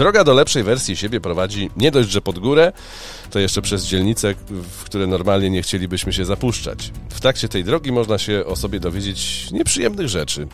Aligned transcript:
Droga 0.00 0.24
do 0.24 0.34
lepszej 0.34 0.62
wersji 0.62 0.96
siebie 0.96 1.20
prowadzi 1.20 1.70
nie 1.76 1.90
dość, 1.90 2.10
że 2.10 2.20
pod 2.20 2.38
górę, 2.38 2.72
to 3.30 3.38
jeszcze 3.38 3.62
przez 3.62 3.86
dzielnice, 3.86 4.34
w 4.48 4.84
które 4.84 5.06
normalnie 5.06 5.50
nie 5.50 5.62
chcielibyśmy 5.62 6.12
się 6.12 6.24
zapuszczać. 6.24 6.92
W 7.10 7.20
trakcie 7.20 7.48
tej 7.48 7.64
drogi 7.64 7.92
można 7.92 8.18
się 8.18 8.44
o 8.46 8.56
sobie 8.56 8.80
dowiedzieć 8.80 9.50
nieprzyjemnych 9.50 10.08
rzeczy. 10.08 10.46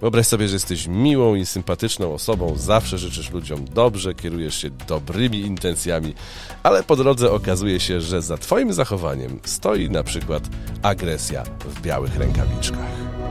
Wyobraź 0.00 0.26
sobie, 0.26 0.48
że 0.48 0.54
jesteś 0.54 0.86
miłą 0.86 1.34
i 1.34 1.46
sympatyczną 1.46 2.14
osobą, 2.14 2.54
zawsze 2.56 2.98
życzysz 2.98 3.30
ludziom 3.30 3.64
dobrze, 3.64 4.14
kierujesz 4.14 4.56
się 4.56 4.70
dobrymi 4.70 5.40
intencjami, 5.40 6.14
ale 6.62 6.82
po 6.82 6.96
drodze 6.96 7.30
okazuje 7.30 7.80
się, 7.80 8.00
że 8.00 8.22
za 8.22 8.38
Twoim 8.38 8.72
zachowaniem 8.72 9.40
stoi 9.44 9.90
na 9.90 10.02
przykład 10.02 10.42
agresja 10.82 11.44
w 11.44 11.80
białych 11.80 12.16
rękawiczkach. 12.16 13.27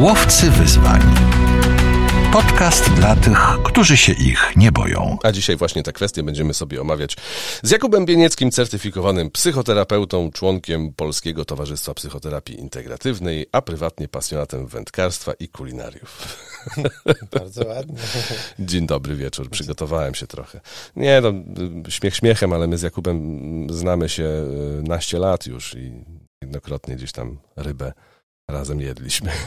Łowcy 0.00 0.50
wyzwań. 0.50 1.00
Podcast 2.32 2.92
dla 2.94 3.16
tych, 3.16 3.38
którzy 3.64 3.96
się 3.96 4.12
ich 4.12 4.52
nie 4.56 4.72
boją. 4.72 5.18
A 5.22 5.32
dzisiaj 5.32 5.56
właśnie 5.56 5.82
te 5.82 5.92
kwestie 5.92 6.22
będziemy 6.22 6.54
sobie 6.54 6.80
omawiać 6.80 7.16
z 7.62 7.70
Jakubem 7.70 8.06
Bienieckim, 8.06 8.50
certyfikowanym 8.50 9.30
psychoterapeutą, 9.30 10.30
członkiem 10.30 10.92
Polskiego 10.92 11.44
Towarzystwa 11.44 11.94
Psychoterapii 11.94 12.60
Integratywnej, 12.60 13.46
a 13.52 13.62
prywatnie 13.62 14.08
pasjonatem 14.08 14.66
wędkarstwa 14.66 15.32
i 15.32 15.48
kulinariów. 15.48 16.38
Bardzo 17.38 17.66
ładnie. 17.66 17.98
Dzień 18.58 18.86
dobry 18.86 19.16
wieczór, 19.16 19.50
przygotowałem 19.50 20.14
się 20.14 20.26
trochę. 20.26 20.60
Nie, 20.96 21.20
no, 21.20 21.32
śmiech 21.88 22.16
śmiechem, 22.16 22.52
ale 22.52 22.66
my 22.66 22.78
z 22.78 22.82
Jakubem 22.82 23.66
znamy 23.70 24.08
się 24.08 24.24
y, 24.24 24.82
naście 24.82 25.18
lat 25.18 25.46
już 25.46 25.74
i 25.74 25.92
jednokrotnie 26.42 26.96
gdzieś 26.96 27.12
tam 27.12 27.38
rybę 27.56 27.92
razem 28.50 28.80
jedliśmy. 28.80 29.30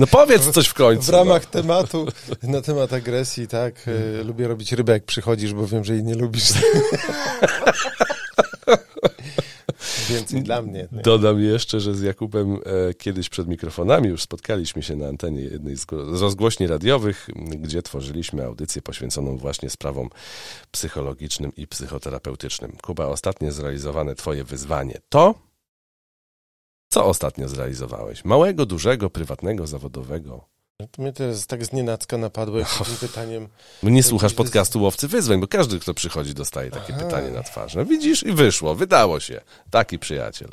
No 0.00 0.06
powiedz 0.06 0.50
coś 0.50 0.66
w 0.66 0.74
końcu. 0.74 1.02
w 1.02 1.08
ramach 1.08 1.42
no. 1.44 1.50
tematu 1.50 2.06
na 2.42 2.62
temat 2.62 2.92
agresji, 2.92 3.48
tak, 3.48 3.74
e, 3.88 4.24
lubię 4.24 4.48
robić 4.48 4.72
rybę 4.72 4.92
jak 4.92 5.04
przychodzisz, 5.04 5.54
bo 5.54 5.66
wiem, 5.66 5.84
że 5.84 5.94
jej 5.94 6.04
nie 6.04 6.14
lubisz. 6.14 6.52
Więcej 10.08 10.42
dla 10.42 10.62
mnie. 10.62 10.88
Nie? 10.92 11.02
Dodam 11.02 11.40
jeszcze, 11.40 11.80
że 11.80 11.94
z 11.94 12.02
Jakubem 12.02 12.54
e, 12.54 12.94
kiedyś 12.94 13.28
przed 13.28 13.48
mikrofonami 13.48 14.08
już 14.08 14.22
spotkaliśmy 14.22 14.82
się 14.82 14.96
na 14.96 15.06
antenie 15.06 15.40
jednej 15.40 15.76
z, 15.76 15.86
z 15.90 16.22
rozgłośni 16.22 16.66
radiowych, 16.66 17.28
gdzie 17.36 17.82
tworzyliśmy 17.82 18.44
audycję 18.44 18.82
poświęconą 18.82 19.38
właśnie 19.38 19.70
sprawom 19.70 20.10
psychologicznym 20.70 21.52
i 21.56 21.66
psychoterapeutycznym. 21.66 22.76
Kuba, 22.82 23.06
ostatnie 23.06 23.52
zrealizowane 23.52 24.14
twoje 24.14 24.44
wyzwanie 24.44 24.98
to... 25.08 25.45
Co 26.96 27.04
ostatnio 27.04 27.48
zrealizowałeś? 27.48 28.24
Małego, 28.24 28.66
dużego, 28.66 29.10
prywatnego, 29.10 29.66
zawodowego? 29.66 30.44
To 30.90 31.02
mnie 31.02 31.12
teraz 31.12 31.46
tak 31.46 31.64
znienacka 31.64 32.18
napadło 32.18 32.58
jak 32.58 32.68
tym 32.68 32.96
pytaniem. 33.08 33.48
No 33.82 33.90
nie 33.90 34.02
słuchasz 34.02 34.34
podcastu 34.34 34.82
Łowcy 34.82 35.08
Wyzwań, 35.08 35.40
bo 35.40 35.48
każdy, 35.48 35.80
kto 35.80 35.94
przychodzi, 35.94 36.34
dostaje 36.34 36.70
takie 36.70 36.94
Aha. 36.94 37.04
pytanie 37.04 37.30
na 37.30 37.42
twarz. 37.42 37.74
No 37.74 37.84
widzisz 37.84 38.22
i 38.22 38.32
wyszło, 38.32 38.74
wydało 38.74 39.20
się. 39.20 39.40
Taki 39.70 39.98
przyjaciel. 39.98 40.48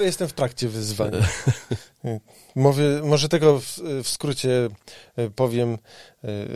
Jestem 0.00 0.28
w 0.28 0.32
trakcie 0.32 0.68
wyzwania. 0.68 1.18
Może 3.02 3.28
tego 3.28 3.60
w, 3.60 3.78
w 4.02 4.08
skrócie 4.08 4.68
e, 5.16 5.30
powiem, 5.30 5.78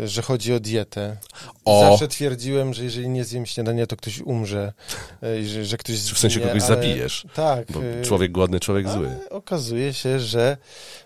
e, 0.03 0.09
że 0.09 0.23
chodzi 0.23 0.53
o 0.55 0.61
dietę. 0.61 1.17
O. 1.65 1.81
Zawsze 1.91 2.09
twierdziłem, 2.09 2.75
że 2.75 2.85
jeżeli 2.85 3.09
nie 3.09 3.25
zjem 3.25 3.47
śniadania, 3.47 3.87
to 3.87 3.97
ktoś 3.97 4.21
umrze. 4.21 4.73
e, 5.23 5.41
i 5.41 5.47
Że, 5.47 5.65
że 5.65 5.77
ktoś 5.77 5.97
W 5.97 6.19
sensie 6.19 6.35
zginie, 6.41 6.47
kogoś 6.53 6.63
ale- 6.69 6.77
zabijesz. 6.77 7.27
Tak. 7.35 7.73
Bo 7.73 7.81
człowiek 8.05 8.33
głodny, 8.33 8.61
człowiek 8.61 8.89
zły. 8.89 9.11
Okazuje 9.31 9.95
się, 9.95 10.21
że 10.21 10.57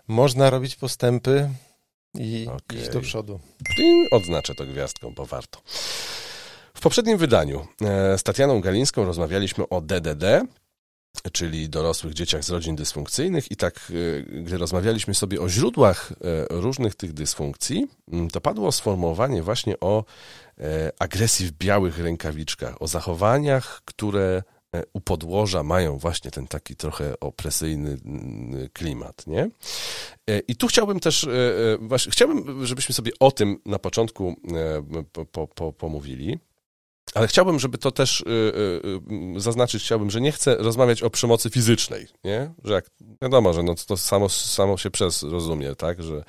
można 0.09 0.51
robić 0.51 0.77
postępy 0.77 1.49
i 2.15 2.47
Okej. 2.57 2.79
iść 2.81 2.89
do 2.89 3.01
przodu. 3.01 3.41
I 3.79 4.07
odznaczę 4.11 4.55
to 4.55 4.65
gwiazdką, 4.67 5.15
bo 5.17 5.27
warto. 5.27 5.61
W 6.75 6.81
poprzednim 6.81 7.19
wydaniu 7.19 7.67
z 8.17 8.23
Tatianą 8.23 8.61
Galińską 8.61 9.05
rozmawialiśmy 9.05 9.69
o 9.69 9.81
DDD, 9.81 10.25
czyli 11.33 11.69
dorosłych 11.69 12.15
dzieciach 12.15 12.45
z 12.45 12.51
rodzin 12.51 12.77
dysfunkcyjnych 12.77 13.51
i 13.51 13.57
tak, 13.57 13.93
e, 14.21 14.23
gdy 14.43 14.59
rozmawialiśmy 14.59 15.15
sobie 15.15 15.41
o 15.41 15.49
źródłach 15.49 16.13
e, 16.13 16.47
różnych 16.51 16.95
tych 16.95 17.13
dysfunkcji, 17.13 17.87
m, 18.13 18.31
to 18.31 18.41
padło 18.41 18.73
sformułowanie 18.73 19.43
właśnie 19.43 19.81
o 19.81 20.05
e, 20.59 20.93
agresji 20.99 21.47
w 21.47 21.53
białych 21.53 21.99
rękawiczkach, 21.99 22.83
o 22.83 22.89
zachowaniach, 22.89 23.83
które 23.85 24.43
e, 24.75 24.83
u 24.93 25.01
podłoża 25.01 25.63
mają 25.63 25.99
właśnie 25.99 26.31
ten 26.31 26.47
taki 26.47 26.77
trochę 26.77 27.21
opresyjny 27.21 27.99
mm, 28.05 28.69
klimat, 28.73 29.27
nie? 29.27 29.51
E, 30.31 30.39
I 30.39 30.57
tu 30.57 30.67
chciałbym 30.67 31.01
też, 31.01 31.29
właśnie, 31.81 32.13
chciałbym, 32.13 32.67
żebyśmy 32.67 32.95
sobie 32.95 33.13
o 33.21 33.31
tym 33.31 33.59
na 33.67 33.79
początku 33.79 34.37
po, 35.13 35.27
po, 35.27 35.47
po, 35.47 35.73
pomówili. 35.73 36.39
Ale 37.15 37.29
chciałbym, 37.29 37.59
żeby 37.59 37.79
to 37.79 37.91
też 37.91 38.21
y, 38.21 38.25
y, 38.25 39.37
y, 39.37 39.41
zaznaczyć, 39.41 39.83
chciałbym, 39.83 40.11
że 40.11 40.21
nie 40.21 40.33
chcę 40.33 40.57
rozmawiać 40.57 41.03
o 41.03 41.11
przemocy 41.11 41.51
fizycznej, 41.51 42.07
nie? 42.25 42.53
Że 42.65 42.75
jak, 42.75 42.87
wiadomo, 43.23 43.53
że 43.53 43.63
no 43.63 43.75
to 43.87 43.97
samo, 43.97 44.29
samo 44.29 44.79
się 44.79 44.91
przez 44.91 45.23
rozumie, 45.23 45.75
tak? 45.75 46.03
Że 46.03 46.25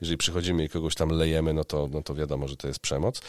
jeżeli 0.00 0.16
przychodzimy 0.16 0.64
i 0.64 0.68
kogoś 0.68 0.94
tam 0.94 1.10
lejemy, 1.10 1.52
no 1.52 1.64
to, 1.64 1.88
no 1.92 2.02
to 2.02 2.14
wiadomo, 2.14 2.48
że 2.48 2.56
to 2.56 2.68
jest 2.68 2.80
przemoc. 2.80 3.20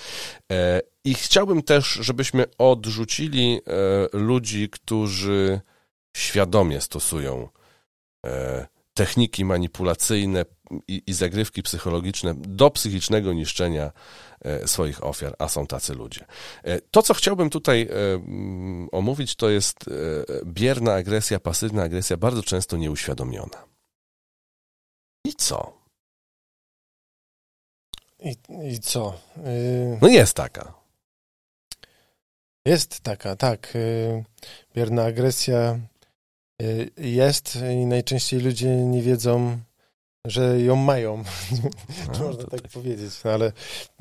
E, 0.52 0.82
I 1.04 1.14
chciałbym 1.14 1.64
też, 1.64 1.86
żebyśmy 2.02 2.46
odrzucili 2.58 3.62
e, 3.68 4.18
ludzi, 4.18 4.70
którzy 4.70 5.62
świadomie 6.18 6.82
stosują 6.82 7.50
e, 8.26 8.68
techniki 8.94 9.46
manipulacyjne 9.46 10.46
i, 10.88 11.04
i 11.08 11.14
zagrywki 11.14 11.64
psychologiczne 11.64 12.34
do 12.38 12.70
psychicznego 12.72 13.34
niszczenia 13.34 13.92
e, 14.42 14.68
swoich 14.68 15.04
ofiar, 15.04 15.36
a 15.40 15.48
są 15.48 15.68
tacy 15.68 15.94
ludzie. 15.94 16.26
E, 16.64 16.82
To, 16.82 17.02
co 17.04 17.14
chciałbym 17.14 17.50
tutaj 17.50 17.82
e, 17.82 18.14
mm, 18.14 18.90
omówić, 18.92 19.36
to 19.36 19.50
jest 19.50 19.78
bierna 20.46 20.94
agresja, 20.94 21.40
pasywna 21.40 21.84
agresja, 21.84 22.18
bardzo 22.18 22.44
często 22.44 22.78
nieuświadomiona. 22.78 23.64
I 25.26 25.34
co? 25.34 25.78
I, 28.20 28.36
i 28.74 28.80
co? 28.80 29.14
Y, 29.38 29.98
No 30.02 30.08
jest 30.08 30.34
taka. 30.34 30.74
Jest 32.66 33.00
taka, 33.00 33.36
tak. 33.36 33.76
y, 33.76 34.24
Bierna 34.76 35.04
agresja 35.04 35.80
y, 36.62 36.92
jest 36.98 37.56
i 37.74 37.86
najczęściej 37.86 38.40
ludzie 38.40 38.68
nie 38.76 39.02
wiedzą, 39.02 39.58
że 40.28 40.62
ją 40.62 40.76
mają. 40.76 41.24
Czy 42.12 42.20
A, 42.22 42.24
można 42.24 42.44
tak 42.44 42.62
tak. 42.62 42.72
powiedzieć. 42.72 43.12
No, 43.26 43.32
ale 43.32 43.48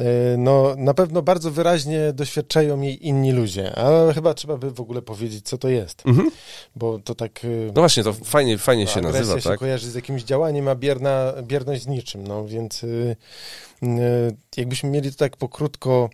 y, 0.00 0.04
no, 0.38 0.74
na 0.78 0.94
pewno 0.94 1.22
bardzo 1.22 1.50
wyraźnie 1.50 2.12
doświadczają 2.12 2.80
jej 2.80 3.06
inni 3.06 3.32
ludzie. 3.32 3.74
Ale 3.74 4.14
chyba 4.14 4.34
trzeba 4.34 4.56
by 4.56 4.70
w 4.70 4.80
ogóle 4.80 5.02
powiedzieć, 5.02 5.48
co 5.48 5.58
to 5.58 5.68
jest. 5.68 6.06
Mhm. 6.06 6.30
Bo 6.76 6.98
to 6.98 7.14
tak... 7.14 7.44
y, 7.44 7.72
No 7.74 7.82
właśnie, 7.82 8.02
to 8.02 8.12
fajnie, 8.12 8.58
fajnie 8.58 8.86
się 8.86 9.00
agresja 9.00 9.20
nazywa, 9.20 9.40
się 9.40 9.48
tak? 9.48 9.58
kojarzy 9.58 9.90
z 9.90 9.94
jakimś 9.94 10.22
działaniem, 10.22 10.68
a 10.68 10.74
bierna, 10.74 11.32
bierność 11.42 11.82
z 11.82 11.86
niczym. 11.86 12.26
No 12.26 12.46
więc 12.46 12.84
y, 12.84 13.16
jakbyśmy 14.56 14.90
mieli 14.90 15.12
to 15.12 15.18
tak 15.18 15.36
pokrótko 15.36 16.10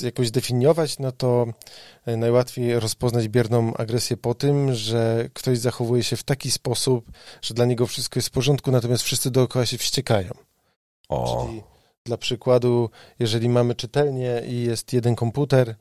jakoś 0.00 0.30
definiować, 0.30 0.98
no 0.98 1.12
to 1.12 1.46
najłatwiej 2.06 2.80
rozpoznać 2.80 3.28
bierną 3.28 3.74
agresję 3.74 4.16
po 4.16 4.34
tym, 4.34 4.74
że 4.74 5.28
ktoś 5.34 5.58
zachowuje 5.58 6.02
się 6.02 6.16
w 6.16 6.22
taki 6.22 6.50
sposób, 6.50 7.10
że 7.42 7.54
dla 7.54 7.64
niego 7.64 7.86
wszystko 7.86 8.18
jest 8.18 8.25
w 8.26 8.30
porządku, 8.30 8.70
natomiast 8.70 9.02
wszyscy 9.02 9.30
dookoła 9.30 9.66
się 9.66 9.78
wściekają. 9.78 10.30
O, 11.08 11.46
Czyli 11.46 11.62
dla 12.06 12.16
przykładu, 12.16 12.90
jeżeli 13.18 13.48
mamy 13.48 13.74
czytelnię 13.74 14.42
i 14.48 14.62
jest 14.62 14.92
jeden 14.92 15.14
komputer, 15.14 15.68
e, 15.68 15.74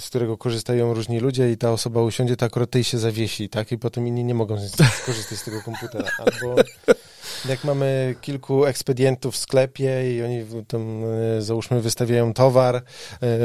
z 0.00 0.06
którego 0.08 0.36
korzystają 0.36 0.94
różni 0.94 1.20
ludzie 1.20 1.52
i 1.52 1.56
ta 1.56 1.72
osoba 1.72 2.02
usiądzie, 2.02 2.36
to 2.36 2.46
akurat 2.46 2.70
tej 2.70 2.84
się 2.84 2.98
zawiesi, 2.98 3.48
tak? 3.48 3.72
I 3.72 3.78
potem 3.78 4.06
inni 4.06 4.24
nie 4.24 4.34
mogą 4.34 4.56
skorzystać 5.02 5.38
z 5.38 5.44
tego 5.44 5.62
komputera. 5.62 6.10
Albo 6.18 6.62
jak 7.48 7.64
mamy 7.64 8.14
kilku 8.20 8.66
ekspedientów 8.66 9.34
w 9.34 9.36
sklepie 9.36 10.16
i 10.16 10.22
oni 10.22 10.44
tam, 10.68 11.02
e, 11.38 11.42
załóżmy, 11.42 11.80
wystawiają 11.80 12.34
towar, 12.34 12.76
e, 12.76 12.82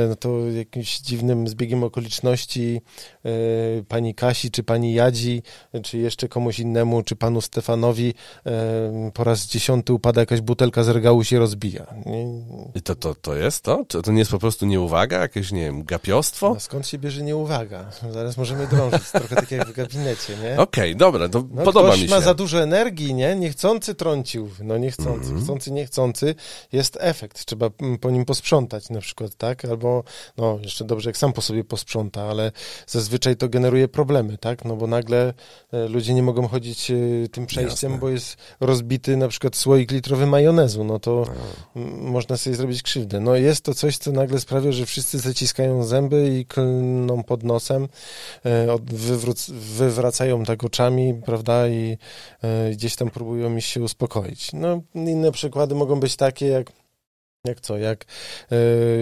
no 0.09 0.15
to 0.15 0.47
jakimś 0.49 0.99
dziwnym 0.99 1.47
zbiegiem 1.47 1.83
okoliczności 1.83 2.81
e, 3.25 3.29
pani 3.87 4.15
Kasi, 4.15 4.51
czy 4.51 4.63
pani 4.63 4.93
Jadzi, 4.93 5.43
czy 5.83 5.97
jeszcze 5.97 6.27
komuś 6.27 6.59
innemu, 6.59 7.03
czy 7.03 7.15
panu 7.15 7.41
Stefanowi 7.41 8.13
po 9.13 9.23
raz 9.23 9.47
dziesiąty 9.47 9.93
upada 9.93 10.21
jakaś 10.21 10.41
butelka 10.41 10.83
z 10.83 10.87
regału 10.87 11.23
się 11.23 11.39
rozbija. 11.39 11.85
I 12.75 12.81
to, 12.81 12.95
to, 12.95 13.15
to 13.15 13.35
jest 13.35 13.63
to? 13.63 13.85
To, 13.87 14.01
to 14.01 14.11
nie 14.11 14.19
jest 14.19 14.31
po 14.31 14.39
prostu 14.39 14.65
nieuwaga, 14.65 15.19
jakieś, 15.19 15.51
nie 15.51 15.61
wiem, 15.61 15.83
gapiostwo? 15.83 16.53
No 16.53 16.59
skąd 16.59 16.87
się 16.87 16.97
bierze 16.97 17.23
nieuwaga? 17.23 17.85
Zaraz 18.11 18.37
możemy 18.37 18.67
drążyć, 18.67 19.11
trochę 19.11 19.35
tak 19.35 19.51
jak 19.51 19.67
w 19.67 19.73
gabinecie, 19.73 20.33
nie? 20.43 20.59
Okej, 20.59 20.95
dobra, 20.95 21.29
to 21.29 21.43
No, 21.51 21.63
podoba 21.63 21.95
mi 21.95 22.01
się. 22.01 22.09
ma 22.09 22.21
za 22.21 22.33
dużo 22.33 22.63
energii, 22.63 23.13
nie? 23.13 23.35
Niechcący 23.35 23.90
przytrącił, 23.95 24.49
no 24.63 24.77
niechcący, 24.77 25.25
Mhm. 25.27 25.43
chcący, 25.43 25.71
niechcący, 25.71 26.35
jest 26.71 26.97
efekt, 27.01 27.45
trzeba 27.45 27.69
mm, 27.81 27.97
po 27.97 28.11
nim 28.11 28.25
posprzątać 28.25 28.89
na 28.89 29.01
przykład, 29.01 29.35
tak, 29.35 29.65
albo, 29.65 30.03
no 30.37 30.59
jeszcze 30.61 30.85
dobrze, 30.85 31.09
jak 31.09 31.17
sam 31.17 31.33
po 31.33 31.41
sobie 31.41 31.63
posprząta, 31.63 32.23
ale 32.23 32.51
zazwyczaj 32.87 33.35
to 33.37 33.49
generuje 33.49 33.87
problemy, 33.87 34.37
tak, 34.37 34.65
no 34.65 34.75
bo 34.75 34.87
nagle 34.87 35.33
e, 35.73 35.87
ludzie 35.87 36.13
nie 36.13 36.23
mogą 36.23 36.47
chodzić 36.47 36.91
e, 36.91 36.95
tym 37.31 37.45
przejściem, 37.45 37.91
Jasne. 37.91 38.01
bo 38.01 38.09
jest 38.09 38.37
rozbity 38.59 39.17
na 39.17 39.27
przykład 39.27 39.55
słoik 39.55 39.91
litrowy 39.91 40.27
majonezu, 40.27 40.83
no 40.83 40.99
to 40.99 41.25
m, 41.75 42.01
można 42.01 42.37
sobie 42.37 42.55
zrobić 42.55 42.83
krzywdę. 42.83 43.19
No 43.19 43.35
jest 43.35 43.61
to 43.61 43.73
coś, 43.73 43.97
co 43.97 44.11
nagle 44.11 44.39
sprawia, 44.39 44.71
że 44.71 44.85
wszyscy 44.85 45.19
zaciskają 45.19 45.83
zęby 45.83 46.39
i 46.39 46.45
klną 46.45 47.23
pod 47.23 47.43
nosem, 47.43 47.87
e, 48.45 48.77
wywracają 49.49 50.43
tak 50.43 50.63
oczami, 50.63 51.21
prawda, 51.25 51.67
i 51.67 51.97
gdzieś 52.71 52.95
tam 52.95 53.09
próbują 53.09 53.49
mi 53.49 53.61
się 53.71 53.81
uspokoić. 53.81 54.53
No 54.53 54.81
inne 54.95 55.31
przykłady 55.31 55.75
mogą 55.75 55.99
być 55.99 56.15
takie, 56.15 56.47
jak 56.47 56.71
jak 57.45 57.61
co, 57.61 57.77
jak 57.77 58.05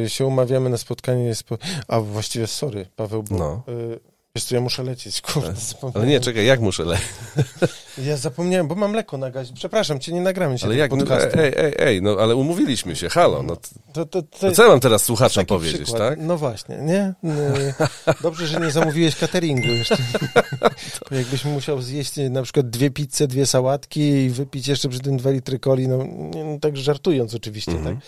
e, 0.05 0.09
się 0.09 0.25
umawiamy 0.25 0.69
na 0.69 0.77
spotkanie, 0.77 1.35
spo... 1.35 1.57
a 1.87 1.99
właściwie 1.99 2.47
sorry, 2.47 2.85
Paweł, 2.95 3.23
bo 3.23 3.37
No. 3.37 3.63
e, 3.67 4.08
wiesz 4.39 4.45
co, 4.45 4.55
ja 4.55 4.61
muszę 4.61 4.83
lecieć, 4.83 5.21
kurde, 5.33 5.53
Ale 5.93 6.05
nie, 6.07 6.19
czekaj, 6.19 6.45
jak 6.45 6.59
muszę 6.59 6.83
le... 6.83 6.97
Ja 8.05 8.17
zapomniałem, 8.17 8.67
bo 8.67 8.75
mam 8.75 8.91
mleko 8.91 9.17
na 9.17 9.31
gazie. 9.31 9.53
Przepraszam 9.53 9.99
cię, 9.99 10.11
nie 10.13 10.21
nagramy 10.21 10.59
się 10.59 10.65
Ale 10.65 10.75
jak? 10.75 10.91
No, 10.91 10.97
podcastu. 10.97 11.39
ej, 11.39 11.53
ej, 11.57 11.73
ej, 11.77 12.01
no 12.01 12.15
ale 12.19 12.35
umówiliśmy 12.35 12.95
się, 12.95 13.09
halo, 13.09 13.43
no 13.43 13.55
to, 13.55 13.69
To, 13.93 14.05
to, 14.05 14.21
to, 14.21 14.39
to 14.39 14.51
co 14.51 14.63
ja 14.63 14.69
mam 14.69 14.79
teraz 14.79 15.03
słuchaczom 15.03 15.45
powiedzieć, 15.45 15.81
przykład. 15.81 16.09
tak? 16.09 16.19
No 16.21 16.37
właśnie, 16.37 16.77
nie? 16.77 17.13
No, 17.23 17.33
Dobrze, 18.23 18.47
że 18.47 18.59
nie 18.59 18.71
zamówiłeś 18.71 19.15
cateringu 19.15 19.67
jeszcze. 19.67 19.97
Bo 21.09 21.15
jakbyś 21.15 21.45
musiał 21.45 21.81
zjeść 21.81 22.11
na 22.29 22.43
przykład 22.43 22.69
dwie 22.69 22.89
pizze, 22.91 23.27
dwie 23.27 23.45
sałatki 23.45 24.01
i 24.01 24.29
wypić 24.29 24.67
jeszcze 24.67 24.89
przy 24.89 24.99
tym 24.99 25.17
dwa 25.17 25.29
litry 25.31 25.59
coli, 25.59 25.87
no, 25.87 25.97
no 26.45 26.59
tak 26.61 26.77
żartując 26.77 27.33
oczywiście, 27.35 27.71
Mhm. 27.71 27.95
tak? 27.95 28.05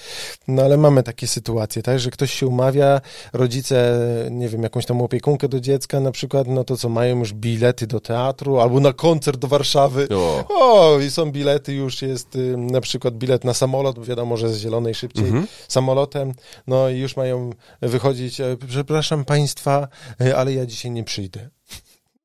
No 0.47 0.61
ale 0.63 0.77
mamy 0.77 1.03
takie 1.03 1.27
sytuacje, 1.27 1.81
tak? 1.83 1.99
Że 1.99 2.09
ktoś 2.11 2.33
się 2.33 2.47
umawia, 2.47 3.01
rodzice, 3.33 3.99
nie 4.31 4.49
wiem, 4.49 4.63
jakąś 4.63 4.85
tam 4.85 5.01
opiekunkę 5.01 5.47
do 5.49 5.59
dziecka 5.59 5.99
na 5.99 6.11
przykład, 6.11 6.20
no 6.47 6.63
to 6.63 6.77
co, 6.77 6.89
mają 6.89 7.19
już 7.19 7.33
bilety 7.33 7.87
do 7.87 7.99
teatru 7.99 8.59
albo 8.59 8.79
na 8.79 8.93
koncert 8.93 9.39
do 9.39 9.47
Warszawy. 9.47 10.07
O, 10.15 10.45
O, 10.49 10.99
i 10.99 11.11
są 11.11 11.31
bilety, 11.31 11.73
już 11.73 12.01
jest 12.01 12.35
y, 12.35 12.57
na 12.57 12.81
przykład 12.81 13.13
bilet 13.17 13.43
na 13.43 13.53
samolot, 13.53 13.95
bo 13.95 14.05
wiadomo, 14.05 14.37
że 14.37 14.49
z 14.49 14.57
zielonej 14.57 14.95
szybciej 14.95 15.25
Mhm. 15.25 15.47
samolotem, 15.67 16.33
no 16.67 16.89
i 16.89 16.97
już 16.97 17.17
mają 17.17 17.49
wychodzić, 17.81 18.41
e, 18.41 18.57
przepraszam 18.67 19.25
państwa, 19.25 19.87
e, 20.21 20.37
ale 20.37 20.53
ja 20.53 20.65
dzisiaj 20.65 20.91
nie 20.91 21.03
przyjdę. 21.03 21.49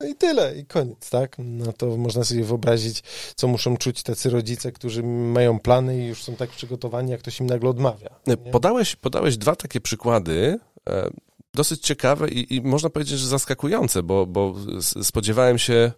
No 0.00 0.06
i 0.06 0.14
tyle, 0.14 0.56
i 0.58 0.64
koniec, 0.66 1.10
tak? 1.10 1.36
No 1.38 1.72
to 1.72 1.96
można 1.96 2.24
sobie 2.24 2.44
wyobrazić, 2.44 3.02
co 3.36 3.48
muszą 3.48 3.76
czuć 3.76 4.02
tacy 4.02 4.30
rodzice, 4.30 4.72
którzy 4.72 5.02
mają 5.02 5.58
plany 5.60 5.98
i 5.98 6.06
już 6.06 6.22
są 6.24 6.36
tak 6.36 6.50
przygotowani, 6.50 7.10
jak 7.10 7.20
ktoś 7.20 7.40
im 7.40 7.46
nagle 7.46 7.70
odmawia. 7.70 8.08
nie? 8.26 8.36
podałeś, 8.36 8.96
podałeś 8.96 9.36
dwa 9.36 9.56
takie 9.56 9.80
przykłady, 9.80 10.58
e, 10.88 11.10
dosyć 11.56 11.82
ciekawe 11.82 12.28
i, 12.28 12.54
i 12.54 12.60
można 12.60 12.90
powiedzieć, 12.90 13.18
że 13.18 13.28
zaskakujące, 13.28 14.02
bo, 14.02 14.26
bo 14.26 14.54
spodziewałem 15.02 15.58
się, 15.58 15.92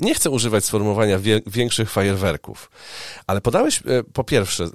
nie 0.00 0.14
chcę 0.14 0.30
używać 0.30 0.64
sformułowania 0.64 1.18
większych 1.46 1.90
fajerwerków, 1.90 2.70
ale 3.26 3.40
podałeś 3.40 3.82
e, 3.86 4.04
po 4.04 4.24
pierwsze, 4.24 4.68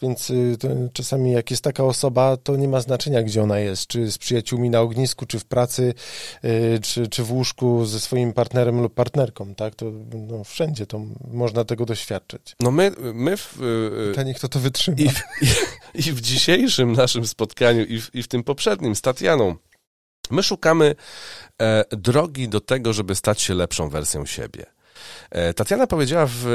Więc 0.02 0.30
y, 0.30 0.56
to, 0.60 0.68
czasami 0.92 1.32
jak 1.32 1.50
jest 1.50 1.64
taka 1.64 1.84
osoba, 1.84 2.36
to 2.36 2.56
nie 2.56 2.68
ma 2.68 2.80
znaczenia, 2.80 3.22
gdzie 3.22 3.42
ona 3.42 3.58
jest, 3.58 3.86
czy 3.86 4.10
z 4.10 4.18
przyjaciółmi 4.18 4.70
na 4.70 4.80
ognisku, 4.80 5.26
czy 5.26 5.38
w 5.38 5.44
pracy, 5.44 5.94
y, 6.44 6.78
czy, 6.82 7.08
czy 7.08 7.22
w 7.22 7.32
łóżku 7.32 7.86
ze 7.86 8.00
swoim 8.00 8.32
partnerem 8.32 8.80
lub 8.80 8.94
partnerką, 8.94 9.54
tak? 9.54 9.74
To 9.74 9.92
no, 10.28 10.44
wszędzie 10.44 10.86
to 10.86 11.00
można 11.30 11.64
tego 11.64 11.86
doświadczyć. 11.86 12.56
No 12.60 12.70
my, 12.70 12.92
my 13.14 13.36
w, 13.36 13.58
Pytanie, 14.10 14.34
kto 14.34 14.48
to 14.48 14.58
wytrzyma. 14.58 14.96
I 14.98 15.08
w, 15.08 15.22
i, 15.42 16.08
I 16.08 16.12
w 16.12 16.20
dzisiejszym 16.20 16.92
naszym 16.92 17.26
spotkaniu, 17.26 17.84
i 17.84 18.00
w, 18.00 18.14
i 18.14 18.22
w 18.22 18.28
tym 18.28 18.42
poprzednim 18.42 18.94
z 18.94 19.00
Tatianą, 19.00 19.56
my 20.30 20.42
szukamy 20.42 20.94
e, 21.62 21.84
drogi 21.90 22.48
do 22.48 22.60
tego, 22.60 22.92
żeby 22.92 23.14
stać 23.14 23.40
się 23.40 23.54
lepszą 23.54 23.88
wersją 23.88 24.26
siebie. 24.26 24.66
E, 25.30 25.54
Tatiana 25.54 25.86
powiedziała 25.86 26.26
w, 26.26 26.46
e, 26.46 26.48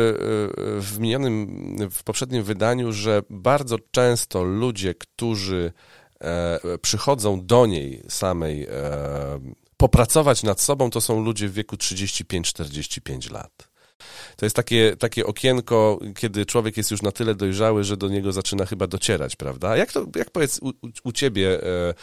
w 0.82 1.00
minionym, 1.00 1.48
w 1.92 2.04
poprzednim 2.04 2.44
wydaniu, 2.44 2.92
że 2.92 3.22
bardzo 3.30 3.78
często 3.92 4.44
ludzie, 4.44 4.94
którzy 4.96 5.72
e, 6.22 6.60
przychodzą 6.82 7.46
do 7.46 7.66
niej 7.66 8.04
samej 8.10 8.68
popracować 9.78 10.44
nad 10.44 10.62
sobą, 10.62 10.90
to 10.90 11.02
są 11.02 11.24
ludzie 11.24 11.48
w 11.48 11.54
wieku 11.54 11.76
35-45 11.76 13.32
lat. 13.32 13.74
To 14.36 14.46
jest 14.46 14.56
takie, 14.56 14.96
takie 15.00 15.26
okienko, 15.26 16.00
kiedy 16.16 16.46
człowiek 16.46 16.78
jest 16.78 16.92
już 16.92 17.02
na 17.02 17.12
tyle 17.12 17.36
dojrzały, 17.36 17.84
że 17.84 17.98
do 17.98 18.10
niego 18.10 18.32
zaczyna 18.32 18.66
chyba 18.66 18.88
docierać, 18.88 19.36
prawda? 19.36 19.78
Jak 19.78 19.92
to, 19.92 20.06
jak 20.16 20.32
powiedz 20.32 20.60
u, 20.62 20.72
u- 21.04 21.12
ciebie, 21.12 21.64
e, 21.64 21.94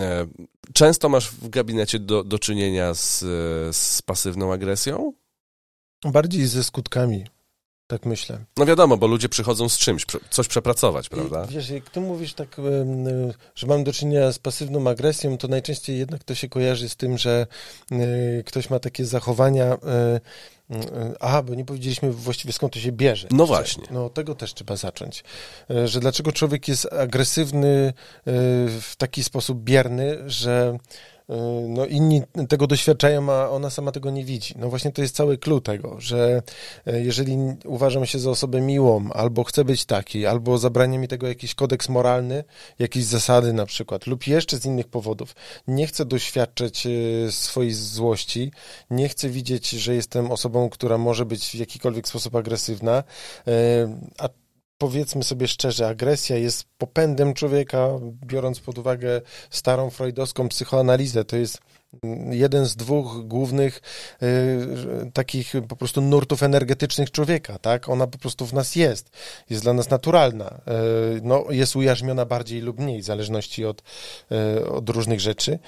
e, 0.00 0.26
często 0.72 1.08
masz 1.08 1.30
w 1.30 1.48
gabinecie 1.48 1.98
do, 1.98 2.24
do 2.24 2.38
czynienia 2.38 2.94
z, 2.94 3.18
z 3.76 4.02
pasywną 4.02 4.52
agresją? 4.52 5.12
Bardziej 6.04 6.46
ze 6.46 6.64
skutkami, 6.64 7.24
tak 7.86 8.06
myślę. 8.06 8.38
No 8.56 8.66
wiadomo, 8.66 8.96
bo 8.96 9.06
ludzie 9.06 9.28
przychodzą 9.28 9.68
z 9.68 9.78
czymś, 9.78 10.06
coś 10.30 10.48
przepracować, 10.48 11.08
prawda? 11.08 11.46
I, 11.50 11.54
wiesz, 11.54 11.70
jak 11.70 11.90
ty 11.90 12.00
mówisz 12.00 12.34
tak, 12.34 12.58
y, 12.58 12.62
że 13.54 13.66
mam 13.66 13.84
do 13.84 13.92
czynienia 13.92 14.32
z 14.32 14.38
pasywną 14.38 14.90
agresją, 14.90 15.38
to 15.38 15.48
najczęściej 15.48 15.98
jednak 15.98 16.24
to 16.24 16.34
się 16.34 16.48
kojarzy 16.48 16.88
z 16.88 16.96
tym, 16.96 17.18
że 17.18 17.46
y, 17.92 18.42
ktoś 18.46 18.70
ma 18.70 18.78
takie 18.78 19.04
zachowania. 19.04 19.74
y, 19.74 20.20
Aha, 21.20 21.42
bo 21.42 21.54
nie 21.54 21.64
powiedzieliśmy 21.64 22.12
właściwie 22.12 22.52
skąd 22.52 22.72
to 22.72 22.78
się 22.78 22.92
bierze. 22.92 23.28
No 23.30 23.46
właśnie. 23.46 23.84
No 23.90 24.10
tego 24.10 24.34
też 24.34 24.54
trzeba 24.54 24.76
zacząć. 24.76 25.24
Że 25.84 26.00
dlaczego 26.00 26.32
człowiek 26.32 26.68
jest 26.68 26.92
agresywny 26.92 27.92
w 28.80 28.92
taki 28.98 29.24
sposób 29.24 29.58
bierny, 29.58 30.18
że 30.26 30.78
no 31.68 31.86
inni 31.86 32.22
tego 32.48 32.66
doświadczają, 32.66 33.32
a 33.32 33.48
ona 33.48 33.70
sama 33.70 33.92
tego 33.92 34.10
nie 34.10 34.24
widzi. 34.24 34.54
No 34.58 34.68
właśnie 34.68 34.92
to 34.92 35.02
jest 35.02 35.16
cały 35.16 35.38
clue 35.38 35.60
tego, 35.60 36.00
że 36.00 36.42
y, 36.88 37.02
jeżeli 37.02 37.38
uważam 37.64 38.06
się 38.06 38.18
za 38.18 38.30
osobę 38.30 38.60
miłą, 38.60 39.10
albo 39.12 39.44
chcę 39.44 39.64
być 39.64 39.84
taki, 39.84 40.26
albo 40.26 40.58
zabrania 40.58 40.98
mi 40.98 41.08
tego 41.08 41.28
jakiś 41.28 41.54
kodeks 41.54 41.88
moralny, 41.88 42.44
jakieś 42.78 43.04
zasady 43.04 43.52
na 43.52 43.66
przykład, 43.66 44.06
lub 44.06 44.26
jeszcze 44.26 44.58
z 44.58 44.64
innych 44.64 44.88
powodów, 44.88 45.34
nie 45.68 45.86
chcę 45.86 46.04
doświadczać 46.04 46.86
y, 46.86 47.26
swojej 47.30 47.72
złości, 47.72 48.52
nie 48.90 49.08
chcę 49.08 49.28
widzieć, 49.28 49.70
że 49.70 49.94
jestem 49.94 50.32
osobą, 50.32 50.70
która 50.70 50.98
może 50.98 51.26
być 51.26 51.50
w 51.50 51.54
jakikolwiek 51.54 52.08
sposób 52.08 52.36
agresywna, 52.36 53.04
y, 53.48 53.52
a 54.18 54.28
powiedzmy 54.78 55.24
sobie 55.24 55.48
szczerze, 55.48 55.88
agresja 55.88 56.36
jest 56.36 56.64
popędem 56.78 57.34
człowieka, 57.34 57.88
biorąc 58.26 58.60
pod 58.60 58.78
uwagę 58.78 59.20
starą 59.50 59.90
freudowską 59.90 60.48
psychoanalizę. 60.48 61.24
To 61.24 61.36
jest 61.36 61.58
jeden 62.30 62.66
z 62.66 62.76
dwóch 62.76 63.26
głównych 63.26 63.80
y, 64.22 65.10
takich 65.12 65.52
po 65.68 65.76
prostu 65.76 66.00
nurtów 66.00 66.42
energetycznych 66.42 67.10
człowieka, 67.10 67.58
tak? 67.58 67.88
Ona 67.88 68.06
po 68.06 68.18
prostu 68.18 68.46
w 68.46 68.52
nas 68.52 68.76
jest, 68.76 69.10
jest 69.50 69.62
dla 69.62 69.72
nas 69.72 69.90
naturalna. 69.90 70.60
Y, 71.16 71.20
no, 71.22 71.44
jest 71.50 71.76
ujarzmiona 71.76 72.24
bardziej 72.24 72.60
lub 72.60 72.78
mniej, 72.78 73.02
w 73.02 73.04
zależności 73.04 73.64
od, 73.64 73.82
y, 74.32 74.68
od 74.68 74.88
różnych 74.88 75.20
rzeczy. 75.20 75.58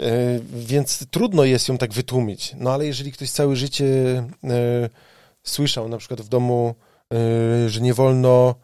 Y, 0.00 0.42
więc 0.52 1.06
trudno 1.10 1.44
jest 1.44 1.68
ją 1.68 1.78
tak 1.78 1.92
wytłumić. 1.92 2.52
No 2.58 2.72
ale 2.72 2.86
jeżeli 2.86 3.12
ktoś 3.12 3.30
całe 3.30 3.56
życie 3.56 3.84
y, 3.84 4.90
słyszał 5.42 5.88
na 5.88 5.98
przykład 5.98 6.20
w 6.20 6.28
domu, 6.28 6.74
że 7.66 7.80
nie 7.80 7.94
wolno 7.94 8.54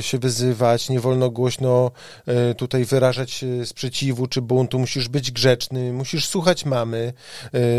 się 0.00 0.18
wyzywać, 0.18 0.88
nie 0.88 1.00
wolno 1.00 1.30
głośno 1.30 1.90
tutaj 2.56 2.84
wyrażać 2.84 3.44
sprzeciwu 3.64 4.26
czy 4.26 4.42
buntu, 4.42 4.78
musisz 4.78 5.08
być 5.08 5.30
grzeczny, 5.32 5.92
musisz 5.92 6.26
słuchać 6.28 6.64
mamy, 6.64 7.12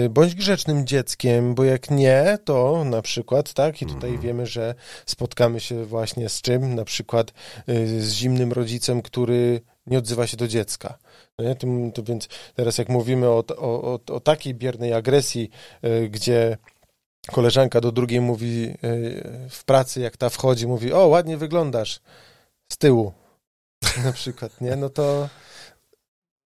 bądź 0.10 0.36
grzecznym 0.36 0.88
dzieckiem, 0.88 1.56
bo 1.56 1.64
jak 1.64 1.92
nie, 1.92 2.38
to 2.46 2.84
na 2.84 3.02
przykład, 3.02 3.54
tak, 3.54 3.82
i 3.82 3.86
tutaj 3.86 4.10
mhm. 4.10 4.22
wiemy, 4.22 4.46
że 4.46 4.76
spotkamy 5.06 5.60
się 5.60 5.86
właśnie 5.86 6.30
z 6.30 6.42
czym, 6.42 6.76
na 6.76 6.86
przykład 6.86 7.34
z 7.96 8.12
zimnym 8.12 8.52
rodzicem, 8.52 9.02
który 9.02 9.62
nie 9.88 9.98
odzywa 9.98 10.28
się 10.28 10.38
do 10.38 10.48
dziecka. 10.48 10.98
No 11.38 11.46
nie? 11.46 11.56
To, 11.56 11.68
to 11.94 12.04
więc 12.04 12.28
teraz 12.56 12.78
jak 12.78 12.90
mówimy 12.90 13.28
o, 13.28 13.44
o, 13.58 14.00
o 14.08 14.20
takiej 14.20 14.54
biernej 14.54 14.94
agresji, 14.94 15.50
y, 15.86 16.10
gdzie 16.10 16.58
koleżanka 17.32 17.82
do 17.82 17.92
drugiej 17.92 18.22
mówi 18.22 18.74
y, 18.84 19.50
w 19.50 19.64
pracy, 19.66 20.02
jak 20.02 20.18
ta 20.18 20.30
wchodzi, 20.30 20.68
mówi, 20.68 20.94
o, 20.94 21.08
ładnie 21.08 21.38
wyglądasz 21.38 22.00
z 22.72 22.78
tyłu, 22.78 23.14
na 24.04 24.12
przykład, 24.12 24.62
nie? 24.62 24.76
No 24.76 24.90
to 24.90 25.30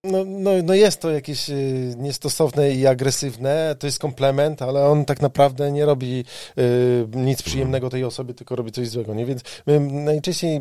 no, 0.04 0.24
no, 0.24 0.50
no 0.62 0.74
jest 0.74 1.00
to 1.00 1.10
jakieś 1.10 1.50
y, 1.50 1.94
niestosowne 1.98 2.72
i 2.72 2.86
agresywne, 2.86 3.76
to 3.78 3.86
jest 3.86 3.98
komplement, 3.98 4.62
ale 4.62 4.86
on 4.86 5.04
tak 5.04 5.20
naprawdę 5.20 5.72
nie 5.72 5.84
robi 5.84 6.24
y, 6.58 7.06
nic 7.14 7.42
przyjemnego 7.42 7.90
tej 7.90 8.04
osobie, 8.04 8.34
tylko 8.34 8.56
robi 8.56 8.72
coś 8.72 8.88
złego, 8.88 9.14
nie? 9.14 9.26
Więc 9.26 9.42
my 9.66 9.80
najczęściej 9.80 10.60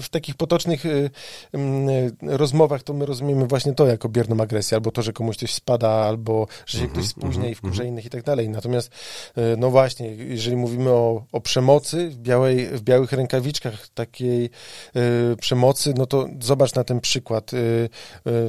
w 0.00 0.08
takich 0.08 0.34
potocznych 0.34 0.86
y, 0.86 1.10
y, 1.54 2.12
rozmowach 2.22 2.82
to 2.82 2.92
my 2.92 3.06
rozumiemy 3.06 3.46
właśnie 3.46 3.72
to 3.72 3.86
jako 3.86 4.08
bierną 4.08 4.40
agresję, 4.42 4.76
albo 4.76 4.90
to, 4.90 5.02
że 5.02 5.12
komuś 5.12 5.36
coś 5.36 5.54
spada, 5.54 5.88
albo 5.88 6.46
że 6.66 6.78
się 6.78 6.84
ktoś 6.84 7.04
mhm, 7.04 7.06
spóźnia 7.06 7.44
i 7.44 7.48
mhm, 7.48 7.54
wkurza 7.54 7.82
mhm. 7.82 7.88
innych 7.88 8.04
i 8.04 8.10
tak 8.10 8.22
dalej. 8.22 8.48
Natomiast, 8.48 8.92
y, 9.38 9.56
no 9.58 9.70
właśnie, 9.70 10.14
jeżeli 10.14 10.56
mówimy 10.56 10.90
o, 10.90 11.24
o 11.32 11.40
przemocy 11.40 12.10
w, 12.10 12.18
białej, 12.18 12.66
w 12.66 12.82
białych 12.82 13.12
rękawiczkach 13.12 13.88
takiej 13.88 14.50
y, 14.96 15.36
przemocy, 15.40 15.94
no 15.96 16.06
to 16.06 16.28
zobacz 16.40 16.74
na 16.74 16.84
ten 16.84 17.00
przykład. 17.00 17.50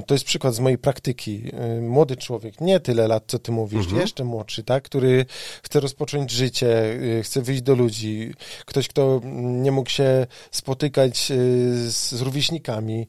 to 0.05 0.13
jest 0.13 0.30
przykład 0.31 0.55
z 0.55 0.59
mojej 0.59 0.77
praktyki. 0.77 1.43
Y, 1.77 1.81
młody 1.81 2.15
człowiek, 2.15 2.61
nie 2.61 2.79
tyle 2.79 3.07
lat, 3.07 3.23
co 3.27 3.39
ty 3.39 3.51
mówisz, 3.51 3.85
mhm. 3.85 4.01
jeszcze 4.01 4.23
młodszy, 4.23 4.63
tak, 4.63 4.83
który 4.83 5.25
chce 5.63 5.79
rozpocząć 5.79 6.31
życie, 6.31 6.93
y, 6.93 7.23
chce 7.23 7.41
wyjść 7.41 7.61
do 7.61 7.75
ludzi. 7.75 8.33
Ktoś, 8.65 8.87
kto 8.87 9.21
nie 9.63 9.71
mógł 9.71 9.89
się 9.89 10.27
spotykać 10.51 11.31
y, 11.31 11.35
z, 11.91 12.11
z 12.11 12.21
rówieśnikami, 12.21 13.07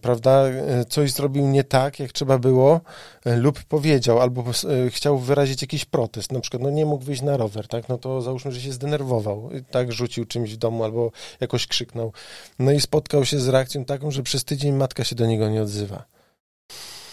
prawda, 0.00 0.44
coś 0.88 1.12
zrobił 1.12 1.46
nie 1.46 1.64
tak, 1.64 2.00
jak 2.00 2.12
trzeba 2.12 2.38
było, 2.38 2.80
lub 3.24 3.64
powiedział, 3.64 4.20
albo 4.20 4.44
chciał 4.90 5.18
wyrazić 5.18 5.62
jakiś 5.62 5.84
protest, 5.84 6.32
na 6.32 6.40
przykład, 6.40 6.62
no 6.62 6.70
nie 6.70 6.86
mógł 6.86 7.04
wyjść 7.04 7.22
na 7.22 7.36
rower, 7.36 7.68
tak, 7.68 7.88
no 7.88 7.98
to 7.98 8.22
załóżmy, 8.22 8.52
że 8.52 8.60
się 8.60 8.72
zdenerwował, 8.72 9.50
tak, 9.70 9.92
rzucił 9.92 10.24
czymś 10.24 10.54
w 10.54 10.56
domu, 10.56 10.84
albo 10.84 11.10
jakoś 11.40 11.66
krzyknął. 11.66 12.12
No 12.58 12.72
i 12.72 12.80
spotkał 12.80 13.24
się 13.24 13.38
z 13.38 13.48
reakcją 13.48 13.84
taką, 13.84 14.10
że 14.10 14.22
przez 14.22 14.44
tydzień 14.44 14.74
matka 14.74 15.04
się 15.04 15.16
do 15.16 15.26
niego 15.26 15.48
nie 15.48 15.62
odzywa. 15.62 16.17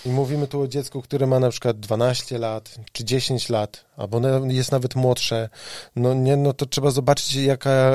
I 0.05 0.09
mówimy 0.09 0.47
tu 0.47 0.62
o 0.62 0.67
dziecku, 0.67 1.01
które 1.01 1.27
ma 1.27 1.39
na 1.39 1.50
przykład 1.50 1.79
12 1.79 2.38
lat 2.38 2.75
czy 2.91 3.03
10 3.03 3.50
lat, 3.50 3.84
albo 3.97 4.21
jest 4.47 4.71
nawet 4.71 4.95
młodsze. 4.95 5.49
No, 5.95 6.13
nie, 6.13 6.37
no 6.37 6.53
to 6.53 6.65
trzeba 6.65 6.91
zobaczyć, 6.91 7.35
jaka, 7.35 7.93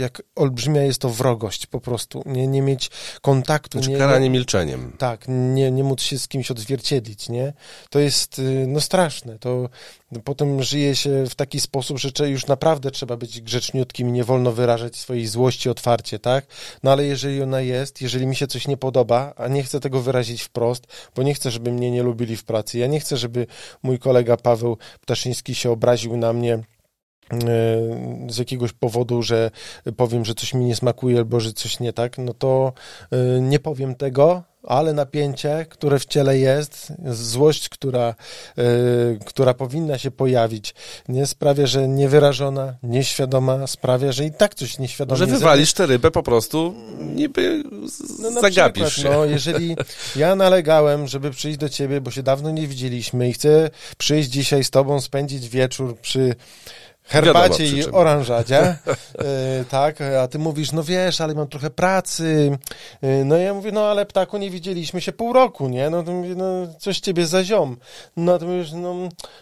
jak 0.00 0.22
olbrzymia 0.36 0.82
jest 0.82 1.00
to 1.00 1.08
wrogość 1.08 1.66
po 1.66 1.80
prostu. 1.80 2.22
Nie, 2.26 2.46
nie 2.46 2.62
mieć 2.62 2.90
kontaktu. 3.20 3.78
Znaczy 3.78 3.90
nie, 3.90 3.98
karanie 3.98 4.30
milczeniem. 4.30 4.92
Tak, 4.98 5.24
nie, 5.28 5.70
nie 5.70 5.84
móc 5.84 6.02
się 6.02 6.18
z 6.18 6.28
kimś 6.28 6.50
odzwierciedlić, 6.50 7.28
nie? 7.28 7.52
To 7.90 7.98
jest 7.98 8.38
y, 8.38 8.64
no 8.68 8.80
straszne. 8.80 9.38
To 9.38 9.68
potem 10.24 10.62
żyje 10.62 10.96
się 10.96 11.26
w 11.26 11.34
taki 11.34 11.60
sposób, 11.60 11.98
że 11.98 12.30
już 12.30 12.46
naprawdę 12.46 12.90
trzeba 12.90 13.16
być 13.16 13.40
grzeczniutkim 13.40 14.08
i 14.08 14.12
nie 14.12 14.24
wolno 14.24 14.52
wyrażać 14.52 14.96
swojej 14.96 15.26
złości 15.26 15.70
otwarcie, 15.70 16.18
tak? 16.18 16.46
No 16.82 16.92
ale 16.92 17.04
jeżeli 17.04 17.42
ona 17.42 17.60
jest, 17.60 18.02
jeżeli 18.02 18.26
mi 18.26 18.36
się 18.36 18.46
coś 18.46 18.68
nie 18.68 18.76
podoba, 18.76 19.34
a 19.36 19.48
nie 19.48 19.62
chcę 19.62 19.80
tego 19.80 20.00
wyrazić 20.00 20.42
wprost, 20.42 20.86
bo 21.16 21.22
nie 21.22 21.34
chcę, 21.34 21.50
żeby 21.50 21.72
mnie 21.72 21.90
nie 21.90 22.02
lubili 22.02 22.36
w 22.36 22.44
pracy, 22.44 22.78
ja 22.78 22.86
nie 22.86 23.00
chcę, 23.00 23.16
żeby 23.16 23.46
mój 23.82 23.98
kolega 23.98 24.36
Paweł 24.36 24.78
Ptaszyński 25.00 25.41
się 25.54 25.70
obraził 25.70 26.16
na 26.16 26.32
mnie 26.32 26.58
z 28.28 28.38
jakiegoś 28.38 28.72
powodu, 28.72 29.22
że 29.22 29.50
powiem, 29.96 30.24
że 30.24 30.34
coś 30.34 30.54
mi 30.54 30.64
nie 30.64 30.76
smakuje 30.76 31.18
albo 31.18 31.40
że 31.40 31.52
coś 31.52 31.80
nie 31.80 31.92
tak, 31.92 32.18
no 32.18 32.34
to 32.34 32.72
e, 33.10 33.40
nie 33.40 33.58
powiem 33.58 33.94
tego, 33.94 34.42
ale 34.62 34.92
napięcie, 34.92 35.66
które 35.68 35.98
w 35.98 36.04
ciele 36.04 36.38
jest, 36.38 36.92
złość, 37.06 37.68
która, 37.68 38.14
yy, 38.56 38.64
która 39.24 39.54
powinna 39.54 39.98
się 39.98 40.10
pojawić, 40.10 40.74
nie 41.08 41.26
sprawia, 41.26 41.66
że 41.66 41.88
niewyrażona, 41.88 42.74
nieświadoma, 42.82 43.66
sprawia, 43.66 44.12
że 44.12 44.24
i 44.24 44.32
tak 44.32 44.54
coś 44.54 44.78
nieświadome. 44.78 45.18
Że 45.18 45.26
wywalisz 45.26 45.72
tę 45.72 45.86
rybę 45.86 46.10
po 46.10 46.22
prostu, 46.22 46.74
niby 46.98 47.62
no, 48.18 48.40
zagapisz 48.40 48.92
przykład, 48.92 49.12
się. 49.12 49.18
No, 49.18 49.24
jeżeli 49.24 49.76
ja 50.16 50.34
nalegałem, 50.34 51.08
żeby 51.08 51.30
przyjść 51.30 51.58
do 51.58 51.68
ciebie, 51.68 52.00
bo 52.00 52.10
się 52.10 52.22
dawno 52.22 52.50
nie 52.50 52.66
widzieliśmy 52.66 53.28
i 53.28 53.32
chcę 53.32 53.70
przyjść 53.98 54.28
dzisiaj 54.28 54.64
z 54.64 54.70
tobą, 54.70 55.00
spędzić 55.00 55.48
wieczór 55.48 55.98
przy 55.98 56.34
herbacie 57.12 57.66
i 57.66 57.84
oranżadzie, 57.90 58.76
yy, 58.86 59.24
tak, 59.70 60.00
a 60.00 60.28
ty 60.28 60.38
mówisz, 60.38 60.72
no 60.72 60.82
wiesz, 60.82 61.20
ale 61.20 61.34
mam 61.34 61.48
trochę 61.48 61.70
pracy, 61.70 62.58
yy, 63.02 63.24
no 63.24 63.36
ja 63.36 63.54
mówię, 63.54 63.72
no 63.72 63.84
ale 63.84 64.06
ptaku, 64.06 64.38
nie 64.38 64.50
widzieliśmy 64.50 65.00
się 65.00 65.12
pół 65.12 65.32
roku, 65.32 65.68
nie, 65.68 65.90
no 65.90 66.02
to 66.02 66.12
mówię, 66.12 66.34
no 66.34 66.44
coś 66.78 67.00
ciebie 67.00 67.26
za 67.26 67.44
ziom, 67.44 67.76
no 68.16 68.38
to 68.38 68.46
mówisz, 68.46 68.72
no, 68.72 68.94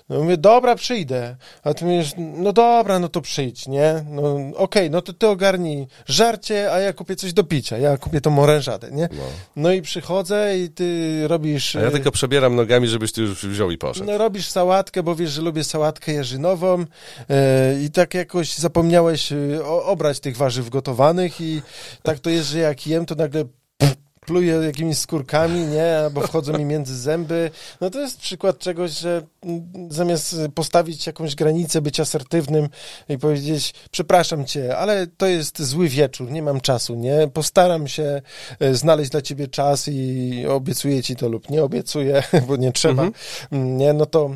no 0.09 0.23
mówię, 0.23 0.37
dobra, 0.37 0.75
przyjdę, 0.75 1.37
a 1.65 1.75
ty 1.75 1.85
mówisz, 1.85 2.13
no 2.17 2.53
dobra, 2.53 2.99
no 2.99 3.09
to 3.09 3.21
przyjdź, 3.21 3.67
nie, 3.67 4.05
no 4.09 4.35
okej, 4.35 4.55
okay, 4.57 4.91
no 4.91 5.03
to 5.03 5.13
ty 5.13 5.29
ogarnij 5.29 5.87
żarcie, 6.07 6.73
a 6.73 6.79
ja 6.79 6.93
kupię 6.93 7.17
coś 7.17 7.33
do 7.33 7.45
picia, 7.45 7.79
ja 7.79 7.97
kupię 7.97 8.21
tą 8.21 8.39
oranżadę, 8.39 8.91
nie, 8.91 9.09
no, 9.13 9.23
no 9.57 9.73
i 9.73 9.83
przychodzę 9.83 10.59
i 10.59 10.69
ty 10.69 11.29
robisz... 11.29 11.77
A 11.77 11.81
ja 11.81 11.91
tylko 11.91 12.11
przebieram 12.11 12.57
nogami, 12.57 12.89
żebyś 12.89 13.13
ty 13.13 13.21
już 13.21 13.47
wziął 13.47 13.71
i 13.71 13.79
poszedł. 13.79 14.07
No 14.07 14.19
robisz 14.19 14.49
sałatkę, 14.49 15.03
bo 15.03 15.15
wiesz, 15.15 15.31
że 15.31 15.43
lubię 15.43 15.65
sałatkę 15.65 16.13
jarzynową, 16.13 16.85
i 17.85 17.91
tak 17.91 18.15
jakoś 18.15 18.55
zapomniałeś 18.55 19.33
y, 19.33 19.65
obrać 19.65 20.21
tych 20.21 20.37
warzyw 20.37 20.71
gotowanych 20.71 21.41
i 21.41 21.63
tak 22.03 22.19
to 22.19 22.31
jest, 22.31 22.49
że 22.49 22.59
jak 22.59 22.87
jem, 22.87 23.07
to 23.07 23.15
nagle 23.15 23.45
pluję 24.31 24.55
jakimiś 24.55 24.99
skórkami, 24.99 25.61
nie, 25.61 25.99
albo 25.99 26.21
wchodzą 26.21 26.59
mi 26.59 26.65
między 26.65 26.99
zęby. 26.99 27.51
No 27.81 27.91
to 27.91 28.01
jest 28.01 28.21
przykład 28.21 28.59
czegoś, 28.59 28.91
że 28.91 29.23
zamiast 29.89 30.37
postawić 30.55 31.07
jakąś 31.07 31.35
granicę, 31.35 31.83
być 31.83 32.01
asertywnym 32.01 32.69
i 33.09 33.19
powiedzieć, 33.19 33.75
przepraszam 33.91 34.45
cię, 34.45 34.77
ale 34.77 35.07
to 35.07 35.27
jest 35.27 35.63
zły 35.63 35.89
wieczór, 35.89 36.31
nie 36.31 36.43
mam 36.43 36.61
czasu, 36.61 36.95
nie, 36.95 37.29
postaram 37.33 37.89
się 37.89 38.23
e, 38.61 38.75
znaleźć 38.75 39.11
dla 39.11 39.23
ciebie 39.23 39.49
czas 39.49 39.89
i 39.89 40.45
obiecuję 40.49 41.03
ci 41.03 41.17
to 41.17 41.29
lub 41.29 41.51
nie 41.51 41.63
obiecuję, 41.63 42.23
bo 42.49 42.57
nie 42.57 42.73
trzeba, 42.73 43.03
mhm. 43.03 43.77
nie, 43.77 43.93
no 43.93 44.07
to 44.07 44.31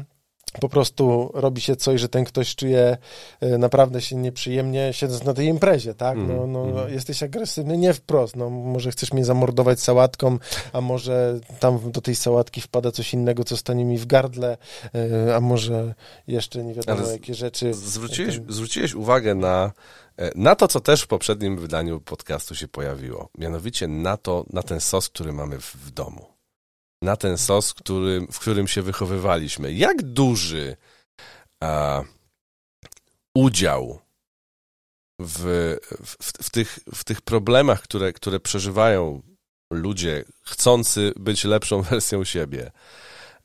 po 0.60 0.68
prostu 0.68 1.30
robi 1.34 1.60
się 1.60 1.76
coś, 1.76 2.00
że 2.00 2.08
ten 2.08 2.24
ktoś 2.24 2.54
czuje 2.54 2.96
e, 3.40 3.58
naprawdę 3.58 4.00
się 4.00 4.16
nieprzyjemnie 4.16 4.92
siedząc 4.92 5.24
na 5.24 5.34
tej 5.34 5.46
imprezie, 5.46 5.94
tak? 5.94 6.18
No, 6.18 6.46
no 6.46 6.64
mm. 6.70 6.94
jesteś 6.94 7.22
agresywny, 7.22 7.78
nie 7.78 7.94
wprost, 7.94 8.36
no 8.36 8.50
może 8.50 8.90
chcesz 8.90 9.12
mnie 9.12 9.24
zamordować 9.24 9.80
sałatką, 9.80 10.38
a 10.72 10.80
może 10.80 11.40
tam 11.60 11.90
do 11.90 12.00
tej 12.00 12.14
sałatki 12.14 12.60
wpada 12.60 12.92
coś 12.92 13.14
innego, 13.14 13.44
co 13.44 13.56
stanie 13.56 13.84
mi 13.84 13.98
w 13.98 14.06
gardle, 14.06 14.56
e, 14.94 15.36
a 15.36 15.40
może 15.40 15.94
jeszcze 16.26 16.64
nie 16.64 16.74
wiadomo 16.74 17.00
Ale 17.00 17.12
jakie 17.12 17.34
rzeczy. 17.34 17.74
Zwróciłeś, 17.74 18.40
zwróciłeś 18.48 18.94
uwagę 18.94 19.34
na 19.34 19.72
e, 20.16 20.30
na 20.34 20.54
to, 20.56 20.68
co 20.68 20.80
też 20.80 21.02
w 21.02 21.06
poprzednim 21.06 21.56
wydaniu 21.56 22.00
podcastu 22.00 22.54
się 22.54 22.68
pojawiło, 22.68 23.28
mianowicie 23.38 23.88
na 23.88 24.16
to, 24.16 24.44
na 24.52 24.62
ten 24.62 24.80
sos, 24.80 25.08
który 25.08 25.32
mamy 25.32 25.60
w, 25.60 25.76
w 25.76 25.90
domu 25.90 26.33
na 27.04 27.16
ten 27.16 27.38
sos, 27.38 27.74
który, 27.74 28.26
w 28.32 28.38
którym 28.38 28.68
się 28.68 28.82
wychowywaliśmy. 28.82 29.72
Jak 29.72 30.02
duży 30.02 30.76
a, 31.60 32.02
udział 33.34 34.00
w, 35.20 35.76
w, 36.04 36.16
w, 36.44 36.50
tych, 36.50 36.78
w 36.94 37.04
tych 37.04 37.22
problemach, 37.22 37.82
które, 37.82 38.12
które 38.12 38.40
przeżywają 38.40 39.22
ludzie 39.72 40.24
chcący 40.42 41.12
być 41.16 41.44
lepszą 41.44 41.82
wersją 41.90 42.24
siebie, 42.24 42.70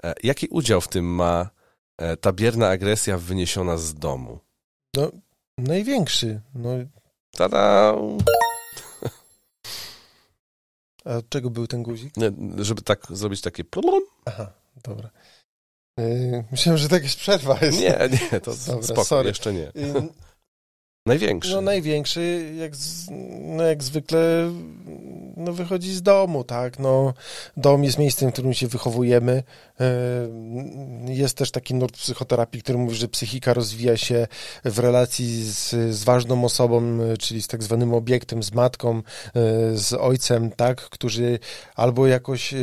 e, 0.04 0.14
jaki 0.24 0.48
udział 0.48 0.82
w 0.82 0.88
tym 0.88 1.06
ma 1.16 1.50
e, 1.98 2.18
ta 2.18 2.32
bierna 2.32 2.70
agresja 2.70 3.18
wyniesiona 3.18 3.78
z 3.78 3.96
domu? 3.96 4.40
No, 4.96 5.12
największy. 5.58 6.42
No, 6.56 6.70
Tada! 7.32 7.94
A 11.06 11.16
od 11.16 11.30
czego 11.30 11.50
był 11.50 11.68
ten 11.68 11.84
guzik? 11.84 12.18
Nie, 12.18 12.32
Żeby 12.58 12.82
tak 12.82 13.08
zrobić 13.10 13.42
takie... 13.42 13.64
plum. 13.64 14.04
Aha, 14.26 14.52
dobra. 14.84 15.10
Yy, 15.98 16.44
myślałem, 16.52 16.78
że 16.78 16.90
to 16.90 16.96
jakaś 16.96 17.16
przerwa 17.16 17.58
jest. 17.62 17.80
Nie, 17.80 18.00
nie, 18.32 18.42
to 18.42 18.54
Dobra, 18.68 18.84
spoko, 18.84 19.06
sorry. 19.06 19.30
jeszcze 19.30 19.54
nie. 19.54 19.72
Yy, 19.76 20.10
Największy. 21.06 21.52
No 21.52 21.62
największy, 21.62 22.54
jak, 22.60 22.76
z, 22.76 23.08
no, 23.42 23.64
jak 23.64 23.84
zwykle, 23.84 24.52
no 25.40 25.54
wychodzi 25.54 25.94
z 25.94 26.02
domu, 26.02 26.44
tak, 26.44 26.80
no 26.80 27.14
dom 27.58 27.84
jest 27.84 27.98
miejscem, 28.00 28.30
w 28.30 28.34
którym 28.34 28.54
się 28.54 28.68
wychowujemy, 28.68 29.44
Yy, 29.80 31.14
jest 31.14 31.38
też 31.38 31.52
taki 31.52 31.74
nurt 31.74 31.98
psychoterapii, 31.98 32.62
który 32.62 32.78
mówi, 32.78 32.96
że 32.96 33.08
psychika 33.08 33.54
rozwija 33.54 33.98
się 33.98 34.28
w 34.66 34.80
relacji 34.80 35.44
z, 35.44 35.70
z 35.96 36.04
ważną 36.04 36.46
osobą, 36.46 36.98
yy, 36.98 37.18
czyli 37.18 37.42
z 37.42 37.48
tak 37.48 37.64
zwanym 37.64 37.94
obiektem, 37.94 38.44
z 38.44 38.54
matką, 38.54 38.96
yy, 38.96 39.02
z 39.78 39.94
ojcem, 39.94 40.52
tak, 40.52 40.82
którzy 40.82 41.40
albo 41.76 42.08
jakoś 42.08 42.54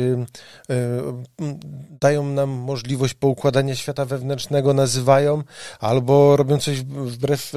dają 1.99 2.25
nam 2.25 2.49
możliwość 2.49 3.13
poukładania 3.13 3.75
świata 3.75 4.05
wewnętrznego, 4.05 4.73
nazywają, 4.73 5.43
albo 5.79 6.37
robią 6.37 6.57
coś 6.57 6.81
wbrew, 6.81 7.53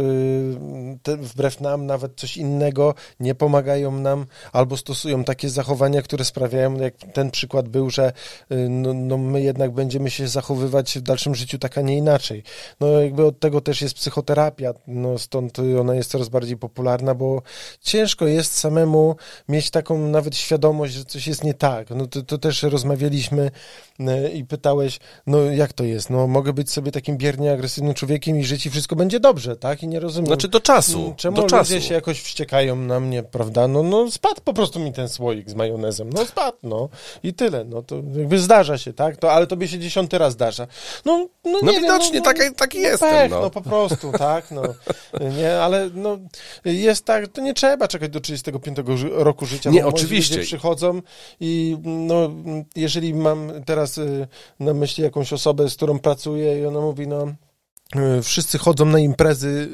wbrew 1.19 1.61
nam, 1.61 1.87
nawet 1.87 2.21
coś 2.21 2.37
innego, 2.37 2.95
nie 3.21 3.35
pomagają 3.35 3.93
nam, 3.93 4.27
albo 4.53 4.77
stosują 4.77 5.10
takie 5.25 5.51
zachowania, 5.51 6.03
które 6.03 6.25
sprawiają, 6.25 6.75
jak 6.81 6.95
ten 7.13 7.31
przykład 7.31 7.69
był, 7.69 7.91
że 7.91 8.13
yy, 8.51 8.69
no, 8.69 8.95
no 8.95 9.19
my 9.19 9.43
jednak 9.43 9.71
będziemy 9.71 10.11
się 10.11 10.29
zachowywać 10.29 10.99
w 10.99 11.03
dalszym 11.03 11.35
życiu 11.35 11.59
tak, 11.59 11.79
a 11.79 11.81
nie 11.81 11.97
inaczej. 11.97 12.43
No 12.81 12.89
jakby 12.89 13.27
od 13.27 13.41
tego 13.41 13.61
też 13.61 13.83
jest 13.83 13.95
psychoterapia, 13.95 14.75
no 14.87 15.19
stąd 15.19 15.59
ona 15.81 15.95
jest 15.95 16.11
coraz 16.11 16.29
bardziej 16.29 16.57
popularna, 16.57 17.15
bo 17.15 17.43
ciężko 17.81 18.27
jest 18.27 18.59
samemu 18.59 19.17
mieć 19.49 19.71
taką 19.71 19.99
nawet 19.99 20.37
świadomość, 20.37 20.95
że 20.95 21.05
coś 21.05 21.27
jest 21.27 21.45
nie 21.45 21.55
tak. 21.55 21.91
No 21.91 22.07
to, 22.07 22.23
to 22.23 22.39
też 22.39 22.63
rozmawialiśmy 22.63 23.51
y, 24.01 24.31
i 24.31 24.45
pytałeś, 24.45 25.01
no 25.27 25.43
jak 25.43 25.73
to 25.73 25.85
jest? 25.85 26.11
No 26.11 26.27
mogę 26.27 26.53
być 26.53 26.71
sobie 26.71 26.93
takim 26.93 27.17
biernie 27.17 27.53
agresywnym 27.53 27.95
człowiekiem 27.95 28.39
i 28.39 28.45
żyć 28.45 28.67
i 28.67 28.71
wszystko 28.71 28.97
będzie 28.97 29.21
dobrze, 29.21 29.57
tak? 29.57 29.83
I 29.83 29.89
nie 29.89 30.01
rozumiem. 30.01 30.27
Znaczy 30.27 30.49
do 30.49 30.61
czasu, 30.61 31.15
Czemu 31.17 31.37
do 31.37 31.43
ludzie 31.43 31.57
czasu. 31.57 31.81
się 31.81 31.95
jakoś 31.95 32.21
wściekają 32.21 32.77
na 32.77 33.01
mnie, 33.01 33.23
prawda? 33.23 33.69
No, 33.69 33.83
no 33.83 34.11
spadł 34.11 34.41
po 34.45 34.53
prostu 34.53 34.81
mi 34.81 34.93
ten 34.93 35.00
słoik 35.09 35.51
z 35.51 35.55
majonezem. 35.55 36.11
No 36.13 36.25
spadł, 36.27 36.59
no. 36.63 36.89
I 37.23 37.35
tyle. 37.35 37.65
No 37.65 37.83
to 37.83 37.97
jakby 38.17 38.39
zdarza 38.39 38.79
się, 38.79 38.93
tak? 38.93 39.17
To, 39.17 39.33
ale 39.33 39.47
tobie 39.47 39.69
się 39.69 39.79
dziesiąty 39.79 40.19
raz 40.19 40.33
zdarza. 40.33 40.67
No, 41.05 41.27
no, 41.45 41.51
nie 41.51 41.59
No 41.63 41.73
wiem, 41.73 41.83
widocznie, 41.83 42.19
no, 42.19 42.25
taki- 42.25 42.55
taki 42.57 42.79
no, 42.79 42.89
jestem, 42.89 43.11
Pech, 43.11 43.31
no. 43.31 43.41
no. 43.41 43.51
po 43.51 43.61
prostu, 43.61 44.13
tak? 44.19 44.51
No. 44.51 44.63
Nie, 45.39 45.61
ale 45.61 45.91
no 45.95 46.19
jest 46.65 47.05
tak, 47.05 47.29
to 47.29 47.41
nie 47.41 47.55
trzeba 47.55 47.89
czekać 47.89 48.11
do 48.11 48.21
35 48.21 48.79
ży- 48.97 49.11
roku 49.13 49.47
życia. 49.47 49.71
Nie, 49.71 49.87
oczywiście. 49.87 50.35
Ludzie 50.35 50.47
przychodzą 50.47 51.03
i 51.41 51.77
no, 51.85 52.31
jeżeli 52.77 53.15
mam 53.15 53.53
teraz 53.67 53.99
y, 53.99 54.29
na 54.61 54.75
myśli 54.75 55.05
jakąś 55.05 55.33
osobę, 55.33 55.71
z 55.71 55.77
którą 55.77 55.99
pracuję 55.99 56.61
i 56.61 56.67
ona 56.67 56.81
mówi, 56.81 57.07
no 57.09 57.27
Wszyscy 58.23 58.59
chodzą 58.59 58.85
na 58.85 58.99
imprezy 58.99 59.49
y, 59.49 59.69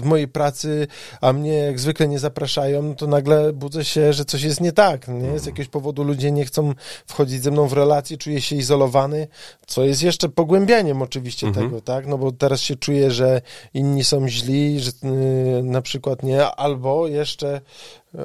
mojej 0.04 0.28
pracy, 0.28 0.86
a 1.20 1.32
mnie 1.32 1.52
jak 1.52 1.80
zwykle 1.80 2.08
nie 2.08 2.18
zapraszają, 2.18 2.94
to 2.94 3.06
nagle 3.06 3.52
budzę 3.52 3.84
się, 3.84 4.12
że 4.12 4.24
coś 4.24 4.42
jest 4.42 4.60
nie 4.60 4.72
tak. 4.72 5.08
Nie? 5.08 5.38
Z 5.38 5.46
jakiegoś 5.46 5.68
powodu 5.68 6.04
ludzie 6.04 6.30
nie 6.30 6.44
chcą 6.44 6.74
wchodzić 7.06 7.42
ze 7.42 7.50
mną 7.50 7.66
w 7.68 7.72
relacje, 7.72 8.16
czuję 8.16 8.40
się 8.40 8.56
izolowany, 8.56 9.28
co 9.66 9.84
jest 9.84 10.02
jeszcze 10.02 10.28
pogłębianiem 10.28 11.02
oczywiście 11.02 11.46
Mhm. 11.46 11.66
tego, 11.66 11.80
tak? 11.80 12.06
No 12.06 12.18
bo 12.18 12.32
teraz 12.32 12.60
się 12.60 12.76
czuję, 12.76 13.10
że 13.10 13.40
inni 13.74 14.04
są 14.04 14.28
źli, 14.28 14.80
że 14.80 14.90
y, 14.90 15.62
na 15.62 15.82
przykład 15.82 16.22
nie, 16.22 16.46
albo 16.46 17.06
jeszcze 17.08 17.60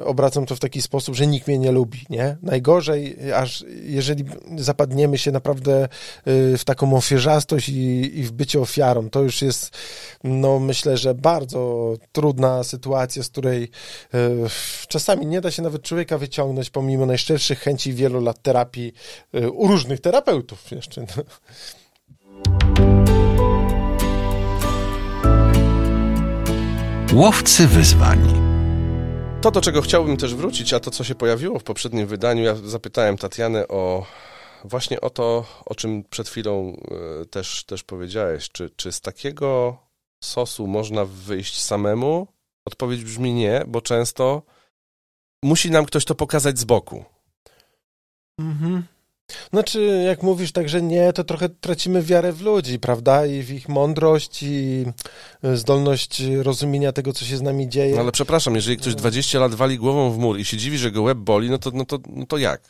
obracam 0.04 0.46
to 0.46 0.56
w 0.56 0.60
taki 0.60 0.82
sposób, 0.82 1.14
że 1.14 1.26
nikt 1.26 1.46
mnie 1.46 1.58
nie 1.58 1.72
lubi, 1.72 2.06
nie? 2.10 2.36
Najgorzej, 2.42 3.16
aż 3.32 3.64
jeżeli 3.82 4.24
zapadniemy 4.56 5.18
się 5.18 5.32
naprawdę 5.32 5.84
y, 6.28 6.58
w 6.58 6.64
taką 6.64 6.96
ofierzastość 6.96 7.68
i, 7.68 8.18
i 8.18 8.22
w 8.22 8.32
bycie 8.32 8.60
ofiarą, 8.60 9.10
to 9.10 9.22
już 9.22 9.42
jest, 9.42 9.70
no 10.24 10.58
myślę, 10.58 10.96
że 10.96 11.14
bardzo 11.14 11.94
trudna 12.12 12.64
sytuacja, 12.64 13.22
z 13.22 13.28
której 13.28 13.62
y, 13.62 13.68
czasami 14.88 15.26
nie 15.26 15.40
da 15.40 15.50
się 15.50 15.62
nawet 15.62 15.82
człowieka 15.82 16.18
wyciągnąć, 16.18 16.70
pomimo 16.70 17.06
najszczerszych 17.06 17.58
chęci 17.58 17.92
wielu 17.92 18.20
lat 18.20 18.42
terapii 18.42 18.92
y, 19.34 19.50
u 19.50 19.66
różnych 19.66 20.00
terapeutów 20.00 20.70
jeszcze. 20.70 21.06
Łowcy 27.12 27.66
wyzwań. 27.66 28.43
To, 29.44 29.50
do 29.50 29.60
czego 29.60 29.82
chciałbym 29.82 30.16
też 30.16 30.34
wrócić, 30.34 30.72
a 30.72 30.80
to, 30.80 30.90
co 30.90 31.04
się 31.04 31.14
pojawiło 31.14 31.58
w 31.58 31.64
poprzednim 31.64 32.06
wydaniu, 32.06 32.42
ja 32.42 32.54
zapytałem 32.54 33.18
Tatianę 33.18 33.68
o 33.68 34.06
właśnie 34.64 35.00
o 35.00 35.10
to, 35.10 35.44
o 35.64 35.74
czym 35.74 36.04
przed 36.04 36.28
chwilą 36.28 36.76
e, 37.22 37.26
też, 37.26 37.64
też 37.64 37.82
powiedziałeś. 37.82 38.48
Czy, 38.48 38.70
czy 38.70 38.92
z 38.92 39.00
takiego 39.00 39.78
sosu 40.22 40.66
można 40.66 41.04
wyjść 41.04 41.62
samemu? 41.62 42.26
Odpowiedź 42.64 43.04
brzmi 43.04 43.34
nie, 43.34 43.64
bo 43.66 43.80
często 43.80 44.42
musi 45.42 45.70
nam 45.70 45.84
ktoś 45.84 46.04
to 46.04 46.14
pokazać 46.14 46.58
z 46.58 46.64
boku. 46.64 47.04
Mhm. 48.38 48.82
Znaczy, 49.52 50.02
jak 50.06 50.22
mówisz 50.22 50.52
tak, 50.52 50.68
że 50.68 50.82
nie, 50.82 51.12
to 51.12 51.24
trochę 51.24 51.48
tracimy 51.48 52.02
wiarę 52.02 52.32
w 52.32 52.40
ludzi, 52.42 52.78
prawda? 52.78 53.26
I 53.26 53.42
w 53.42 53.50
ich 53.50 53.68
mądrość 53.68 54.42
i 54.42 54.84
y, 55.44 55.56
zdolność 55.56 56.22
rozumienia 56.42 56.92
tego, 56.92 57.12
co 57.12 57.24
się 57.24 57.36
z 57.36 57.42
nami 57.42 57.68
dzieje. 57.68 57.94
No 57.94 58.00
ale 58.00 58.12
przepraszam, 58.12 58.54
jeżeli 58.54 58.76
ktoś 58.76 58.94
20 58.94 59.38
lat 59.38 59.54
wali 59.54 59.78
głową 59.78 60.10
w 60.10 60.18
mur 60.18 60.38
i 60.38 60.44
się 60.44 60.56
dziwi, 60.56 60.78
że 60.78 60.90
go 60.90 61.02
łeb 61.02 61.18
boli, 61.18 61.50
no 61.50 61.58
to, 61.58 61.70
no 61.74 61.84
to, 61.84 61.98
no 62.08 62.26
to 62.26 62.38
jak? 62.38 62.60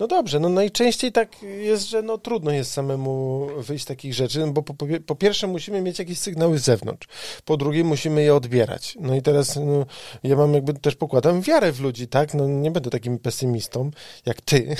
No 0.00 0.06
dobrze, 0.06 0.40
no 0.40 0.48
najczęściej 0.48 1.12
tak 1.12 1.42
jest, 1.42 1.88
że 1.88 2.02
no 2.02 2.18
trudno 2.18 2.50
jest 2.50 2.72
samemu 2.72 3.46
wyjść 3.58 3.84
z 3.84 3.86
takich 3.86 4.14
rzeczy, 4.14 4.38
no 4.38 4.46
bo 4.46 4.62
po, 4.62 4.74
po, 4.74 4.86
po 5.06 5.14
pierwsze 5.14 5.46
musimy 5.46 5.82
mieć 5.82 5.98
jakieś 5.98 6.18
sygnały 6.18 6.58
z 6.58 6.62
zewnątrz, 6.62 7.08
po 7.44 7.56
drugie 7.56 7.84
musimy 7.84 8.22
je 8.22 8.34
odbierać. 8.34 8.96
No 9.00 9.14
i 9.14 9.22
teraz 9.22 9.56
no, 9.56 9.86
ja 10.22 10.36
mam 10.36 10.54
jakby 10.54 10.74
też 10.74 10.96
pokładam 10.96 11.42
wiarę 11.42 11.72
w 11.72 11.80
ludzi, 11.80 12.08
tak? 12.08 12.34
No 12.34 12.48
nie 12.48 12.70
będę 12.70 12.90
takim 12.90 13.18
pesymistą 13.18 13.90
jak 14.26 14.40
ty. 14.40 14.76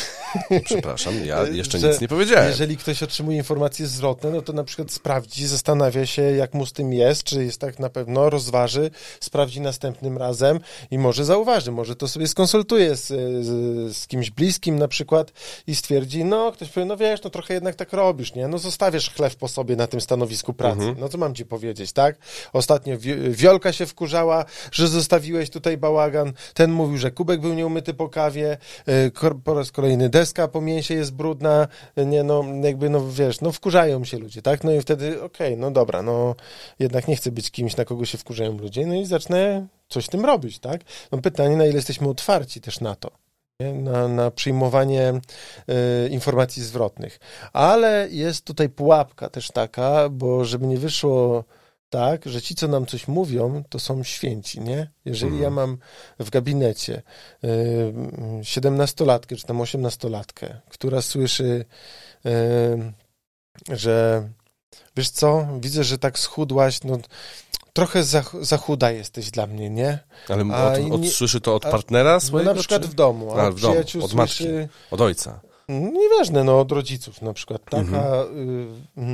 Przepraszam, 0.64 1.14
ja 1.24 1.42
jeszcze 1.52 1.78
Że 1.78 1.88
nic 1.88 2.00
nie 2.00 2.08
powiedziałem. 2.08 2.48
Jeżeli 2.48 2.76
ktoś 2.76 3.02
otrzymuje 3.02 3.36
informacje 3.36 3.86
zwrotne, 3.86 4.30
no 4.30 4.42
to 4.42 4.52
na 4.52 4.64
przykład 4.64 4.92
sprawdzi, 4.92 5.46
zastanawia 5.46 6.06
się, 6.06 6.22
jak 6.22 6.54
mu 6.54 6.66
z 6.66 6.72
tym 6.72 6.92
jest, 6.92 7.24
czy 7.24 7.44
jest 7.44 7.60
tak 7.60 7.78
na 7.78 7.90
pewno, 7.90 8.30
rozważy, 8.30 8.90
sprawdzi 9.20 9.60
następnym 9.60 10.18
razem 10.18 10.60
i 10.90 10.98
może 10.98 11.24
zauważy, 11.24 11.72
może 11.72 11.96
to 11.96 12.08
sobie 12.08 12.28
skonsultuje 12.28 12.96
z, 12.96 13.06
z, 13.46 13.96
z 13.96 14.06
kimś 14.06 14.30
bliskim 14.30 14.78
na 14.78 14.88
przykład 14.88 15.09
i 15.66 15.74
stwierdzi, 15.74 16.24
no 16.24 16.52
ktoś 16.52 16.68
powie, 16.68 16.86
no 16.86 16.96
wiesz, 16.96 17.22
no 17.22 17.30
trochę 17.30 17.54
jednak 17.54 17.74
tak 17.74 17.92
robisz, 17.92 18.34
nie? 18.34 18.48
No 18.48 18.58
zostawiasz 18.58 19.10
chleb 19.14 19.34
po 19.34 19.48
sobie 19.48 19.76
na 19.76 19.86
tym 19.86 20.00
stanowisku 20.00 20.52
pracy. 20.52 20.80
No 20.98 21.08
co 21.08 21.18
mam 21.18 21.34
ci 21.34 21.46
powiedzieć, 21.46 21.92
tak? 21.92 22.16
Ostatnio 22.52 22.98
Wi- 22.98 23.30
Wiolka 23.30 23.72
się 23.72 23.86
wkurzała, 23.86 24.44
że 24.72 24.88
zostawiłeś 24.88 25.50
tutaj 25.50 25.76
bałagan, 25.76 26.32
ten 26.54 26.72
mówił, 26.72 26.98
że 26.98 27.10
kubek 27.10 27.40
był 27.40 27.54
nieumyty 27.54 27.94
po 27.94 28.08
kawie, 28.08 28.58
y, 28.88 29.10
po 29.44 29.54
raz 29.54 29.72
kolejny 29.72 30.08
deska 30.08 30.48
po 30.48 30.60
mięsie 30.60 30.94
jest 30.94 31.14
brudna, 31.14 31.68
y, 31.98 32.06
nie 32.06 32.22
no, 32.22 32.44
jakby, 32.62 32.90
no 32.90 33.10
wiesz, 33.10 33.40
no 33.40 33.52
wkurzają 33.52 34.04
się 34.04 34.18
ludzie, 34.18 34.42
tak? 34.42 34.64
No 34.64 34.72
i 34.72 34.80
wtedy, 34.80 35.22
okej, 35.22 35.56
no 35.56 35.70
dobra, 35.70 36.02
no 36.02 36.34
jednak 36.78 37.08
nie 37.08 37.16
chcę 37.16 37.30
być 37.32 37.50
kimś, 37.50 37.76
na 37.76 37.84
kogo 37.84 38.04
się 38.04 38.18
wkurzają 38.18 38.58
ludzie, 38.58 38.86
no 38.86 38.94
i 38.94 39.06
zacznę 39.06 39.66
coś 39.88 40.04
z 40.04 40.08
tym 40.08 40.24
robić, 40.24 40.58
tak? 40.58 40.80
No 41.12 41.18
pytanie, 41.18 41.56
na 41.56 41.64
ile 41.66 41.74
jesteśmy 41.74 42.08
otwarci 42.08 42.60
też 42.60 42.80
na 42.80 42.94
to. 42.94 43.10
Na, 43.74 44.08
na 44.08 44.30
przyjmowanie 44.30 45.12
y, 46.04 46.08
informacji 46.08 46.62
zwrotnych. 46.62 47.20
Ale 47.52 48.08
jest 48.10 48.44
tutaj 48.44 48.68
pułapka 48.68 49.28
też 49.28 49.48
taka, 49.48 50.08
bo 50.08 50.44
żeby 50.44 50.66
nie 50.66 50.78
wyszło 50.78 51.44
tak, 51.90 52.26
że 52.26 52.42
ci, 52.42 52.54
co 52.54 52.68
nam 52.68 52.86
coś 52.86 53.08
mówią, 53.08 53.64
to 53.68 53.78
są 53.78 54.02
święci, 54.02 54.60
nie? 54.60 54.90
Jeżeli 55.04 55.32
Mhm. 55.32 55.42
ja 55.42 55.50
mam 55.50 55.78
w 56.18 56.30
gabinecie 56.30 57.02
siedemnastolatkę, 58.42 59.36
czy 59.36 59.46
tam 59.46 59.60
osiemnastolatkę, 59.60 60.60
która 60.68 61.02
słyszy, 61.02 61.64
y, 62.26 62.92
że 63.76 64.28
wiesz 64.96 65.10
co, 65.10 65.48
widzę, 65.60 65.84
że 65.84 65.98
tak 65.98 66.18
schudłaś, 66.18 66.84
no 66.84 66.98
trochę 67.72 68.04
za, 68.04 68.22
za 68.40 68.56
chuda 68.56 68.90
jesteś 68.90 69.30
dla 69.30 69.46
mnie, 69.46 69.70
nie? 69.70 69.98
Ale 70.28 70.44
od, 70.94 71.00
nie- 71.00 71.10
słyszy 71.10 71.40
to 71.40 71.54
od 71.54 71.62
partnera 71.62 72.12
No 72.14 72.20
swojego, 72.20 72.54
na 72.54 72.58
przykład 72.60 72.82
czy 72.82 72.88
w 72.88 72.94
domu, 72.94 73.32
a, 73.34 73.42
A, 73.42 73.50
w 73.50 73.60
domu, 73.60 73.80
od 74.02 74.14
matki. 74.14 74.34
słyszy... 74.36 74.68
od 74.90 75.00
ojca? 75.00 75.40
Nieważne, 75.70 76.44
no 76.44 76.60
od 76.60 76.72
rodziców 76.72 77.22
na 77.22 77.32
przykład, 77.32 77.64
tak? 77.70 77.80
Mhm. 77.80 78.02
A, 78.04 78.24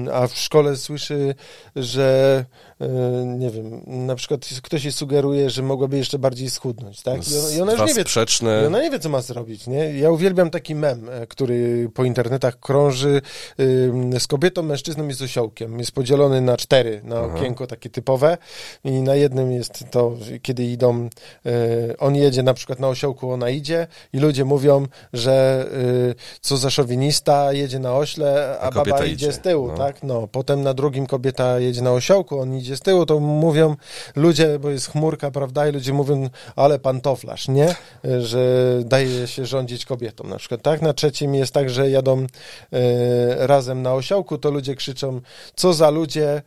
y, 0.08 0.14
a 0.14 0.26
w 0.26 0.36
szkole 0.36 0.76
słyszy, 0.76 1.34
że 1.76 2.44
y, 2.80 2.86
nie 3.26 3.50
wiem, 3.50 3.82
na 3.86 4.14
przykład 4.14 4.40
ktoś 4.62 4.84
jej 4.84 4.92
sugeruje, 4.92 5.50
że 5.50 5.62
mogłaby 5.62 5.96
jeszcze 5.96 6.18
bardziej 6.18 6.50
schudnąć, 6.50 7.02
tak? 7.02 7.28
I 7.30 7.38
ona, 7.38 7.50
i 7.50 7.60
ona 7.60 7.72
już 7.72 7.80
nie 7.80 7.94
wie, 7.94 8.02
sprzeczne. 8.02 8.62
i 8.62 8.66
ona 8.66 8.82
nie 8.82 8.90
wie, 8.90 8.98
co 8.98 9.08
ma 9.08 9.20
zrobić, 9.20 9.66
nie? 9.66 9.98
Ja 9.98 10.10
uwielbiam 10.10 10.50
taki 10.50 10.74
mem, 10.74 11.08
e, 11.08 11.26
który 11.26 11.90
po 11.94 12.04
internetach 12.04 12.60
krąży 12.60 13.20
ym, 13.60 14.20
z 14.20 14.26
kobietą, 14.26 14.62
mężczyzną 14.62 15.08
i 15.08 15.12
z 15.12 15.22
osiołkiem. 15.22 15.78
Jest 15.78 15.92
podzielony 15.92 16.40
na 16.40 16.56
cztery, 16.56 17.00
na 17.04 17.16
Aha. 17.16 17.34
okienko 17.34 17.66
takie 17.66 17.90
typowe 17.90 18.38
i 18.84 18.90
na 18.90 19.14
jednym 19.14 19.52
jest 19.52 19.84
to, 19.90 20.12
kiedy 20.42 20.64
idą, 20.64 21.08
y, 21.46 21.96
on 21.98 22.16
jedzie 22.16 22.42
na 22.42 22.54
przykład 22.54 22.80
na 22.80 22.88
osiołku, 22.88 23.30
ona 23.30 23.50
idzie 23.50 23.86
i 24.12 24.18
ludzie 24.18 24.44
mówią, 24.44 24.86
że 25.12 25.66
y, 26.10 26.45
co 26.46 26.56
za 26.56 26.70
szowinista, 26.70 27.52
jedzie 27.52 27.78
na 27.78 27.96
ośle, 27.96 28.58
a, 28.60 28.62
A 28.62 28.70
baba 28.70 29.04
idzie 29.04 29.12
idzie, 29.12 29.32
z 29.32 29.38
tyłu, 29.38 29.68
no. 29.68 29.74
tak? 29.74 30.02
No, 30.02 30.28
potem 30.32 30.62
na 30.62 30.74
drugim 30.74 31.06
kobieta 31.06 31.58
jedzie 31.58 31.82
na 31.82 31.92
osiołku, 31.92 32.40
on 32.40 32.54
idzie 32.54 32.76
z 32.76 32.80
tyłu, 32.80 33.06
to 33.06 33.20
mówią 33.20 33.76
ludzie, 34.16 34.58
bo 34.58 34.70
jest 34.70 34.90
chmurka, 34.90 35.30
prawda, 35.30 35.68
i 35.68 35.72
ludzie 35.72 35.92
mówią, 35.92 36.28
ale 36.56 36.78
pantoflarz, 36.78 37.48
nie? 37.48 37.74
Że 38.20 38.72
daje 38.84 39.26
się 39.26 39.46
rządzić 39.46 39.84
kobietą 39.84 40.24
na 40.24 40.36
przykład, 40.36 40.62
tak? 40.62 40.82
Na 40.82 40.92
trzecim 40.92 41.34
jest 41.34 41.54
tak, 41.54 41.70
że 41.70 41.90
jadą 41.90 42.26
e, 42.72 43.46
razem 43.46 43.82
na 43.82 43.94
osiołku, 43.94 44.38
to 44.38 44.50
ludzie 44.50 44.74
krzyczą, 44.74 45.20
co 45.54 45.72
za 45.74 45.90
ludzie 45.90 46.28
e, 46.28 46.42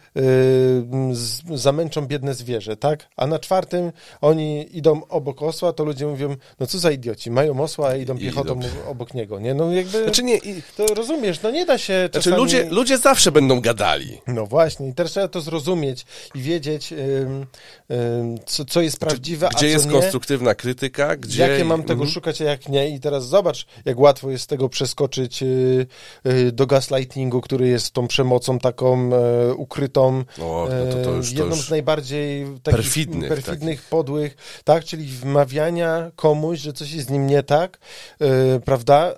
z, 1.12 1.42
zamęczą 1.56 2.08
biedne 2.08 2.34
zwierzę, 2.34 2.78
tak? 2.78 3.08
A 3.18 3.28
na 3.28 3.40
czwartym 3.40 3.92
oni 4.22 4.78
idą 4.78 5.02
obok 5.10 5.42
osła, 5.42 5.74
to 5.74 5.84
ludzie 5.84 6.08
mówią, 6.08 6.36
no 6.60 6.68
co 6.68 6.80
za 6.80 6.92
idioci, 6.92 7.32
mają 7.32 7.62
osła, 7.62 7.88
a 7.88 7.96
idą 7.96 8.16
I 8.16 8.20
piechotą 8.20 8.56
idą. 8.56 8.68
obok 8.88 9.14
niego, 9.14 9.40
nie? 9.40 9.54
No 9.54 9.72
jakby, 9.94 10.04
Znaczy 10.04 10.24
nie, 10.24 10.38
i, 10.38 10.62
to 10.78 10.86
rozumiesz, 10.86 11.42
no 11.42 11.52
nie 11.52 11.66
da 11.66 11.78
się 11.78 11.94
znaczy 12.00 12.14
czasami... 12.14 12.36
ludzie, 12.38 12.68
ludzie 12.70 12.98
zawsze 12.98 13.32
będą 13.32 13.62
gadali. 13.62 14.22
No 14.28 14.46
właśnie, 14.46 14.88
i 14.90 14.94
teraz 14.94 15.12
trzeba 15.12 15.28
to 15.28 15.42
zrozumieć 15.42 16.06
i 16.36 16.42
wiedzieć, 16.42 16.92
ym, 16.92 17.46
ym, 17.92 18.38
co, 18.46 18.66
co 18.66 18.82
jest 18.82 19.00
prawdziwe, 19.00 19.48
a 19.48 19.50
Gdzie 19.50 19.60
co 19.60 19.66
jest 19.66 19.86
nie. 19.86 19.92
konstruktywna 19.92 20.56
krytyka, 20.56 21.16
gdzie... 21.16 21.48
Jakie 21.48 21.66
mam 21.66 21.82
tego 21.84 21.94
Mhm. 21.94 22.10
szukać, 22.12 22.42
a 22.42 22.44
jak 22.46 22.70
nie. 22.70 22.90
I 22.90 23.00
teraz 23.00 23.28
zobacz, 23.28 23.66
jak 23.86 24.00
łatwo 24.00 24.32
jest 24.32 24.44
z 24.44 24.48
tego 24.48 24.70
przeskoczyć 24.70 25.44
y, 25.44 25.86
y, 26.28 26.52
do 26.52 26.68
gaslightingu, 26.68 27.42
który 27.42 27.68
jest 27.68 27.92
tą 27.92 28.08
przemocą 28.08 28.60
taką 28.60 29.10
e, 29.14 29.54
ukrytą. 29.54 30.24
O, 30.42 30.68
no 30.86 30.94
to, 30.94 31.04
to 31.04 31.14
e, 31.14 31.18
już, 31.18 31.34
to 31.34 31.40
jedną 31.40 31.56
już 31.56 31.66
z 31.68 31.70
najbardziej 31.70 32.46
takich 32.64 32.80
perfidnych 32.80 33.30
perfidnych 33.30 33.82
podłych, 33.82 34.38
tak, 34.64 34.84
czyli 34.86 35.06
wmawiania 35.06 36.12
komuś, 36.16 36.60
że 36.60 36.74
coś 36.74 36.92
jest 36.92 37.08
z 37.08 37.12
nim 37.12 37.28
nie 37.28 37.44
tak, 37.44 37.80
e, 38.22 38.60
prawda? 38.60 39.14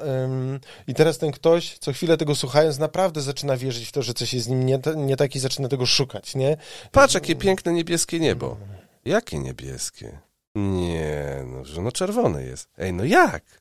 I 0.88 0.94
teraz 0.94 1.18
ten 1.18 1.32
ktoś, 1.32 1.78
co 1.78 1.94
chwilę 1.94 2.18
tego 2.18 2.36
słuchając, 2.36 2.80
naprawdę 2.80 3.22
zaczyna 3.22 3.58
wierzyć 3.58 3.88
w 3.88 3.92
to, 3.92 4.02
że 4.02 4.14
coś 4.14 4.34
jest 4.34 4.46
z 4.46 4.50
nim 4.50 4.66
nie, 4.66 4.80
nie 4.96 5.18
tak 5.18 5.36
i 5.36 5.40
zaczyna 5.40 5.68
tego 5.68 5.86
szukać, 5.86 6.36
nie? 6.36 6.58
Patrz, 6.92 7.14
jakie 7.14 7.36
piękne 7.36 7.74
niebieskie 7.74 8.20
niebo. 8.20 8.58
Jakie 9.06 9.40
niebieskie? 9.40 10.20
Nie, 10.56 11.44
no, 11.46 11.66
że 11.66 11.82
no 11.82 11.92
czerwone 11.92 12.44
jest. 12.44 12.70
Ej, 12.78 12.94
no 12.94 13.04
jak? 13.06 13.61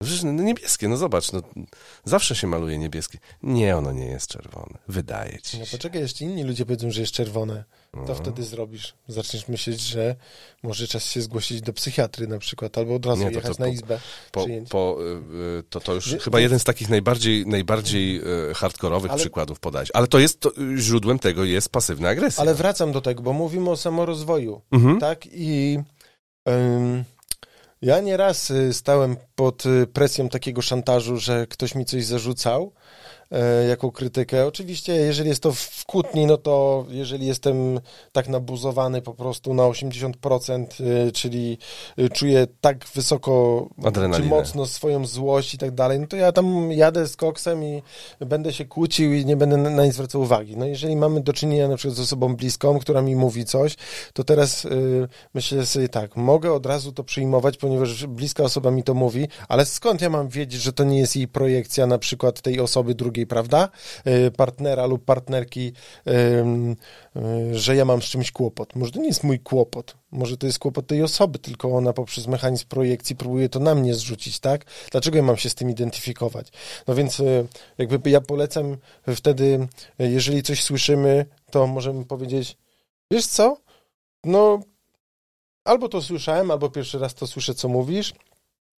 No 0.00 0.06
Przecież 0.06 0.22
no 0.24 0.32
niebieskie, 0.32 0.88
no 0.88 0.96
zobacz, 0.96 1.32
no 1.32 1.42
zawsze 2.04 2.34
się 2.36 2.46
maluje 2.46 2.78
niebieskie. 2.78 3.18
Nie, 3.42 3.76
ono 3.76 3.92
nie 3.92 4.06
jest 4.06 4.26
czerwone. 4.26 4.78
Wydaje 4.88 5.38
ci 5.42 5.58
No 5.58 5.64
się. 5.64 5.76
poczekaj, 5.76 6.00
jeszcze 6.00 6.24
inni 6.24 6.44
ludzie 6.44 6.66
powiedzą, 6.66 6.90
że 6.90 7.00
jest 7.00 7.12
czerwone. 7.12 7.64
To 7.92 7.98
No. 8.08 8.14
wtedy 8.14 8.42
zrobisz. 8.42 8.94
Zaczniesz 9.08 9.48
myśleć, 9.48 9.80
że 9.80 10.16
może 10.62 10.88
czas 10.88 11.04
się 11.04 11.22
zgłosić 11.22 11.60
do 11.62 11.72
psychiatry 11.72 12.26
na 12.26 12.38
przykład, 12.38 12.78
albo 12.78 12.94
od 12.94 13.06
razu 13.06 13.22
Nie, 13.24 13.30
to- 13.30 13.36
jechać 13.36 13.56
to 13.56 13.62
na 13.62 13.68
izbę 13.68 14.00
Po, 14.32 14.46
po, 14.68 14.96
y, 15.58 15.62
to, 15.70 15.80
to 15.80 15.94
już 15.94 16.12
Wie- 16.12 16.18
chyba 16.18 16.38
wie- 16.38 16.42
jeden 16.42 16.58
z 16.58 16.64
takich 16.64 16.88
najbardziej, 16.88 17.46
najbardziej 17.46 18.20
y, 18.50 18.54
hardkorowych 18.54 19.10
Ale- 19.10 19.20
przykładów 19.20 19.60
podać. 19.60 19.88
Ale 19.94 20.06
to 20.06 20.18
jest, 20.18 20.40
to, 20.40 20.50
y, 20.58 20.78
źródłem 20.78 21.18
tego 21.18 21.44
jest 21.44 21.68
pasywna 21.68 22.08
agresja. 22.08 22.40
Ale 22.42 22.54
wracam 22.54 22.92
do 22.92 23.00
tego, 23.00 23.22
bo 23.22 23.32
mówimy 23.32 23.70
o 23.70 23.76
samorozwoju, 23.76 24.60
Mhm. 24.70 25.00
tak? 25.00 25.26
I 25.32 25.78
ym, 26.48 27.04
ja 27.82 28.00
nieraz 28.00 28.50
y, 28.50 28.74
stałem 28.74 29.16
pod 29.34 29.66
y, 29.66 29.86
presją 29.86 30.28
takiego 30.28 30.62
szantażu, 30.62 31.16
że 31.16 31.46
ktoś 31.46 31.74
mi 31.74 31.84
coś 31.84 32.04
zarzucał 32.04 32.72
e, 33.30 33.66
jako 33.66 33.92
krytykę. 33.92 34.46
Oczywiście, 34.46 34.92
jeżeli 34.92 35.28
jest 35.28 35.42
to 35.42 35.52
w 35.52 35.84
kłótni, 35.86 36.26
no 36.26 36.36
to 36.36 36.86
jeżeli 36.88 37.26
jestem 37.26 37.80
tak 38.12 38.28
nabuzowany 38.28 39.02
po 39.02 39.14
prostu 39.14 39.54
na 39.54 39.62
80%, 39.62 40.66
y, 40.80 41.12
czyli 41.12 41.58
y, 41.98 42.08
czuję 42.08 42.46
tak 42.60 42.86
wysoko 42.94 43.68
czy 43.82 43.88
Adrenalinę. 43.88 44.28
mocno 44.28 44.66
swoją 44.66 45.06
złość 45.06 45.54
i 45.54 45.58
tak 45.58 45.70
dalej, 45.70 46.00
no 46.00 46.06
to 46.06 46.16
ja 46.16 46.32
tam 46.32 46.72
jadę 46.72 47.06
z 47.06 47.16
koksem 47.16 47.64
i 47.64 47.82
będę 48.20 48.52
się 48.52 48.64
kłócił 48.64 49.12
i 49.12 49.24
nie 49.24 49.36
będę 49.36 49.56
na 49.56 49.84
nic 49.84 49.94
zwracał 49.94 50.20
uwagi. 50.20 50.56
No 50.56 50.66
jeżeli 50.66 50.96
mamy 50.96 51.20
do 51.20 51.32
czynienia 51.32 51.68
na 51.68 51.76
przykład 51.76 51.96
z 51.96 52.00
osobą 52.00 52.36
bliską, 52.36 52.78
która 52.78 53.02
mi 53.02 53.16
mówi 53.16 53.44
coś, 53.44 53.76
to 54.12 54.24
teraz 54.24 54.66
myślę 55.34 55.66
sobie 55.66 55.88
tak, 55.88 56.16
mogę 56.16 56.52
od 56.52 56.66
razu 56.66 56.92
to 56.92 57.04
przyjmować, 57.04 57.56
ponieważ 57.56 58.06
bliska 58.06 58.42
osoba 58.42 58.70
mi 58.70 58.82
to 58.82 58.94
mówi, 58.94 59.28
ale 59.48 59.66
skąd 59.66 60.00
ja 60.00 60.10
mam 60.10 60.28
wiedzieć, 60.28 60.62
że 60.62 60.72
to 60.72 60.84
nie 60.84 60.98
jest 60.98 61.16
jej 61.16 61.28
projekcja 61.28 61.86
na 61.86 61.98
przykład 61.98 62.40
tej 62.40 62.60
osoby 62.60 62.94
drugiej, 62.94 63.19
prawda? 63.26 63.68
Y, 64.06 64.30
partnera 64.30 64.86
lub 64.86 65.04
partnerki, 65.04 65.72
y, 66.06 66.76
że 67.52 67.76
ja 67.76 67.84
mam 67.84 68.02
z 68.02 68.04
czymś 68.04 68.32
kłopot. 68.32 68.76
Może 68.76 68.92
to 68.92 69.00
nie 69.00 69.06
jest 69.06 69.24
mój 69.24 69.40
kłopot, 69.40 69.96
może 70.10 70.36
to 70.36 70.46
jest 70.46 70.58
kłopot 70.58 70.86
tej 70.86 71.02
osoby, 71.02 71.38
tylko 71.38 71.76
ona 71.76 71.92
poprzez 71.92 72.26
mechanizm 72.26 72.66
projekcji 72.68 73.16
próbuje 73.16 73.48
to 73.48 73.60
na 73.60 73.74
mnie 73.74 73.94
zrzucić, 73.94 74.40
tak? 74.40 74.64
Dlaczego 74.90 75.16
ja 75.16 75.22
mam 75.22 75.36
się 75.36 75.50
z 75.50 75.54
tym 75.54 75.70
identyfikować? 75.70 76.48
No 76.86 76.94
więc 76.94 77.20
y, 77.20 77.46
jakby 77.78 78.10
ja 78.10 78.20
polecam 78.20 78.76
wtedy, 79.16 79.68
jeżeli 79.98 80.42
coś 80.42 80.62
słyszymy, 80.62 81.26
to 81.50 81.66
możemy 81.66 82.04
powiedzieć, 82.04 82.56
wiesz 83.12 83.26
co? 83.26 83.56
No, 84.24 84.60
albo 85.64 85.88
to 85.88 86.02
słyszałem, 86.02 86.50
albo 86.50 86.70
pierwszy 86.70 86.98
raz 86.98 87.14
to 87.14 87.26
słyszę, 87.26 87.54
co 87.54 87.68
mówisz. 87.68 88.14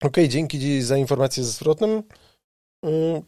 Okej, 0.02 0.28
dzięki 0.28 0.60
ci 0.60 0.82
za 0.82 0.96
informację 0.96 1.44
zwrotną, 1.44 2.02
y, 2.86 3.22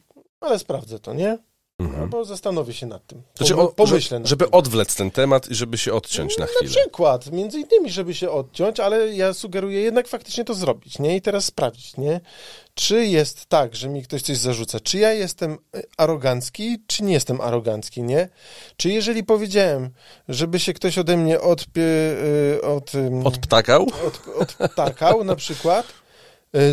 ale 0.44 0.58
sprawdzę 0.58 0.98
to, 0.98 1.14
nie? 1.14 1.38
Mhm. 1.78 2.02
Albo 2.02 2.24
zastanowię 2.24 2.72
się 2.74 2.86
nad 2.86 3.06
tym. 3.06 3.22
Znaczy, 3.36 3.56
o, 3.56 3.68
pomyślę 3.68 4.18
że, 4.18 4.26
żeby 4.26 4.44
tym. 4.44 4.54
odwlec 4.54 4.94
ten 4.96 5.10
temat 5.10 5.48
i 5.50 5.54
żeby 5.54 5.78
się 5.78 5.92
odciąć 5.94 6.38
na 6.38 6.44
Na 6.44 6.50
chwilę. 6.52 6.70
przykład, 6.70 7.32
między 7.32 7.60
innymi, 7.60 7.90
żeby 7.90 8.14
się 8.14 8.30
odciąć, 8.30 8.80
ale 8.80 9.14
ja 9.14 9.34
sugeruję 9.34 9.80
jednak 9.80 10.08
faktycznie 10.08 10.44
to 10.44 10.54
zrobić, 10.54 10.98
nie? 10.98 11.16
I 11.16 11.22
teraz 11.22 11.44
sprawdzić, 11.44 11.96
nie? 11.96 12.20
Czy 12.74 13.06
jest 13.06 13.46
tak, 13.46 13.74
że 13.76 13.88
mi 13.88 14.02
ktoś 14.02 14.22
coś 14.22 14.36
zarzuca? 14.36 14.80
Czy 14.80 14.98
ja 14.98 15.12
jestem 15.12 15.52
y, 15.76 15.82
arogancki, 15.96 16.78
czy 16.86 17.04
nie 17.04 17.12
jestem 17.12 17.40
arogancki, 17.40 18.02
nie? 18.02 18.28
Czy 18.76 18.88
jeżeli 18.88 19.24
powiedziałem, 19.24 19.90
żeby 20.28 20.60
się 20.60 20.72
ktoś 20.72 20.98
ode 20.98 21.16
mnie 21.16 21.40
odpie, 21.40 21.82
y, 22.56 22.62
od, 22.62 22.92
Odptakał? 23.24 23.82
od, 24.06 24.20
odptakał 24.60 25.24
na 25.24 25.36
przykład, 25.36 25.86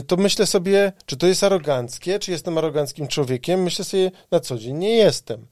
to 0.07 0.17
myślę 0.17 0.45
sobie, 0.45 0.91
czy 1.05 1.17
to 1.17 1.27
jest 1.27 1.43
aroganckie, 1.43 2.19
czy 2.19 2.31
jestem 2.31 2.57
aroganckim 2.57 3.07
człowiekiem. 3.07 3.63
Myślę 3.63 3.85
sobie, 3.85 4.11
na 4.31 4.39
co 4.39 4.57
dzień 4.57 4.77
nie 4.77 4.95
jestem. 4.95 5.47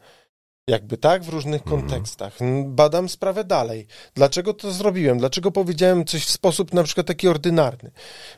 Jakby 0.67 0.97
tak, 0.97 1.23
w 1.23 1.29
różnych 1.29 1.61
Mhm. 1.61 1.81
kontekstach. 1.81 2.37
Badam 2.65 3.09
sprawę 3.09 3.43
dalej. 3.43 3.87
Dlaczego 4.15 4.53
to 4.53 4.71
zrobiłem? 4.71 5.17
Dlaczego 5.17 5.51
powiedziałem 5.51 6.05
coś 6.05 6.25
w 6.25 6.29
sposób 6.29 6.73
na 6.73 6.83
przykład 6.83 7.07
taki 7.07 7.27
ordynarny? 7.27 7.91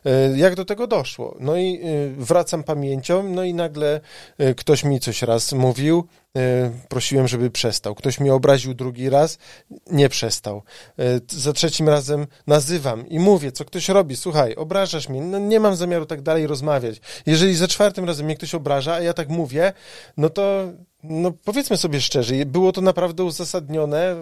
Y, 0.06 0.38
Jak 0.38 0.56
do 0.56 0.66
tego 0.66 0.88
doszło? 0.88 1.38
No 1.40 1.56
i 1.58 1.80
y, 1.86 2.16
wracam 2.18 2.64
pamięcią, 2.64 3.24
no 3.24 3.44
i 3.44 3.54
nagle 3.54 4.02
y, 4.42 4.56
ktoś 4.56 4.84
mi 4.84 5.00
coś 5.00 5.22
raz 5.22 5.54
mówił, 5.54 6.08
prosiłem, 6.90 7.28
żeby 7.28 7.52
przestał. 7.52 7.96
Ktoś 7.96 8.20
mnie 8.20 8.34
obraził 8.34 8.74
drugi 8.74 9.10
raz, 9.10 9.38
nie 9.92 10.10
przestał. 10.10 10.64
Y, 11.00 11.22
Za 11.28 11.54
trzecim 11.54 11.90
razem 11.90 12.28
nazywam 12.48 13.08
i 13.08 13.20
mówię, 13.20 13.52
co 13.52 13.66
ktoś 13.66 13.90
robi. 13.90 14.16
Słuchaj, 14.16 14.56
obrażasz 14.56 15.10
mnie, 15.10 15.22
no 15.22 15.40
nie 15.40 15.60
mam 15.60 15.76
zamiaru 15.76 16.06
tak 16.06 16.22
dalej 16.22 16.48
rozmawiać. 16.48 17.02
Jeżeli 17.26 17.56
za 17.56 17.68
czwartym 17.68 18.06
razem 18.06 18.26
mnie 18.26 18.36
ktoś 18.36 18.56
obraża, 18.56 18.94
a 18.94 19.02
ja 19.02 19.14
tak 19.14 19.30
mówię, 19.30 19.74
no 20.18 20.30
to 20.30 20.68
no 21.04 21.32
powiedzmy 21.46 21.78
sobie 21.78 22.02
szczerze, 22.02 22.46
było 22.46 22.72
to 22.72 22.82
naprawdę 22.82 23.24
uzasadnione, 23.24 24.16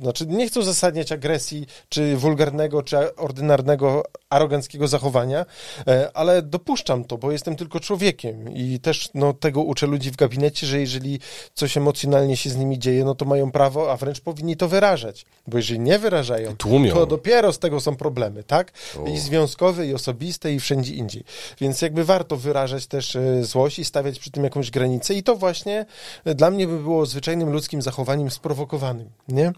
znaczy 0.00 0.26
nie 0.26 0.48
chcę 0.48 0.60
uzasadniać 0.60 1.12
agresji, 1.12 1.66
czy 1.88 2.16
wulgarnego, 2.16 2.82
czy 2.82 3.16
ordynarnego, 3.16 4.02
aroganckiego 4.30 4.88
zachowania, 4.88 5.46
e, 5.86 6.10
ale 6.14 6.42
dopuszczam 6.42 7.04
to, 7.04 7.18
bo 7.18 7.32
jestem 7.32 7.56
tylko 7.56 7.80
człowiekiem 7.80 8.54
i 8.54 8.80
też 8.80 9.10
no, 9.14 9.32
tego 9.32 9.62
uczę 9.62 9.86
ludzi 9.86 10.10
w 10.10 10.16
gabinecie, 10.16 10.66
że 10.66 10.80
jeżeli 10.80 11.20
coś 11.56 11.76
emocjonalnie 11.76 12.36
się 12.36 12.50
z 12.50 12.56
nimi 12.56 12.78
dzieje, 12.78 13.04
no 13.04 13.14
to 13.14 13.24
mają 13.24 13.52
prawo, 13.52 13.92
a 13.92 13.96
wręcz 13.96 14.20
powinni 14.20 14.56
to 14.56 14.68
wyrażać, 14.68 15.26
bo 15.46 15.56
jeżeli 15.56 15.80
nie 15.80 15.98
wyrażają, 15.98 16.56
Tłumią. 16.56 16.94
to 16.94 17.06
dopiero 17.06 17.52
z 17.52 17.58
tego 17.58 17.80
są 17.80 17.96
problemy, 17.96 18.44
tak? 18.44 18.72
O. 19.04 19.08
I 19.08 19.18
związkowe, 19.18 19.86
i 19.86 19.94
osobiste, 19.94 20.52
i 20.52 20.60
wszędzie 20.60 20.94
indziej. 20.94 21.24
Więc 21.60 21.82
jakby 21.82 22.04
warto 22.04 22.36
wyrażać 22.36 22.86
też 22.86 23.16
e, 23.16 23.44
złość 23.44 23.78
i 23.78 23.84
stawiać 23.84 24.18
przy 24.18 24.30
tym 24.30 24.44
jakąś 24.44 24.70
granicę 24.70 25.14
i 25.14 25.22
to 25.22 25.36
właśnie 25.36 25.86
e, 26.24 26.34
dla 26.34 26.50
mnie 26.50 26.66
by 26.66 26.78
było 26.78 27.06
zwyczajnym 27.06 27.50
ludzkim 27.50 27.82
zachowaniem 27.82 28.30
sprowokowanym, 28.30 29.10
nie? 29.28 29.52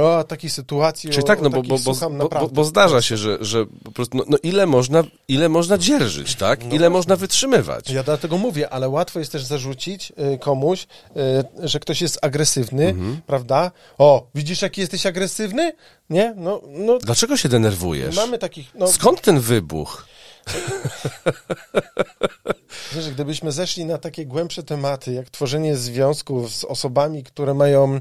O, 0.00 0.24
takiej 0.24 0.50
sytuacji, 0.50 1.10
Czyli 1.10 1.22
o, 1.22 1.26
tak, 1.26 1.40
no 1.42 1.50
bo, 1.50 1.62
bo, 1.62 1.76
bo, 2.30 2.48
bo, 2.48 2.64
zdarza 2.64 3.02
się, 3.02 3.16
że, 3.16 3.38
że 3.40 3.66
po 3.84 3.92
prostu, 3.92 4.16
no, 4.16 4.24
no 4.28 4.38
ile 4.42 4.66
można, 4.66 5.04
ile 5.28 5.48
można 5.48 5.78
dzierżyć, 5.78 6.34
tak? 6.34 6.64
No 6.64 6.74
Ile 6.74 6.90
można 6.90 7.16
wytrzymywać? 7.16 7.90
Ja 7.90 8.02
dlatego 8.02 8.38
mówię, 8.38 8.70
ale 8.70 8.88
łatwo 8.88 9.18
jest 9.18 9.32
też 9.32 9.44
zarzucić 9.44 10.12
y, 10.34 10.38
komuś, 10.38 10.86
y, 11.62 11.68
że 11.68 11.80
ktoś 11.80 12.00
jest 12.02 12.18
agresywny, 12.22 12.86
Mhm. 12.88 13.20
prawda? 13.26 13.70
O, 13.98 14.26
widzisz, 14.34 14.62
jaki 14.62 14.80
jesteś 14.80 15.06
agresywny? 15.06 15.72
Nie? 16.10 16.34
No, 16.36 16.60
no 16.68 16.98
Dlaczego 16.98 17.36
się 17.36 17.48
denerwujesz? 17.48 18.16
mamy 18.16 18.38
takich, 18.38 18.74
no, 18.74 18.86
Skąd 18.86 19.20
ten 19.20 19.40
wybuch? 19.40 20.06
Wiesz, 22.94 23.10
gdybyśmy 23.10 23.52
zeszli 23.52 23.84
na 23.84 23.98
takie 23.98 24.26
głębsze 24.26 24.62
tematy, 24.62 25.12
jak 25.12 25.30
tworzenie 25.30 25.76
związków 25.76 26.54
z 26.54 26.64
osobami, 26.64 27.22
które 27.22 27.54
mają, 27.54 27.94
e, 27.94 28.00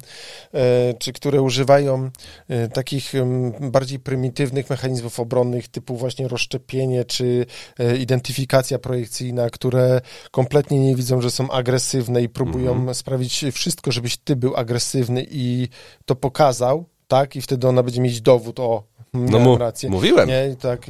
czy 1.00 1.14
które 1.14 1.42
używają 1.42 2.10
e, 2.50 2.68
takich 2.68 3.14
bardziej 3.60 4.00
prymitywnych 4.00 4.70
mechanizmów 4.70 5.20
obronnych, 5.20 5.68
typu 5.68 5.96
właśnie 5.96 6.28
rozszczepienie, 6.28 7.06
czy 7.06 7.46
e, 7.80 7.98
identyfikacja 7.98 8.80
projekcyjna, 8.80 9.50
które 9.50 10.02
kompletnie 10.32 10.80
nie 10.80 10.96
widzą, 10.96 11.22
że 11.22 11.32
są 11.32 11.52
agresywne 11.52 12.22
i 12.22 12.30
próbują 12.30 12.94
sprawić 12.94 13.46
wszystko, 13.52 13.92
żebyś 13.92 14.18
ty 14.18 14.36
był 14.36 14.56
agresywny 14.56 15.26
i 15.32 15.68
to 16.06 16.16
pokazał, 16.16 16.86
tak? 17.08 17.36
I 17.36 17.42
wtedy 17.42 17.68
ona 17.68 17.84
będzie 17.84 18.02
mieć 18.02 18.22
dowód, 18.22 18.60
o, 18.60 18.84
No 19.14 19.40
mu, 19.40 19.58
rację. 19.58 19.90
mówiłem. 19.90 20.30
Nie, 20.30 20.56
tak 20.60 20.86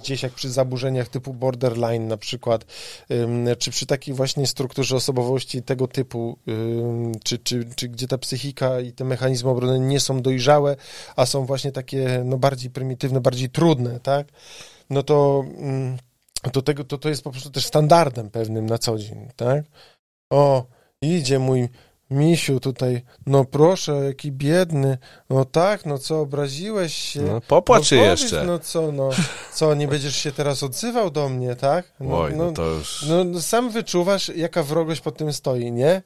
gdzieś 0.00 0.22
jak 0.22 0.32
przy 0.32 0.50
zaburzeniach 0.50 1.08
typu 1.08 1.34
borderline 1.34 2.08
na 2.08 2.16
przykład, 2.16 2.64
czy 3.58 3.70
przy 3.70 3.86
takiej 3.86 4.14
właśnie 4.14 4.46
strukturze 4.46 4.96
osobowości 4.96 5.62
tego 5.62 5.88
typu, 5.88 6.38
czy, 7.24 7.38
czy, 7.38 7.64
czy 7.76 7.88
gdzie 7.88 8.08
ta 8.08 8.18
psychika 8.18 8.80
i 8.80 8.92
te 8.92 9.04
mechanizmy 9.04 9.50
obrony 9.50 9.80
nie 9.80 10.00
są 10.00 10.22
dojrzałe, 10.22 10.76
a 11.16 11.26
są 11.26 11.46
właśnie 11.46 11.72
takie 11.72 12.22
no, 12.24 12.38
bardziej 12.38 12.70
prymitywne, 12.70 13.20
bardziej 13.20 13.50
trudne, 13.50 14.00
tak? 14.00 14.28
No 14.90 15.02
to, 15.02 15.44
to, 16.52 16.62
tego, 16.62 16.84
to, 16.84 16.98
to 16.98 17.08
jest 17.08 17.24
po 17.24 17.30
prostu 17.30 17.50
też 17.50 17.66
standardem 17.66 18.30
pewnym 18.30 18.66
na 18.66 18.78
co 18.78 18.98
dzień, 18.98 19.28
tak? 19.36 19.64
O, 20.30 20.66
idzie 21.02 21.38
mój 21.38 21.68
misiu 22.12 22.60
tutaj, 22.60 23.02
no 23.26 23.44
proszę, 23.44 23.92
jaki 23.92 24.32
biedny, 24.32 24.98
no 25.30 25.44
tak, 25.44 25.86
no 25.86 25.98
co, 25.98 26.20
obraziłeś 26.20 26.94
się? 26.94 27.22
No, 27.22 27.40
popłacz 27.40 27.86
się 27.86 27.96
no, 27.96 28.02
powiedz, 28.02 28.20
jeszcze. 28.20 28.44
No 28.44 28.58
co, 28.58 28.92
no, 28.92 29.10
co, 29.52 29.74
nie 29.74 29.88
będziesz 29.88 30.16
się 30.16 30.32
teraz 30.32 30.62
odzywał 30.62 31.10
do 31.10 31.28
mnie, 31.28 31.56
tak? 31.56 31.92
Oj, 32.12 32.32
no 32.36 32.52
to 32.52 32.64
już... 32.64 33.04
no, 33.08 33.24
no 33.24 33.42
sam 33.42 33.70
wyczuwasz, 33.70 34.28
jaka 34.28 34.62
wrogość 34.62 35.00
pod 35.00 35.16
tym 35.16 35.32
stoi, 35.32 35.72
nie? 35.72 36.02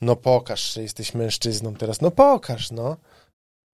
No 0.00 0.16
pokaż, 0.16 0.72
że 0.74 0.82
jesteś 0.82 1.14
mężczyzną 1.14 1.74
teraz, 1.74 2.00
no 2.00 2.10
pokaż, 2.10 2.70
no. 2.70 2.96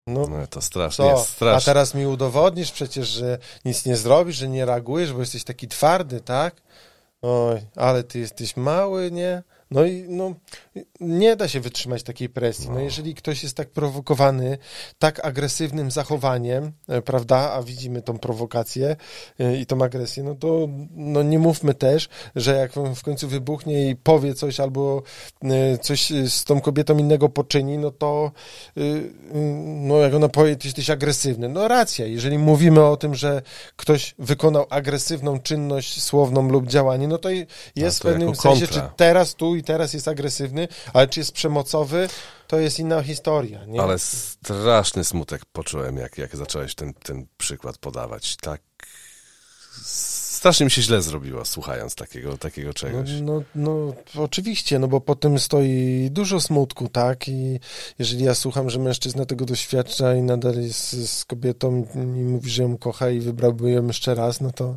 No, 0.06 0.26
No 0.26 0.46
to 0.46 0.60
strasznie, 0.60 1.04
co? 1.04 1.10
jest 1.10 1.22
A 1.22 1.32
strasznie. 1.34 1.64
teraz 1.64 1.94
mi 1.94 2.06
udowodnisz 2.06 2.72
przecież, 2.72 3.08
że 3.08 3.38
nic 3.64 3.86
nie 3.86 3.96
zrobisz, 3.96 4.36
że 4.36 4.48
nie 4.48 4.64
reagujesz, 4.64 5.12
bo 5.12 5.20
jesteś 5.20 5.44
taki 5.44 5.68
twardy, 5.68 6.20
tak? 6.20 6.54
Oj, 7.22 7.60
ale 7.76 8.02
ty 8.02 8.18
jesteś 8.18 8.56
mały, 8.56 9.10
nie? 9.10 9.42
No 9.70 9.84
i 9.84 10.04
no, 10.08 10.34
nie 11.00 11.36
da 11.36 11.48
się 11.48 11.60
wytrzymać 11.60 12.02
takiej 12.02 12.28
presji. 12.28 12.70
No 12.70 12.80
jeżeli 12.80 13.14
ktoś 13.14 13.42
jest 13.42 13.56
tak 13.56 13.70
prowokowany, 13.70 14.58
tak 14.98 15.26
agresywnym 15.26 15.90
zachowaniem, 15.90 16.72
e, 16.88 17.02
prawda, 17.02 17.52
a 17.52 17.62
widzimy 17.62 18.02
tą 18.02 18.18
prowokację 18.18 18.96
e, 19.38 19.56
i 19.56 19.66
tą 19.66 19.84
agresję, 19.84 20.22
no 20.22 20.34
to 20.34 20.68
no 20.90 21.22
nie 21.22 21.38
mówmy 21.38 21.74
też, 21.74 22.08
że 22.36 22.56
jak 22.56 22.72
w 22.72 23.02
końcu 23.02 23.28
wybuchnie 23.28 23.90
i 23.90 23.96
powie 23.96 24.34
coś 24.34 24.60
albo 24.60 25.02
e, 25.44 25.78
coś 25.78 26.12
z 26.28 26.44
tą 26.44 26.60
kobietą 26.60 26.98
innego 26.98 27.28
poczyni, 27.28 27.78
no 27.78 27.90
to 27.90 28.32
no 29.64 29.98
jak 29.98 30.14
ona 30.14 30.28
powie, 30.28 30.56
ty 30.56 30.68
jesteś 30.68 30.90
agresywny. 30.90 31.48
No 31.48 31.68
racja, 31.68 32.06
jeżeli 32.06 32.38
mówimy 32.38 32.84
o 32.84 32.96
tym, 32.96 33.14
że 33.14 33.42
ktoś 33.76 34.14
wykonał 34.18 34.66
agresywną 34.70 35.40
czynność 35.40 36.02
słowną 36.02 36.48
lub 36.48 36.66
działanie, 36.66 37.08
no 37.08 37.18
to 37.18 37.28
jest 37.76 37.98
w 37.98 38.02
to 38.02 38.08
pewnym 38.08 38.28
jako 38.28 38.42
sensie, 38.42 38.66
czy 38.66 38.80
kontra. 38.80 38.94
teraz, 38.96 39.34
tu 39.34 39.57
i 39.58 39.62
teraz 39.62 39.92
jest 39.94 40.08
agresywny, 40.08 40.68
ale 40.92 41.08
czy 41.08 41.20
jest 41.20 41.32
przemocowy, 41.32 42.08
to 42.46 42.58
jest 42.58 42.78
inna 42.78 43.02
historia, 43.02 43.64
nie? 43.64 43.82
Ale 43.82 43.98
straszny 43.98 45.04
smutek 45.04 45.44
poczułem, 45.44 45.96
jak, 45.96 46.18
jak 46.18 46.36
zacząłeś 46.36 46.74
ten, 46.74 46.94
ten 46.94 47.26
przykład 47.38 47.78
podawać. 47.78 48.36
Tak. 48.36 48.60
Strasznie 49.84 50.64
mi 50.64 50.70
się 50.70 50.82
źle 50.82 51.02
zrobiło, 51.02 51.44
słuchając 51.44 51.94
takiego, 51.94 52.38
takiego 52.38 52.68
No, 52.68 52.74
czegoś. 52.74 53.10
no, 53.22 53.42
no, 53.54 53.94
oczywiście, 54.16 54.78
no 54.78 54.88
bo 54.88 55.00
po 55.00 55.14
tym 55.14 55.38
stoi 55.38 56.08
dużo 56.10 56.40
smutku, 56.40 56.88
tak? 56.88 57.28
I 57.28 57.60
jeżeli 57.98 58.24
ja 58.24 58.34
słucham, 58.34 58.70
że 58.70 58.78
mężczyzna 58.78 59.26
tego 59.26 59.44
doświadcza 59.44 60.14
i 60.14 60.22
nadal 60.22 60.54
jest 60.62 61.10
z 61.10 61.24
kobietą 61.24 61.86
i 61.94 61.98
mówi, 61.98 62.50
że 62.50 62.62
ją 62.62 62.76
kocha 62.78 63.10
i 63.10 63.20
wybrałby 63.20 63.70
ją 63.70 63.86
jeszcze 63.86 64.14
raz, 64.14 64.40
no 64.40 64.50
to 64.52 64.76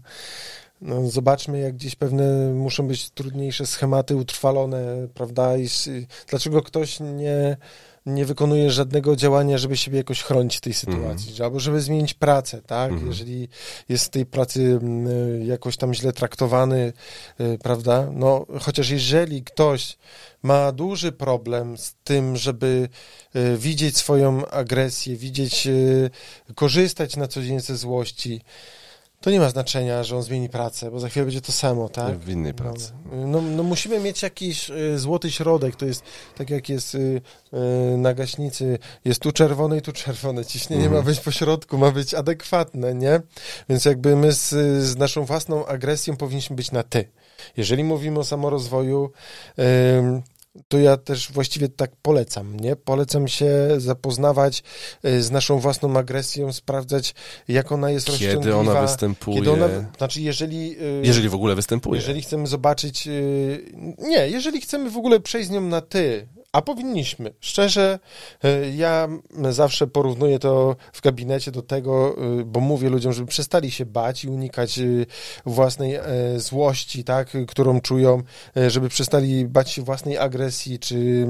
no, 0.82 1.10
zobaczmy, 1.10 1.60
jak 1.60 1.76
gdzieś 1.76 1.96
pewne 1.96 2.54
muszą 2.54 2.88
być 2.88 3.10
trudniejsze 3.10 3.66
schematy 3.66 4.16
utrwalone, 4.16 5.08
prawda? 5.14 5.58
I 5.58 5.68
dlaczego 6.28 6.62
ktoś 6.62 7.00
nie, 7.00 7.58
nie 8.06 8.26
wykonuje 8.26 8.72
żadnego 8.72 9.16
działania, 9.16 9.58
żeby 9.58 9.78
siebie 9.78 9.98
jakoś 9.98 10.24
chronić 10.24 10.58
w 10.58 10.62
tej 10.62 10.74
sytuacji, 10.74 11.44
albo 11.44 11.60
żeby 11.60 11.82
zmienić 11.82 12.14
pracę, 12.14 12.62
tak? 12.62 12.92
Mhm. 12.92 13.10
Jeżeli 13.10 13.48
jest 13.90 14.06
w 14.06 14.10
tej 14.10 14.26
pracy 14.26 14.80
y, 15.42 15.46
jakoś 15.46 15.78
tam 15.78 15.94
źle 15.94 16.14
traktowany, 16.14 16.94
y, 17.42 17.58
prawda? 17.64 18.08
No, 18.14 18.46
chociaż 18.62 18.90
jeżeli 18.90 19.44
ktoś 19.44 19.98
ma 20.44 20.72
duży 20.72 21.12
problem 21.12 21.78
z 21.78 21.96
tym, 22.04 22.38
żeby 22.38 22.90
y, 23.36 23.58
widzieć 23.58 23.98
swoją 23.98 24.48
agresję, 24.48 25.16
widzieć, 25.16 25.68
korzystać 26.56 27.18
na 27.18 27.28
co 27.28 27.42
dzień 27.42 27.60
ze 27.60 27.78
złości, 27.78 28.42
to 29.22 29.32
nie 29.32 29.40
ma 29.40 29.50
znaczenia, 29.50 30.04
że 30.04 30.16
on 30.16 30.24
zmieni 30.24 30.50
pracę, 30.50 30.92
bo 30.92 31.00
za 31.00 31.10
chwilę 31.10 31.26
będzie 31.26 31.42
to 31.42 31.52
samo, 31.52 31.90
tak? 31.90 32.18
W 32.20 32.30
innej 32.30 32.54
pracy. 32.54 32.92
No, 33.12 33.42
no, 33.42 33.64
musimy 33.64 34.00
mieć 34.00 34.24
jakiś 34.24 34.70
y, 34.70 35.00
złoty 35.00 35.32
środek, 35.32 35.76
to 35.76 35.86
jest 35.86 36.04
tak 36.38 36.50
jak 36.50 36.70
jest 36.70 36.96
y, 36.96 37.22
y, 37.94 37.98
na 37.98 38.14
gaśnicy, 38.14 38.80
jest 39.06 39.22
tu 39.22 39.32
czerwone 39.32 39.78
i 39.78 39.82
tu 39.82 39.92
czerwone, 39.92 40.46
ciśnienie 40.46 40.84
Mhm. 40.84 41.02
ma 41.02 41.10
być 41.10 41.20
po 41.20 41.32
środku, 41.32 41.78
ma 41.78 41.92
być 41.92 42.14
adekwatne, 42.14 42.94
nie? 42.96 43.22
Więc 43.70 43.86
jakby 43.86 44.16
my 44.16 44.32
z, 44.32 44.50
z 44.84 44.98
naszą 44.98 45.26
własną 45.26 45.66
agresją 45.66 46.18
powinniśmy 46.18 46.56
być 46.56 46.72
na 46.72 46.84
ty. 46.84 47.08
Jeżeli 47.58 47.84
mówimy 47.84 48.20
o 48.20 48.24
samorozwoju, 48.24 49.12
to 50.68 50.78
ja 50.80 50.98
też 50.98 51.32
właściwie 51.32 51.70
tak 51.70 51.92
polecam, 52.02 52.60
nie? 52.60 52.76
Polecam 52.76 53.28
się 53.28 53.52
zapoznawać 53.78 54.64
y, 55.06 55.24
z 55.24 55.32
naszą 55.32 55.60
własną 55.60 55.98
agresją, 55.98 56.54
sprawdzać, 56.54 57.14
jak 57.48 57.72
ona 57.72 57.90
jest 57.92 58.06
Kiedy 58.06 58.26
rozciągliwa. 58.26 58.58
ona 58.58 58.82
występuje? 58.82 59.38
Kiedy 59.38 59.52
ona, 59.52 59.68
znaczy, 59.98 60.22
jeżeli... 60.22 60.82
y, 60.82 61.02
Jeżeli 61.04 61.30
w 61.30 61.36
ogóle 61.36 61.56
występuje. 61.56 62.00
jeżeli 62.02 62.22
chcemy 62.22 62.48
zobaczyć. 62.48 63.06
yy, 63.06 63.66
Nie, 63.98 64.30
jeżeli 64.30 64.62
chcemy 64.62 64.90
w 64.90 64.98
ogóle 64.98 65.20
przejść 65.20 65.48
z 65.48 65.52
nią 65.52 65.62
na 65.62 65.82
ty, 65.82 66.28
a 66.52 66.62
powinniśmy. 66.62 67.34
Szczerze, 67.40 68.00
yy, 68.44 68.74
ja 68.76 69.08
zawsze 69.50 69.88
porównuję 69.88 70.40
to 70.40 70.76
w 70.94 71.02
gabinecie 71.02 71.52
do 71.52 71.62
tego, 71.62 72.16
yy, 72.38 72.46
bo 72.46 72.60
mówię 72.60 72.90
ludziom, 72.90 73.14
żeby 73.14 73.28
przestali 73.28 73.72
się 73.72 73.86
bać 73.86 74.24
i 74.24 74.30
unikać 74.30 74.78
yy, 74.78 75.06
własnej 75.46 75.96
e, 75.96 76.04
złości, 76.40 77.04
tak, 77.04 77.38
którą 77.48 77.82
czują, 77.82 78.24
e, 78.58 78.70
żeby 78.70 78.90
przestali 78.90 79.46
bać 79.46 79.72
się 79.72 79.82
własnej 79.82 80.18
agresji, 80.18 80.80
czy 80.80 81.28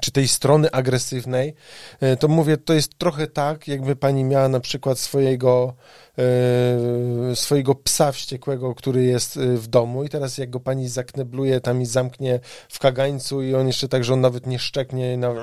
czy 0.00 0.12
tej 0.12 0.28
strony 0.28 0.70
agresywnej, 0.70 1.54
e, 2.00 2.16
to 2.16 2.28
mówię, 2.28 2.56
to 2.56 2.72
jest 2.72 2.98
trochę 2.98 3.26
tak, 3.26 3.68
jakby 3.68 3.96
pani 3.96 4.24
miała 4.24 4.48
na 4.48 4.60
przykład 4.60 4.98
swojego, 4.98 5.74
e, 6.18 7.36
swojego 7.36 7.74
psa 7.74 8.12
wściekłego, 8.12 8.74
który 8.74 9.04
jest 9.04 9.36
e, 9.36 9.40
w 9.40 9.66
domu 9.66 10.04
i 10.04 10.08
teraz 10.08 10.38
jak 10.38 10.50
go 10.50 10.60
pani 10.60 10.88
zaknebluje 10.88 11.60
tam 11.60 11.82
i 11.82 11.86
zamknie 11.86 12.40
w 12.68 12.78
kagańcu 12.78 13.42
i 13.42 13.54
on 13.54 13.66
jeszcze 13.66 13.88
tak, 13.88 14.04
że 14.04 14.12
on 14.12 14.20
nawet 14.20 14.46
nie 14.46 14.58
szczeknie, 14.58 15.16
nawet, 15.16 15.42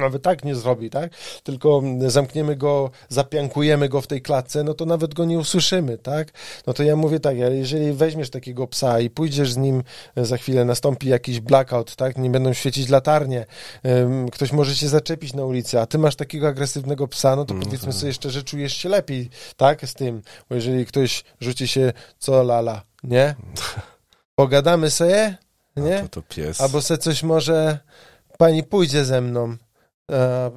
nawet 0.00 0.22
tak 0.22 0.44
nie 0.44 0.54
zrobi, 0.54 0.90
tak? 0.90 1.10
Tylko 1.42 1.82
zamkniemy 2.06 2.56
go, 2.56 2.90
zapiankujemy 3.08 3.88
go 3.88 4.00
w 4.00 4.06
tej 4.06 4.22
klatce, 4.22 4.64
no 4.64 4.74
to 4.74 4.86
nawet 4.86 5.14
go 5.14 5.24
nie 5.24 5.38
usłyszymy, 5.38 5.98
tak? 5.98 6.28
No 6.66 6.72
to 6.72 6.82
ja 6.82 6.96
mówię 6.96 7.20
tak, 7.20 7.36
jeżeli 7.50 7.92
weźmiesz 7.92 8.30
takiego 8.30 8.66
psa 8.66 9.00
i 9.00 9.10
pójdziesz 9.10 9.52
z 9.52 9.56
nim, 9.56 9.82
za 10.16 10.36
chwilę 10.36 10.64
nastąpi 10.64 11.08
jakiś 11.08 11.40
blackout, 11.40 11.96
tak? 11.96 12.18
Nie 12.18 12.30
będą 12.30 12.52
świecić 12.52 12.88
latarnie, 12.88 13.46
ktoś 14.32 14.52
może 14.52 14.74
cię 14.74 14.88
zaczepić 14.88 15.34
na 15.34 15.44
ulicy, 15.44 15.80
a 15.80 15.86
ty 15.86 15.98
masz 15.98 16.16
takiego 16.16 16.48
agresywnego 16.48 17.08
psa, 17.08 17.36
no 17.36 17.44
to 17.44 17.54
powiedzmy 17.54 17.92
sobie 17.92 18.12
szczerze, 18.12 18.42
czujesz 18.42 18.76
się 18.76 18.88
lepiej, 18.88 19.30
tak? 19.56 19.86
Z 19.86 19.94
tym, 19.94 20.22
bo 20.48 20.54
jeżeli 20.54 20.86
ktoś 20.86 21.24
rzuci 21.40 21.68
się, 21.68 21.92
co 22.18 22.42
lala, 22.42 22.82
nie? 23.02 23.34
Pogadamy 24.34 24.90
sobie, 24.90 25.36
nie? 25.76 26.00
To, 26.00 26.08
to 26.08 26.22
pies. 26.22 26.60
Albo 26.60 26.82
se 26.82 26.98
coś 26.98 27.22
może 27.22 27.78
pani 28.38 28.62
pójdzie 28.62 29.04
ze 29.04 29.20
mną, 29.20 29.56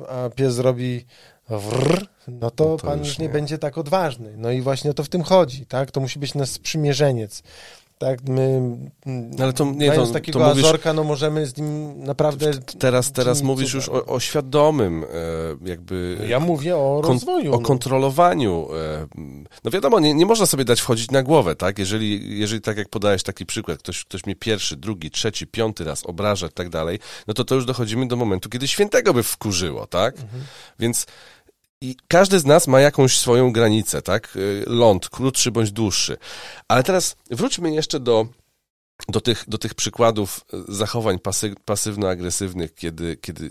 a, 0.10 0.26
a 0.26 0.30
pies 0.30 0.54
zrobi 0.54 1.06
wrr, 1.50 2.08
no 2.28 2.52
to, 2.52 2.65
No 2.65 2.78
to 2.78 2.86
pan 2.88 3.00
już 3.00 3.08
już 3.08 3.17
nie, 3.17 3.28
nie. 3.28 3.34
będzie 3.34 3.58
tak 3.58 3.78
odważny. 3.78 4.34
No 4.38 4.52
i 4.52 4.62
właśnie 4.62 4.91
o 4.91 4.93
to 4.93 5.04
w 5.04 5.10
tym 5.10 5.24
chodzi, 5.24 5.65
tak? 5.65 5.91
To 5.91 6.00
musi 6.00 6.20
być 6.20 6.36
nasz 6.36 6.50
sprzymierzeniec. 6.50 7.43
Tak, 7.97 8.19
my 8.29 8.62
No 9.05 9.43
ale 9.43 9.53
to 9.53 9.65
nie, 9.65 9.91
to, 9.91 10.07
takiego 10.07 10.39
to 10.39 10.45
mówisz, 10.49 10.63
Azorka, 10.63 10.93
no 10.93 11.03
możemy 11.03 11.45
z 11.45 11.57
nim 11.57 12.03
naprawdę... 12.03 12.51
teraz, 12.79 13.12
teraz 13.12 13.41
mówisz 13.41 13.71
cuda. 13.71 13.77
już 13.77 13.89
o, 13.89 14.05
o 14.05 14.19
świadomym 14.19 15.03
e, 15.03 15.69
jakby 15.69 16.17
Ja 16.27 16.39
mówię 16.39 16.77
o 16.77 17.01
kon- 17.03 17.12
rozwoju. 17.13 17.53
o 17.53 17.57
no. 17.57 17.62
kontrolowaniu. 17.62 18.67
e, 18.75 19.07
No 19.63 19.71
wiadomo, 19.71 19.99
nie, 19.99 20.13
nie 20.13 20.25
można 20.25 20.45
sobie 20.45 20.65
dać 20.65 20.81
wchodzić 20.81 21.12
na 21.12 21.23
głowę, 21.23 21.55
tak? 21.55 21.79
Jeżeli, 21.79 22.39
jeżeli 22.39 22.62
tak 22.62 22.77
jak 22.77 22.89
podałeś 22.89 23.23
taki 23.23 23.45
przykład, 23.45 23.79
ktoś, 23.79 24.05
ktoś 24.05 24.25
mnie 24.25 24.36
pierwszy, 24.36 24.75
drugi, 24.75 25.12
trzeci, 25.12 25.47
piąty 25.47 25.83
raz 25.83 26.05
obraża 26.05 26.47
i 26.47 26.51
tak 26.51 26.69
dalej, 26.69 26.99
no 27.27 27.33
to 27.33 27.43
to 27.43 27.55
już 27.55 27.65
dochodzimy 27.65 28.07
do 28.07 28.15
momentu, 28.15 28.49
kiedy 28.49 28.67
świętego 28.67 29.13
by 29.13 29.23
wkurzyło, 29.23 29.88
tak? 29.88 30.15
Więc 30.79 31.05
i 31.82 31.96
każdy 32.08 32.40
z 32.40 32.46
nas 32.46 32.68
ma 32.68 32.80
jakąś 32.80 33.18
swoją 33.18 33.52
granicę, 33.52 34.02
tak? 34.02 34.36
Y, 34.36 34.63
Ląd, 34.68 35.10
krótszy 35.10 35.52
bądź 35.52 35.72
dłuższy. 35.72 36.18
Ale 36.68 36.84
teraz 36.84 37.16
wróćmy 37.32 37.74
jeszcze 37.74 38.00
do, 38.00 38.28
do, 39.08 39.22
tych, 39.22 39.46
do 39.48 39.58
tych 39.58 39.74
przykładów 39.74 40.46
y, 40.70 40.76
zachowań 40.76 41.20
pasy, 41.20 41.56
pasywno-agresywnych, 41.66 42.76
kiedy, 42.76 43.18
kiedy 43.18 43.46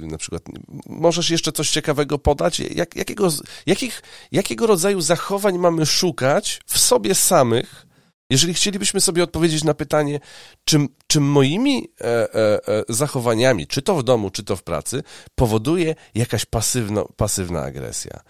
yy, 0.00 0.06
na 0.06 0.18
przykład 0.18 0.42
możesz 0.86 1.30
jeszcze 1.30 1.52
coś 1.52 1.70
ciekawego 1.70 2.18
podać? 2.18 2.60
Jak, 2.60 2.96
jakiego, 2.96 3.28
jakich, 3.66 4.02
jakiego 4.32 4.66
rodzaju 4.66 5.00
zachowań 5.00 5.58
mamy 5.58 5.86
szukać 5.86 6.60
w 6.66 6.78
sobie 6.78 7.14
samych, 7.14 7.86
jeżeli 8.30 8.54
chcielibyśmy 8.54 9.00
sobie 9.00 9.22
odpowiedzieć 9.22 9.64
na 9.64 9.74
pytanie, 9.74 10.20
czym, 10.64 10.88
czym 11.06 11.24
moimi 11.24 11.88
e, 12.00 12.04
e, 12.04 12.68
e, 12.68 12.84
zachowaniami, 12.88 13.66
czy 13.66 13.82
to 13.82 13.94
w 13.94 14.02
domu, 14.02 14.30
czy 14.30 14.44
to 14.44 14.56
w 14.56 14.62
pracy, 14.62 15.02
powoduje 15.34 15.94
jakaś 16.14 16.44
pasywno, 16.44 17.08
pasywna 17.16 17.62
agresja. 17.62 18.20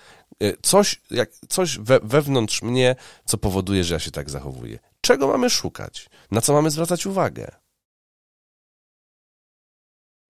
E, 0.42 0.52
Coś, 0.62 1.00
jak, 1.11 1.30
coś 1.48 1.78
we, 1.78 2.00
wewnątrz 2.02 2.62
mnie, 2.62 2.96
co 3.24 3.38
powoduje, 3.38 3.85
że 3.85 3.94
ja 3.94 4.00
się 4.00 4.11
tak 4.11 4.30
zachowuję. 4.30 4.78
Czego 5.00 5.28
mamy 5.28 5.50
szukać? 5.50 6.11
Na 6.30 6.40
co 6.40 6.52
mamy 6.52 6.70
zwracać 6.70 7.07
uwagę? 7.07 7.63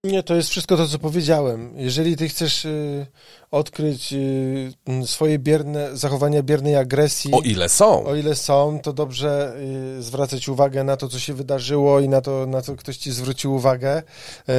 Nie, 0.04 0.22
to 0.22 0.34
jest 0.34 0.48
wszystko 0.48 0.76
to, 0.76 0.88
co 0.88 0.98
powiedziałem. 0.98 1.72
Jeżeli 1.76 2.16
ty 2.16 2.28
chcesz 2.28 2.64
y, 2.64 3.06
odkryć 3.50 4.12
y, 4.12 4.72
swoje 5.06 5.38
bierne, 5.38 5.96
zachowania 5.96 6.42
biernej 6.42 6.76
agresji, 6.76 7.32
O 7.34 7.40
ile 7.40 7.68
są? 7.68 8.04
o 8.06 8.14
ile 8.14 8.34
są, 8.34 8.78
to 8.82 8.92
dobrze 8.92 9.56
y, 9.98 10.02
zwracać 10.02 10.48
uwagę 10.48 10.84
na 10.84 10.96
to, 10.96 11.08
co 11.08 11.18
się 11.18 11.34
wydarzyło 11.34 12.00
i 12.00 12.08
na 12.08 12.20
to, 12.20 12.46
na 12.46 12.62
co 12.62 12.76
ktoś 12.76 12.96
ci 12.96 13.12
zwrócił 13.12 13.54
uwagę. 13.54 13.98
Y, 13.98 14.52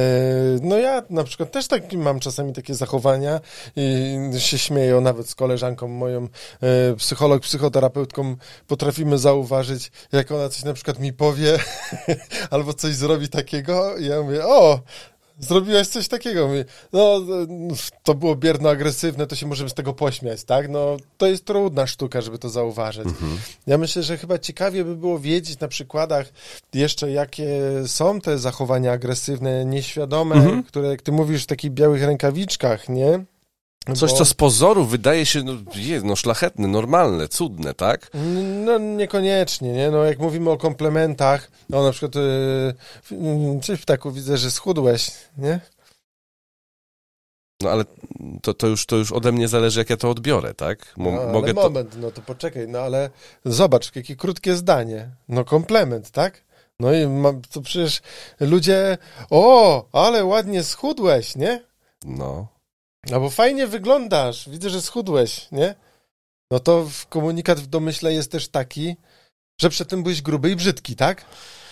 no 0.62 0.78
ja 0.78 1.02
na 1.10 1.24
przykład 1.24 1.50
też 1.50 1.68
tak 1.68 1.92
mam 1.92 2.20
czasami 2.20 2.52
takie 2.52 2.74
zachowania 2.74 3.40
i 3.76 4.16
się 4.38 4.58
śmieję 4.58 5.00
nawet 5.00 5.28
z 5.30 5.34
koleżanką 5.34 5.88
moją, 5.88 6.24
y, 6.92 6.96
psycholog, 6.96 7.42
psychoterapeutką, 7.42 8.36
potrafimy 8.66 9.18
zauważyć, 9.18 9.90
jak 10.12 10.30
ona 10.32 10.48
coś 10.48 10.64
na 10.64 10.72
przykład 10.72 10.98
mi 10.98 11.12
powie 11.12 11.58
albo 12.50 12.74
coś 12.74 12.94
zrobi 12.94 13.28
takiego 13.28 13.96
i 13.96 14.06
ja 14.06 14.22
mówię, 14.22 14.46
o, 14.46 14.80
Zrobiłaś 15.40 15.86
coś 15.86 16.08
takiego. 16.08 16.48
No, 16.92 17.20
to 18.02 18.14
było 18.14 18.36
bierno-agresywne, 18.36 19.26
to 19.26 19.36
się 19.36 19.46
możemy 19.46 19.70
z 19.70 19.74
tego 19.74 19.92
pośmiać, 19.92 20.44
tak? 20.44 20.68
No, 20.68 20.96
to 21.18 21.26
jest 21.26 21.44
trudna 21.44 21.86
sztuka, 21.86 22.20
żeby 22.20 22.38
to 22.38 22.48
zauważyć. 22.48 23.08
Ja 23.66 23.78
myślę, 23.78 24.02
że 24.02 24.18
chyba 24.18 24.38
ciekawie 24.38 24.84
by 24.84 24.96
było 24.96 25.18
wiedzieć 25.18 25.60
na 25.60 25.68
przykładach 25.68 26.26
jeszcze, 26.74 27.10
jakie 27.10 27.46
są 27.86 28.20
te 28.20 28.38
zachowania 28.38 28.92
agresywne, 28.92 29.64
nieświadome, 29.64 30.62
które, 30.68 30.88
jak 30.88 31.02
ty 31.02 31.12
mówisz, 31.12 31.42
w 31.42 31.46
takich 31.46 31.70
białych 31.70 32.02
rękawiczkach, 32.02 32.88
nie? 32.88 33.24
Coś, 33.94 34.10
Bo- 34.10 34.16
co 34.16 34.24
z 34.24 34.34
pozoru 34.34 34.84
wydaje 34.84 35.26
się 35.26 35.42
no, 35.42 35.52
je, 35.74 36.00
no, 36.04 36.16
szlachetne, 36.16 36.68
normalne, 36.68 37.28
cudne, 37.28 37.74
tak? 37.74 38.10
No 38.64 38.78
niekoniecznie, 38.78 39.72
nie? 39.72 39.90
No 39.90 40.04
jak 40.04 40.18
mówimy 40.18 40.50
o 40.50 40.56
komplementach, 40.56 41.50
no 41.70 41.82
na 41.84 41.90
przykład 41.92 42.14
yy, 43.10 43.60
czy 43.62 43.76
ptaku 43.76 44.12
widzę, 44.12 44.36
że 44.36 44.50
schudłeś, 44.50 45.10
nie? 45.38 45.60
No 47.62 47.70
ale 47.70 47.84
to, 48.42 48.54
to, 48.54 48.66
już, 48.66 48.86
to 48.86 48.96
już 48.96 49.12
ode 49.12 49.32
mnie 49.32 49.48
zależy, 49.48 49.80
jak 49.80 49.90
ja 49.90 49.96
to 49.96 50.10
odbiorę, 50.10 50.54
tak? 50.54 50.94
Mo- 50.96 51.12
No, 51.12 51.20
ale 51.20 51.32
mogę 51.32 51.54
to... 51.54 51.62
moment, 51.62 51.96
no 52.00 52.10
to 52.10 52.22
poczekaj, 52.22 52.68
no 52.68 52.78
ale 52.78 53.10
zobacz, 53.44 53.96
jakie 53.96 54.16
krótkie 54.16 54.56
zdanie. 54.56 55.10
No 55.28 55.44
komplement, 55.44 56.10
tak? 56.10 56.44
No 56.80 56.92
i 56.92 57.06
mam, 57.06 57.42
to 57.42 57.60
przecież 57.60 58.02
ludzie, 58.40 58.98
o, 59.30 59.84
ale 59.92 60.24
ładnie 60.24 60.62
schudłeś, 60.64 61.36
nie? 61.36 61.62
No. 62.04 62.55
Albo 63.12 63.30
fajnie 63.30 63.66
wyglądasz, 63.66 64.48
widzę, 64.48 64.70
że 64.70 64.82
schudłeś, 64.82 65.48
nie? 65.52 65.74
No 66.50 66.60
to 66.60 66.88
komunikat 67.08 67.60
w 67.60 67.66
domyśle 67.66 68.12
jest 68.12 68.32
też 68.32 68.48
taki, 68.48 68.96
że 69.60 69.70
przedtem 69.70 70.02
byłeś 70.02 70.22
gruby 70.22 70.50
i 70.50 70.56
brzydki, 70.56 70.96
tak? 70.96 71.24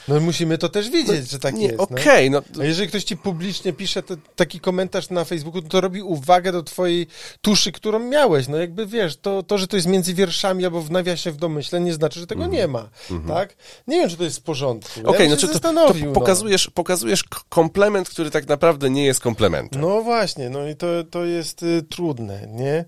No 0.08 0.20
musimy 0.20 0.58
to 0.58 0.68
też 0.68 0.90
wiedzieć, 0.90 1.30
że 1.30 1.38
tak 1.38 1.54
Nie, 1.54 1.66
jest. 1.66 1.78
no. 1.78 1.84
okej, 1.84 2.30
no. 2.30 2.42
A 2.60 2.64
jeżeli 2.64 2.88
ktoś 2.88 3.04
ci 3.04 3.16
publicznie 3.16 3.72
pisze 3.72 4.02
te, 4.02 4.16
taki 4.36 4.60
komentarz 4.60 5.10
na 5.10 5.24
Facebooku, 5.24 5.62
to 5.62 5.80
robi 5.80 6.02
uwagę 6.02 6.52
do 6.52 6.62
twojej 6.62 7.06
tuszy, 7.42 7.72
którą 7.72 7.98
miałeś. 7.98 8.48
No 8.48 8.56
jakby 8.56 8.86
wiesz, 8.86 9.16
to, 9.16 9.42
to 9.42 9.58
że 9.58 9.66
to 9.66 9.76
jest 9.76 9.88
między 9.88 10.14
wierszami 10.14 10.64
albo 10.64 10.80
w 10.80 10.90
nawiasie 10.90 11.30
w 11.30 11.36
domyśle, 11.36 11.80
nie 11.80 11.92
znaczy, 11.92 12.20
że 12.20 12.26
tego 12.26 12.46
nie 12.46 12.68
ma. 12.68 12.88
Tak? 13.28 13.56
Nie 13.86 14.00
wiem, 14.00 14.10
czy 14.10 14.16
to 14.16 14.24
jest 14.24 14.38
w 14.38 14.42
porządku. 14.42 15.00
Okej, 15.04 15.24
ja 15.24 15.30
no 15.30 15.36
to, 15.36 15.46
to 15.46 15.52
zastanowił, 15.52 16.06
no. 16.06 16.12
pokazujesz, 16.12 16.70
pokazujesz 16.70 17.24
komplement, 17.48 18.08
który 18.08 18.30
tak 18.30 18.48
naprawdę 18.48 18.90
nie 18.90 19.04
jest 19.04 19.20
komplementem. 19.20 19.80
No 19.80 20.02
właśnie, 20.02 20.50
no 20.50 20.68
i 20.68 20.76
to, 20.76 20.86
to 21.10 21.24
jest 21.24 21.62
y, 21.62 21.82
trudne, 21.82 22.48
nie? 22.50 22.84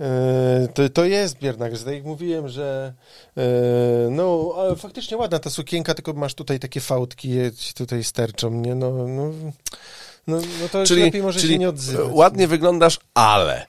Y, 0.00 0.68
to, 0.68 0.88
to 0.88 1.04
jest 1.04 1.38
bierna 1.38 1.64
agresja. 1.66 1.84
Tak 1.86 1.94
jak 1.94 2.04
mówiłem, 2.04 2.48
że 2.48 2.94
y, 3.38 3.42
no, 4.10 4.54
faktycznie 4.76 5.16
ładna 5.16 5.38
ta 5.38 5.50
sukienka, 5.50 5.94
tylko 5.94 6.12
masz 6.12 6.34
tutaj 6.34 6.58
takie 6.58 6.80
fałdki, 6.80 7.32
ci 7.56 7.74
tutaj 7.74 8.04
sterczą, 8.04 8.50
nie? 8.50 8.74
No, 8.74 8.90
no, 8.90 9.30
no, 10.26 10.36
no 10.62 10.68
to 10.72 10.84
czyli 10.84 11.02
lepiej 11.02 11.22
może 11.22 11.40
czyli 11.40 11.52
się 11.52 11.58
nie 11.58 11.68
odzywać. 11.68 12.06
ładnie 12.10 12.48
wyglądasz, 12.48 12.98
ale 13.14 13.66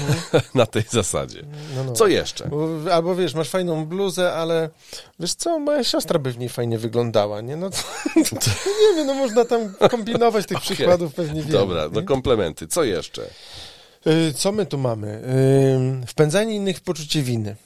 na 0.54 0.66
tej 0.66 0.82
zasadzie. 0.90 1.42
No, 1.76 1.84
no. 1.84 1.92
Co 1.92 2.06
jeszcze? 2.06 2.48
Bo, 2.48 2.68
albo 2.92 3.14
wiesz, 3.14 3.34
masz 3.34 3.48
fajną 3.48 3.86
bluzę, 3.86 4.32
ale 4.32 4.70
wiesz 5.20 5.34
co, 5.34 5.58
moja 5.58 5.84
siostra 5.84 6.18
by 6.18 6.32
w 6.32 6.38
niej 6.38 6.48
fajnie 6.48 6.78
wyglądała, 6.78 7.40
nie? 7.40 7.56
No 7.56 7.70
to, 7.70 7.76
to 8.14 8.50
nie 8.90 8.96
wiem, 8.96 9.06
no 9.06 9.14
można 9.14 9.44
tam 9.44 9.74
kombinować 9.90 10.46
tych 10.46 10.56
Okej. 10.64 10.76
przykładów 10.76 11.14
pewnie 11.14 11.42
wiele. 11.42 11.58
Dobra, 11.58 11.88
no 11.92 12.02
komplementy. 12.02 12.66
Co 12.66 12.84
jeszcze? 12.84 13.22
Y, 14.06 14.32
Co 14.34 14.52
my 14.52 14.66
tu 14.66 14.78
mamy? 14.78 15.22
Y, 16.02 16.06
Wpędzanie 16.06 16.54
innych 16.56 16.76
w 16.76 16.80
poczucie 16.82 17.22
winy, 17.22 17.56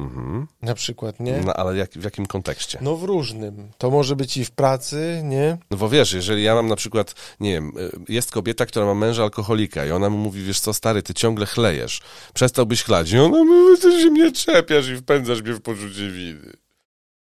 Mhm. 0.00 0.46
na 0.62 0.74
przykład, 0.74 1.20
nie? 1.20 1.40
No 1.46 1.54
ale 1.54 1.76
jak, 1.76 1.90
w 1.90 2.04
jakim 2.04 2.26
kontekście? 2.26 2.78
No 2.82 2.96
w 2.96 3.04
różnym. 3.04 3.68
To 3.78 3.90
może 3.90 4.16
być 4.16 4.36
i 4.36 4.44
w 4.44 4.50
pracy, 4.50 5.20
nie? 5.24 5.58
No 5.70 5.76
bo 5.76 5.88
wiesz, 5.88 6.12
jeżeli 6.12 6.42
ja 6.42 6.54
mam 6.54 6.68
na 6.68 6.76
przykład, 6.76 7.14
nie 7.40 7.52
wiem, 7.52 7.72
y, 8.08 8.12
jest 8.12 8.30
kobieta, 8.30 8.66
która 8.66 8.86
ma 8.86 8.94
męża 8.94 9.22
alkoholika 9.22 9.86
i 9.86 9.90
ona 9.90 10.10
mu 10.10 10.18
mówi, 10.18 10.42
wiesz 10.42 10.60
co, 10.60 10.74
stary, 10.74 11.02
ty 11.02 11.14
ciągle 11.14 11.46
chlejesz, 11.46 12.00
przestałbyś 12.34 12.82
chlać. 12.82 13.12
I 13.12 13.18
ona 13.18 13.44
mówi, 13.44 13.80
ty 13.82 14.02
się 14.02 14.10
mnie 14.10 14.32
czepiasz 14.32 14.88
i 14.88 14.96
wpędzasz 14.96 15.42
mnie 15.42 15.52
w 15.54 15.60
poczucie 15.60 16.10
winy. 16.10 16.52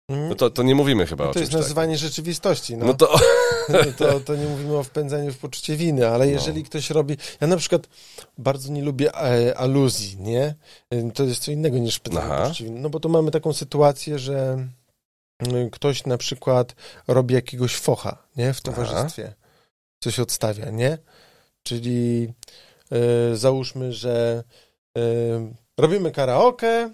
No 0.08 0.34
to, 0.34 0.50
to 0.50 0.62
nie 0.62 0.74
mówimy 0.74 1.06
chyba 1.06 1.28
o 1.28 1.32
to 1.32 1.40
jest 1.40 1.52
nazywanie 1.52 1.98
rzeczywistości. 1.98 2.76
No, 2.76 2.86
No 2.86 2.94
to, 2.94 3.18
No 3.68 3.92
to, 3.98 4.20
to 4.20 4.36
nie 4.36 4.46
mówimy 4.46 4.76
o 4.76 4.82
wpędzaniu 4.82 5.32
w 5.32 5.38
poczucie 5.38 5.76
winy, 5.76 6.08
ale 6.08 6.28
jeżeli 6.28 6.64
ktoś 6.64 6.90
robi. 6.90 7.16
Ja 7.40 7.46
na 7.46 7.56
przykład 7.56 7.88
bardzo 8.38 8.72
nie 8.72 8.82
lubię 8.82 9.14
e, 9.14 9.58
aluzji, 9.58 10.16
nie? 10.20 10.54
To 11.14 11.24
jest 11.24 11.42
co 11.42 11.52
innego 11.52 11.78
niż 11.78 11.96
wpędzanie 11.96 12.26
Aha. 12.26 12.44
w 12.44 12.48
poczucie 12.48 12.64
winy. 12.64 12.80
No 12.80 12.90
bo 12.90 13.00
to 13.00 13.08
mamy 13.08 13.30
taką 13.30 13.52
sytuację, 13.52 14.18
że 14.18 14.66
mm, 15.38 15.70
ktoś 15.70 16.06
na 16.06 16.18
przykład 16.18 16.74
robi 17.08 17.34
jakiegoś 17.34 17.76
focha, 17.76 18.18
nie? 18.36 18.52
W 18.52 18.60
towarzystwie. 18.60 19.32
Coś 20.00 20.18
odstawia, 20.18 20.70
nie? 20.70 20.98
Czyli 21.62 22.32
e, 22.92 23.36
załóżmy, 23.36 23.92
że 23.92 24.44
e, 24.98 25.02
robimy 25.78 26.10
karaoke. 26.10 26.90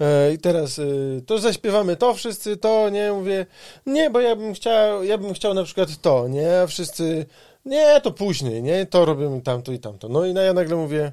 E, 0.00 0.32
I 0.32 0.38
teraz 0.38 0.78
y, 0.78 1.22
to 1.26 1.38
zaśpiewamy 1.38 1.96
to 1.96 2.14
wszyscy, 2.14 2.56
to 2.56 2.88
nie 2.88 3.12
mówię, 3.12 3.46
nie, 3.86 4.10
bo 4.10 4.20
ja 4.20 4.36
bym 4.36 4.54
chciał, 4.54 5.04
ja 5.04 5.18
bym 5.18 5.34
chciał 5.34 5.54
na 5.54 5.64
przykład 5.64 5.88
to, 6.02 6.28
nie, 6.28 6.60
a 6.60 6.66
wszyscy, 6.66 7.26
nie, 7.64 8.00
to 8.00 8.10
później, 8.10 8.62
nie, 8.62 8.86
to 8.86 9.04
robimy 9.04 9.40
tamto 9.40 9.72
i 9.72 9.78
tamto. 9.78 10.08
No 10.08 10.26
i 10.26 10.34
ja 10.34 10.52
nagle 10.52 10.76
mówię, 10.76 11.12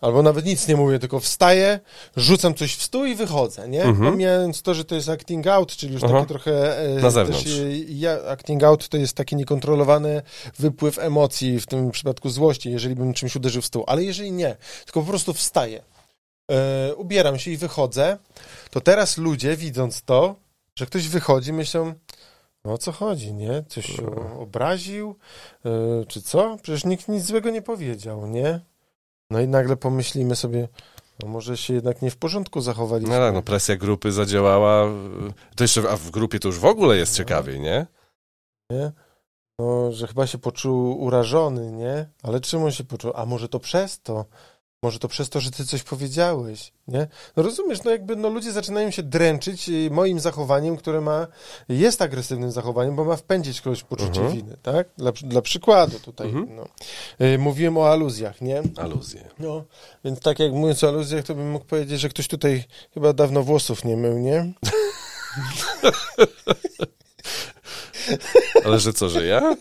albo 0.00 0.22
nawet 0.22 0.44
nic 0.44 0.68
nie 0.68 0.76
mówię, 0.76 0.98
tylko 0.98 1.20
wstaję, 1.20 1.80
rzucam 2.16 2.54
coś 2.54 2.76
w 2.76 2.82
stół 2.82 3.04
i 3.04 3.14
wychodzę, 3.14 3.68
nie? 3.68 3.82
Mhm. 3.82 4.10
Pomijając 4.10 4.62
to, 4.62 4.74
że 4.74 4.84
to 4.84 4.94
jest 4.94 5.08
acting 5.08 5.46
out, 5.46 5.76
czyli 5.76 5.92
już 5.92 6.04
Aha. 6.04 6.12
takie 6.14 6.26
trochę... 6.26 6.78
e, 6.78 6.88
Na 6.88 7.10
zewnątrz. 7.10 7.44
Też, 7.44 7.58
e, 7.58 7.78
ja, 7.88 8.18
acting 8.28 8.62
out 8.62 8.88
to 8.88 8.96
jest 8.96 9.16
taki 9.16 9.36
niekontrolowany 9.36 10.22
wypływ 10.58 10.98
emocji, 10.98 11.60
w 11.60 11.66
tym 11.66 11.90
przypadku 11.90 12.30
złości, 12.30 12.70
jeżeli 12.70 12.94
bym 12.94 13.14
czymś 13.14 13.36
uderzył 13.36 13.62
w 13.62 13.66
stół. 13.66 13.84
Ale 13.86 14.04
jeżeli 14.04 14.32
nie, 14.32 14.56
tylko 14.84 15.00
po 15.00 15.06
prostu 15.06 15.32
wstaję, 15.34 15.82
e, 16.50 16.94
ubieram 16.94 17.38
się 17.38 17.50
i 17.50 17.56
wychodzę, 17.56 18.18
to 18.70 18.80
teraz 18.80 19.18
ludzie, 19.18 19.56
widząc 19.56 20.02
to, 20.02 20.34
że 20.78 20.86
ktoś 20.86 21.08
wychodzi, 21.08 21.52
myślą, 21.52 21.94
no 22.64 22.72
o 22.72 22.78
co 22.78 22.92
chodzi, 22.92 23.34
nie? 23.34 23.64
Coś 23.68 23.86
się 23.86 24.06
o- 24.06 24.40
obraził, 24.40 25.16
e, 25.64 25.70
czy 26.06 26.22
co? 26.22 26.56
Przecież 26.62 26.84
nikt 26.84 27.08
nic 27.08 27.24
złego 27.24 27.50
nie 27.50 27.62
powiedział, 27.62 28.26
nie? 28.26 28.60
No 29.30 29.40
i 29.40 29.48
nagle 29.48 29.76
pomyślimy 29.76 30.36
sobie, 30.36 30.68
No 31.22 31.28
może 31.28 31.56
się 31.56 31.74
jednak 31.74 32.02
nie 32.02 32.10
w 32.10 32.16
porządku 32.16 32.60
zachowali. 32.60 33.04
No 33.06 33.10
tak, 33.18 33.34
no 33.34 33.42
presja 33.42 33.76
grupy 33.76 34.12
zadziałała. 34.12 34.88
To 35.56 35.64
jeszcze, 35.64 35.90
a 35.90 35.96
w 35.96 36.10
grupie 36.10 36.38
to 36.38 36.48
już 36.48 36.58
w 36.58 36.64
ogóle 36.64 36.96
jest 36.96 37.16
ciekawiej, 37.16 37.60
nie? 37.60 37.86
nie? 38.70 38.92
No, 39.58 39.92
że 39.92 40.06
chyba 40.06 40.26
się 40.26 40.38
poczuł 40.38 41.02
urażony, 41.02 41.72
nie? 41.72 42.08
Ale 42.22 42.40
czym 42.40 42.62
on 42.62 42.70
się 42.72 42.84
poczuł? 42.84 43.12
A 43.14 43.26
może 43.26 43.48
to 43.48 43.60
przez 43.60 44.00
to? 44.00 44.24
Może 44.84 44.98
to 44.98 45.08
przez 45.08 45.28
to, 45.28 45.40
że 45.40 45.50
ty 45.50 45.66
coś 45.66 45.82
powiedziałeś, 45.82 46.72
nie? 46.88 47.06
No 47.36 47.42
rozumiesz, 47.42 47.82
no 47.84 47.90
jakby 47.90 48.16
no 48.16 48.28
ludzie 48.28 48.52
zaczynają 48.52 48.90
się 48.90 49.02
dręczyć 49.02 49.68
y, 49.68 49.90
moim 49.90 50.20
zachowaniem, 50.20 50.76
które 50.76 51.00
ma, 51.00 51.26
jest 51.68 52.02
agresywnym 52.02 52.50
zachowaniem, 52.50 52.96
bo 52.96 53.04
ma 53.04 53.16
wpędzić 53.16 53.60
kogoś 53.60 53.80
w 53.80 53.84
poczucie 53.84 54.20
Mhm. 54.20 54.32
winy, 54.36 54.56
tak? 54.62 54.88
Dla, 54.98 55.12
dla 55.12 55.42
przykładu 55.42 56.00
tutaj, 56.00 56.26
Mhm. 56.28 56.56
no. 56.56 56.64
Y, 57.26 57.38
Mówiłem 57.38 57.78
o 57.78 57.90
aluzjach, 57.90 58.40
nie? 58.40 58.62
Aluzje. 58.76 59.28
No, 59.38 59.64
więc 60.04 60.20
tak 60.20 60.38
jak 60.38 60.52
mówiąc 60.52 60.84
o 60.84 60.88
aluzjach, 60.88 61.24
to 61.24 61.34
bym 61.34 61.50
mógł 61.50 61.64
powiedzieć, 61.64 62.00
że 62.00 62.08
ktoś 62.08 62.28
tutaj 62.28 62.64
chyba 62.94 63.12
dawno 63.12 63.42
włosów 63.42 63.84
nie 63.84 63.96
mył, 63.96 64.18
nie? 64.18 64.52
Ale 68.64 68.80
że 68.80 68.92
co, 68.92 69.08
że 69.08 69.26
ja? 69.26 69.56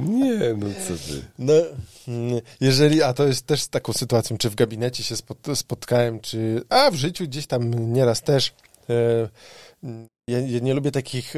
Nie, 0.00 0.54
no 0.56 0.66
co 0.88 0.94
ty. 0.94 1.22
No, 1.38 1.52
mm, 2.08 2.40
jeżeli, 2.60 3.02
a 3.02 3.12
to 3.12 3.26
jest 3.26 3.46
też 3.46 3.62
z 3.62 3.68
taką 3.68 3.92
sytuacją, 3.92 4.38
czy 4.38 4.50
w 4.50 4.54
gabinecie 4.54 5.02
się 5.02 5.16
spot, 5.16 5.38
spotkałem, 5.54 6.20
czy, 6.20 6.62
a 6.68 6.90
w 6.90 6.94
życiu 6.94 7.24
gdzieś 7.24 7.46
tam 7.46 7.92
nieraz 7.92 8.22
też. 8.22 8.52
E, 8.90 9.28
mm, 9.84 10.08
ja, 10.28 10.38
ja 10.38 10.58
nie 10.60 10.74
lubię 10.74 10.90
takich, 10.90 11.34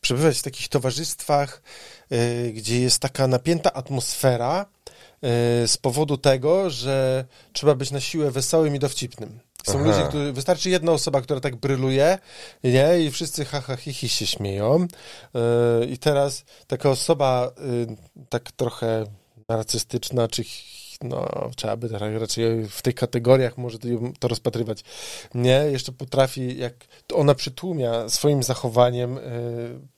przebywać 0.00 0.38
w 0.38 0.42
takich 0.42 0.68
towarzystwach, 0.68 1.62
e, 2.10 2.50
gdzie 2.52 2.80
jest 2.80 2.98
taka 2.98 3.26
napięta 3.26 3.72
atmosfera 3.72 4.60
e, 4.60 4.66
z 5.68 5.76
powodu 5.76 6.18
tego, 6.18 6.70
że 6.70 7.24
trzeba 7.52 7.74
być 7.74 7.90
na 7.90 8.00
siłę 8.00 8.30
wesołym 8.30 8.76
i 8.76 8.78
dowcipnym. 8.78 9.40
Są 9.66 9.80
Aha. 9.80 9.88
ludzie, 9.88 10.08
którzy, 10.08 10.32
wystarczy 10.32 10.70
jedna 10.70 10.92
osoba, 10.92 11.20
która 11.20 11.40
tak 11.40 11.56
bryluje, 11.56 12.18
nie? 12.64 13.00
I 13.00 13.10
wszyscy 13.10 13.44
ha, 13.44 13.60
ha, 13.60 13.76
hi, 13.76 13.92
hi 13.92 14.08
się 14.08 14.26
śmieją. 14.26 14.86
E, 15.34 15.84
I 15.84 15.98
teraz 15.98 16.44
taka 16.66 16.90
osoba 16.90 17.50
y, 17.58 18.26
tak 18.28 18.52
trochę 18.52 19.04
narcystyczna, 19.48 20.28
czy 20.28 20.44
no, 21.02 21.50
trzeba 21.56 21.76
by 21.76 21.88
tak 21.88 22.02
raczej 22.20 22.68
w 22.68 22.82
tych 22.82 22.94
kategoriach 22.94 23.58
może 23.58 23.78
to, 24.18 24.28
rozpatrywać. 24.28 24.84
Nie, 25.34 25.64
jeszcze 25.70 25.92
potrafi, 25.92 26.58
jak 26.58 26.74
to 27.06 27.16
ona 27.16 27.34
przytłumia 27.34 28.08
swoim 28.08 28.42
zachowaniem, 28.42 29.18
y, 29.18 29.22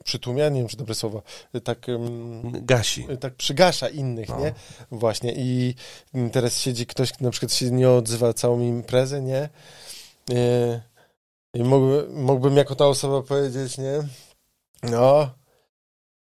przytłumia, 0.04 0.48
nie 0.48 0.60
wiem, 0.60 0.68
czy 0.68 0.76
dobre 0.76 0.94
słowo, 0.94 1.22
y, 1.54 1.60
tak, 1.60 1.86
Gasi. 2.44 3.10
y, 3.10 3.16
tak 3.16 3.34
przygasza 3.34 3.88
innych, 3.88 4.28
No. 4.28 4.40
nie? 4.40 4.54
Właśnie. 4.90 5.32
I 5.36 5.74
teraz 6.32 6.58
siedzi 6.58 6.86
ktoś, 6.86 7.12
kto 7.12 7.24
na 7.24 7.30
przykład 7.30 7.52
się 7.52 7.70
nie 7.70 7.90
odzywa 7.90 8.32
całą 8.32 8.60
imprezę, 8.60 9.22
nie? 9.22 9.48
I 11.54 11.62
mógłby, 11.62 12.06
mógłbym 12.10 12.56
jako 12.56 12.74
ta 12.74 12.86
osoba 12.86 13.22
powiedzieć, 13.22 13.78
nie? 13.78 14.02
No, 14.82 15.30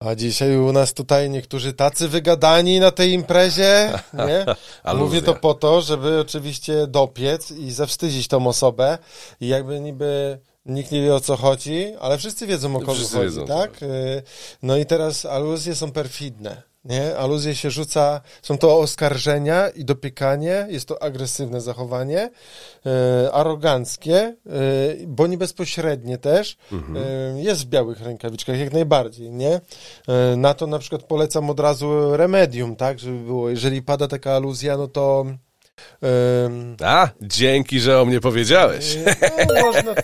a 0.07 0.14
dzisiaj 0.14 0.57
u 0.57 0.72
nas 0.72 0.94
tutaj 0.94 1.30
niektórzy 1.30 1.72
tacy 1.72 2.09
wygadani 2.09 2.80
na 2.80 2.90
tej 2.90 3.12
imprezie, 3.12 3.92
nie? 4.14 4.46
Mówię 4.94 5.22
to 5.22 5.34
po 5.34 5.55
to, 5.55 5.80
żeby 5.80 6.20
oczywiście 6.20 6.86
dopiec 6.86 7.50
i 7.50 7.72
zawstydzić 7.72 8.28
tą 8.28 8.46
osobę 8.46 8.98
i 9.40 9.48
jakby 9.48 9.80
niby 9.80 10.38
nikt 10.66 10.92
nie 10.92 11.02
wie 11.02 11.14
o 11.14 11.20
co 11.20 11.36
chodzi, 11.36 11.94
ale 12.00 12.18
wszyscy 12.18 12.46
wiedzą 12.46 12.76
o 12.76 12.80
kogo 12.80 12.94
Wszyscy 12.94 13.16
chodzi, 13.16 13.24
wiedzą, 13.24 13.46
tak? 13.46 13.82
Y, 13.82 14.22
No 14.62 14.76
i 14.76 14.86
teraz 14.86 15.24
aluzje 15.24 15.74
są 15.74 15.92
perfidne, 15.92 16.62
nie? 16.85 17.16
Aluzje 17.16 17.55
się 17.55 17.70
rzuca, 17.70 18.20
są 18.43 18.59
to 18.59 18.78
oskarżenia 18.78 19.68
i 19.68 19.85
dopiekanie, 19.85 20.66
jest 20.70 20.89
to 20.89 21.03
agresywne 21.03 21.61
zachowanie, 21.61 22.30
y, 23.26 23.32
aroganckie, 23.32 24.37
y, 25.01 25.05
bo 25.07 25.26
nie 25.26 25.39
bezpośrednie 25.39 26.18
też, 26.18 26.57
Mhm. 26.72 26.97
y, 27.37 27.43
jest 27.43 27.61
w 27.62 27.66
białych 27.66 28.01
rękawiczkach 28.03 28.59
jak 28.59 28.72
najbardziej, 28.72 29.30
nie? 29.30 29.61
Y, 30.32 30.37
Na 30.37 30.55
to 30.55 30.66
na 30.66 30.78
przykład 30.78 31.03
polecam 31.03 31.51
od 31.51 31.61
razu 31.61 32.16
remedium, 32.16 32.76
tak, 32.76 32.99
żeby 32.99 33.18
było, 33.18 33.51
jeżeli 33.51 33.82
pada 33.82 34.09
taka 34.09 34.32
aluzja, 34.37 34.76
no 34.76 34.89
to 34.89 35.24
ym, 36.47 36.76
A, 36.82 37.09
dzięki, 37.22 37.80
że 37.80 38.01
o 38.01 38.05
mnie 38.05 38.20
powiedziałeś. 38.20 38.97
no, 39.55 39.61
można... 39.66 39.95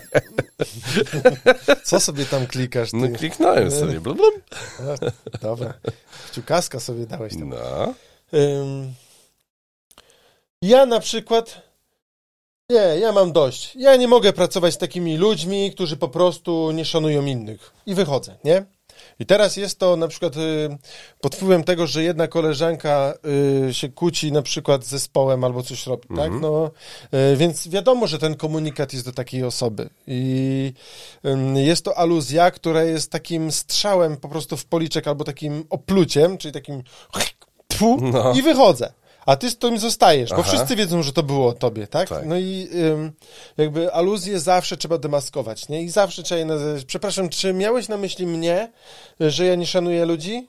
Co 1.83 1.99
sobie 1.99 2.25
tam 2.25 2.47
klikasz? 2.47 2.91
Ty? 2.91 2.97
No 2.97 3.17
kliknąłem 3.17 3.71
sobie. 3.71 3.99
Blum, 3.99 4.17
blum. 4.17 4.31
Dobra, 5.41 5.73
kciukaska 6.31 6.79
sobie 6.79 7.05
dałeś 7.05 7.33
tam. 7.33 7.49
No. 7.49 7.93
Ym, 8.33 8.93
ja 10.61 10.85
na 10.85 10.99
przykład. 10.99 11.61
Nie, 12.69 12.99
ja 12.99 13.11
mam 13.11 13.31
dość. 13.31 13.75
Ja 13.75 13.95
nie 13.95 14.07
mogę 14.07 14.33
pracować 14.33 14.73
z 14.73 14.77
takimi 14.77 15.17
ludźmi, 15.17 15.71
którzy 15.71 15.97
po 15.97 16.07
prostu 16.07 16.71
nie 16.71 16.85
szanują 16.85 17.25
innych. 17.25 17.73
I 17.85 17.95
wychodzę, 17.95 18.35
nie? 18.43 18.65
I 19.19 19.25
teraz 19.25 19.57
jest 19.57 19.79
to 19.79 19.95
na 19.95 20.07
przykład 20.07 20.37
y, 20.37 20.77
pod 21.21 21.35
wpływem 21.35 21.63
tego, 21.63 21.87
że 21.87 22.03
jedna 22.03 22.27
koleżanka 22.27 23.13
y, 23.69 23.73
się 23.73 23.89
kłóci 23.89 24.31
na 24.31 24.41
przykład 24.41 24.85
z 24.85 24.87
zespołem 24.87 25.43
albo 25.43 25.63
coś 25.63 25.87
robi, 25.87 26.07
tak? 26.15 26.31
No, 26.41 26.71
y, 27.33 27.37
więc 27.37 27.67
wiadomo, 27.67 28.07
że 28.07 28.19
ten 28.19 28.35
komunikat 28.35 28.93
jest 28.93 29.05
do 29.05 29.11
takiej 29.11 29.43
osoby. 29.43 29.89
I 30.07 30.73
jest 31.55 31.85
to 31.85 31.97
aluzja, 31.97 32.51
która 32.51 32.83
jest 32.83 33.11
takim 33.11 33.51
strzałem 33.51 34.17
po 34.17 34.29
prostu 34.29 34.57
w 34.57 34.65
policzek 34.65 35.07
albo 35.07 35.23
takim 35.23 35.65
opluciem, 35.69 36.37
czyli 36.37 36.51
takim 36.51 36.83
tfu, 37.67 37.97
No. 38.01 38.33
i 38.33 38.41
wychodzę. 38.41 38.93
A 39.25 39.35
ty 39.35 39.49
z 39.49 39.57
tym 39.57 39.79
zostajesz, 39.79 40.29
bo 40.29 40.35
Aha. 40.35 40.43
wszyscy 40.43 40.75
wiedzą, 40.75 41.03
że 41.03 41.13
to 41.13 41.23
było 41.23 41.47
o 41.47 41.53
tobie, 41.53 41.87
tak? 41.87 42.09
Tak. 42.09 42.25
No 42.25 42.37
i 42.37 42.69
ym, 42.73 43.11
jakby 43.57 43.93
aluzję 43.93 44.39
zawsze 44.39 44.77
trzeba 44.77 44.97
demaskować, 44.97 45.69
nie? 45.69 45.81
I 45.81 45.89
zawsze 45.89 46.23
trzeba 46.23 46.39
je 46.39 46.45
nazywać. 46.45 46.85
Przepraszam, 46.85 47.29
czy 47.29 47.53
miałeś 47.53 47.87
na 47.87 47.97
myśli 47.97 48.27
mnie, 48.27 48.71
że 49.19 49.45
ja 49.45 49.55
nie 49.55 49.65
szanuję 49.65 50.05
ludzi? 50.05 50.47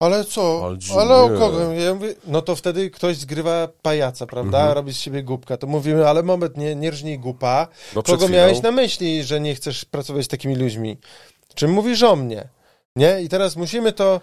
Ale 0.00 0.24
co? 0.24 0.62
Ale 0.64 0.76
Ale 1.00 1.16
o 1.16 1.28
kogo? 1.28 1.72
Ja 1.72 1.94
mówię, 1.94 2.14
no 2.26 2.42
to 2.42 2.56
wtedy 2.56 2.90
ktoś 2.90 3.16
zgrywa 3.16 3.68
pajaca, 3.82 4.26
prawda? 4.26 4.58
Mhm. 4.58 4.74
Robi 4.74 4.92
z 4.92 4.96
siebie 4.96 5.22
głupka. 5.22 5.56
To 5.56 5.66
mówimy, 5.66 6.08
ale 6.08 6.22
moment, 6.22 6.56
nie, 6.56 6.74
nie 6.76 6.90
rżnij 6.90 7.18
głupa. 7.18 7.68
Bo 7.94 8.02
przed 8.02 8.16
Kogo 8.16 8.28
miałeś 8.28 8.62
na 8.62 8.70
myśli, 8.70 9.24
że 9.24 9.40
nie 9.40 9.54
chcesz 9.54 9.84
pracować 9.84 10.24
z 10.24 10.28
takimi 10.28 10.56
ludźmi? 10.56 10.98
Czym 11.54 11.72
mówisz 11.72 12.02
o 12.02 12.16
mnie? 12.16 12.48
Nie? 12.96 13.22
I 13.22 13.28
teraz 13.28 13.56
musimy 13.56 13.92
to... 13.92 14.20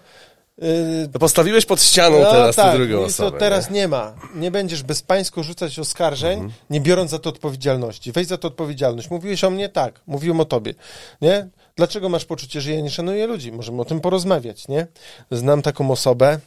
To 1.12 1.18
postawiłeś 1.18 1.66
pod 1.66 1.82
ścianą 1.82 2.16
teraz 2.18 2.56
tę 2.56 2.72
drugą 2.76 3.04
osobę. 3.04 3.30
to 3.30 3.38
teraz 3.38 3.70
nie? 3.70 3.76
nie 3.80 3.88
ma. 3.88 4.14
Nie 4.34 4.50
będziesz 4.50 4.82
bezpańsko 4.82 5.42
rzucać 5.42 5.78
oskarżeń, 5.78 6.32
Mhm. 6.32 6.52
nie 6.70 6.80
biorąc 6.80 7.10
za 7.10 7.18
to 7.18 7.30
odpowiedzialności. 7.30 8.12
Weź 8.12 8.26
za 8.26 8.38
to 8.38 8.48
odpowiedzialność. 8.48 9.10
Mówiłeś 9.10 9.44
o 9.44 9.50
mnie? 9.50 9.68
Tak. 9.68 10.00
Mówiłem 10.06 10.40
o 10.40 10.44
tobie. 10.44 10.74
Nie? 11.20 11.48
Dlaczego 11.76 12.08
masz 12.08 12.24
poczucie, 12.24 12.60
że 12.60 12.72
ja 12.72 12.80
nie 12.80 12.90
szanuję 12.90 13.26
ludzi? 13.26 13.52
Możemy 13.52 13.80
o 13.82 13.84
tym 13.84 14.00
porozmawiać, 14.00 14.68
nie? 14.68 14.86
Znam 15.30 15.62
taką 15.62 15.90
osobę, 15.90 16.38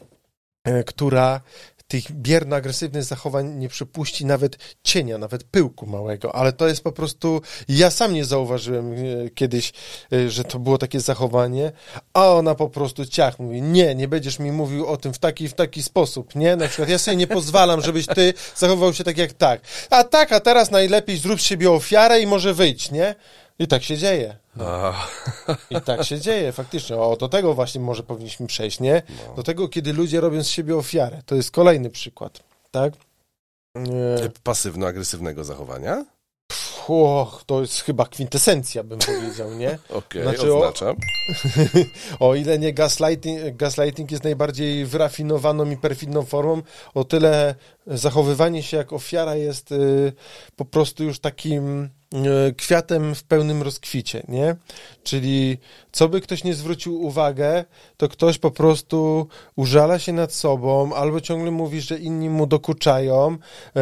e, 0.64 0.84
która 0.84 1.42
tych 1.90 2.12
bierno-agresywnych 2.12 3.04
zachowań 3.04 3.56
nie 3.56 3.70
przypuści 3.70 4.26
nawet 4.26 4.58
cienia, 4.84 5.18
nawet 5.18 5.44
pyłku 5.44 5.86
małego, 5.86 6.36
ale 6.36 6.54
to 6.54 6.68
jest 6.68 6.84
po 6.84 6.92
prostu, 6.92 7.42
ja 7.68 7.92
sam 7.92 8.14
nie 8.14 8.26
zauważyłem 8.26 8.94
e, 8.94 9.30
kiedyś, 9.30 9.74
e, 10.14 10.30
że 10.30 10.44
to 10.44 10.60
było 10.60 10.78
takie 10.78 11.00
zachowanie, 11.00 11.72
a 12.14 12.28
ona 12.28 12.56
po 12.56 12.70
prostu 12.70 13.06
ciach 13.06 13.40
mówi, 13.40 13.62
nie, 13.62 13.96
nie 13.96 14.08
będziesz 14.08 14.40
mi 14.40 14.52
mówił 14.52 14.88
o 14.88 14.98
tym 14.98 15.14
w 15.14 15.20
taki, 15.20 15.50
w 15.50 15.54
taki 15.54 15.84
sposób, 15.84 16.36
nie? 16.36 16.56
Na 16.56 16.68
przykład 16.68 16.90
ja 16.90 16.98
sobie 16.98 17.18
nie 17.18 17.28
pozwalam, 17.28 17.82
żebyś 17.82 18.08
ty 18.08 18.34
zachował 18.56 18.94
się 18.94 19.04
tak 19.04 19.18
jak 19.18 19.34
tak. 19.34 19.62
A 19.90 20.04
tak, 20.04 20.32
a 20.32 20.40
teraz 20.40 20.72
najlepiej 20.72 21.18
zrób 21.18 21.42
z 21.42 21.44
siebie 21.44 21.72
ofiarę 21.72 22.22
i 22.22 22.28
może 22.28 22.54
wyjść, 22.54 22.92
nie? 22.92 23.16
I 23.60 23.68
tak 23.68 23.84
się 23.84 23.98
dzieje. 23.98 24.38
A, 24.60 25.08
I 25.70 25.82
tak 25.82 26.04
się 26.04 26.20
dzieje, 26.20 26.52
faktycznie. 26.52 26.98
O, 26.98 27.18
do 27.18 27.30
tego 27.30 27.54
właśnie 27.54 27.82
może 27.82 28.04
powinniśmy 28.04 28.48
przejść, 28.48 28.80
nie? 28.80 29.02
Do 29.36 29.44
tego, 29.44 29.68
kiedy 29.70 29.94
ludzie 29.94 30.22
robią 30.22 30.44
z 30.44 30.48
siebie 30.48 30.76
ofiarę. 30.78 31.22
To 31.26 31.36
jest 31.36 31.52
kolejny 31.52 31.90
przykład, 31.90 32.40
tak? 32.72 32.94
Nie. 33.76 34.30
Pasywno-agresywnego 34.44 35.44
zachowania? 35.44 36.06
Och, 36.88 37.44
to 37.46 37.62
jest 37.62 37.82
chyba 37.82 38.06
kwintesencja, 38.06 38.84
bym 38.84 39.00
powiedział, 39.00 39.54
nie? 39.56 39.80
Okej, 39.90 40.24
Znaczy, 40.24 40.54
o- 40.54 40.58
oznaczam. 40.58 40.96
O 42.20 42.36
ile 42.36 42.60
nie 42.60 42.74
gaslighting, 42.74 43.56
gaslighting 43.58 44.12
jest 44.12 44.24
najbardziej 44.24 44.86
wyrafinowaną 44.86 45.72
i 45.72 45.78
perfidną 45.78 46.26
formą, 46.26 46.62
o 46.94 47.04
tyle 47.04 47.56
zachowywanie 47.88 48.64
się 48.64 48.78
jak 48.78 48.94
ofiara 48.94 49.36
jest 49.36 49.72
y, 49.72 50.14
po 50.56 50.66
prostu 50.66 51.04
już 51.04 51.20
takim 51.20 51.90
kwiatem 52.58 53.16
w 53.16 53.24
pełnym 53.24 53.62
rozkwicie, 53.62 54.24
nie? 54.28 54.56
Czyli 55.04 55.58
co 55.92 56.10
by 56.10 56.22
ktoś 56.22 56.44
nie 56.44 56.54
zwrócił 56.54 57.02
uwagę, 57.02 57.66
to 57.98 58.10
ktoś 58.10 58.38
po 58.38 58.52
prostu 58.52 59.28
użala 59.56 60.00
się 60.00 60.14
nad 60.14 60.34
sobą, 60.34 60.94
albo 60.94 61.22
ciągle 61.22 61.52
mówi, 61.52 61.82
że 61.82 61.98
inni 61.98 62.30
mu 62.30 62.48
dokuczają, 62.48 63.38
y, 63.78 63.80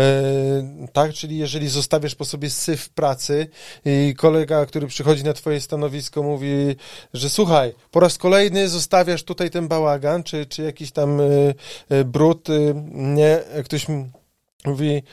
tak? 0.93 1.13
Czyli 1.13 1.37
jeżeli 1.37 1.69
zostawiasz 1.69 2.15
po 2.15 2.25
sobie 2.25 2.49
syf 2.49 2.89
pracy 2.89 3.47
i 3.85 4.15
kolega, 4.17 4.65
który 4.65 4.87
przychodzi 4.87 5.23
na 5.23 5.33
twoje 5.33 5.61
stanowisko 5.61 6.23
mówi, 6.23 6.75
że 7.13 7.29
słuchaj, 7.29 7.73
po 7.91 7.99
raz 7.99 8.17
kolejny 8.17 8.69
zostawiasz 8.69 9.23
tutaj 9.23 9.49
ten 9.49 9.67
bałagan, 9.67 10.23
czy, 10.23 10.45
czy 10.45 10.63
jakiś 10.63 10.91
tam 10.91 11.21
y, 11.21 11.55
brud, 12.05 12.47
nie, 12.93 13.39
ktoś 13.65 13.85
mówi, 14.65 15.03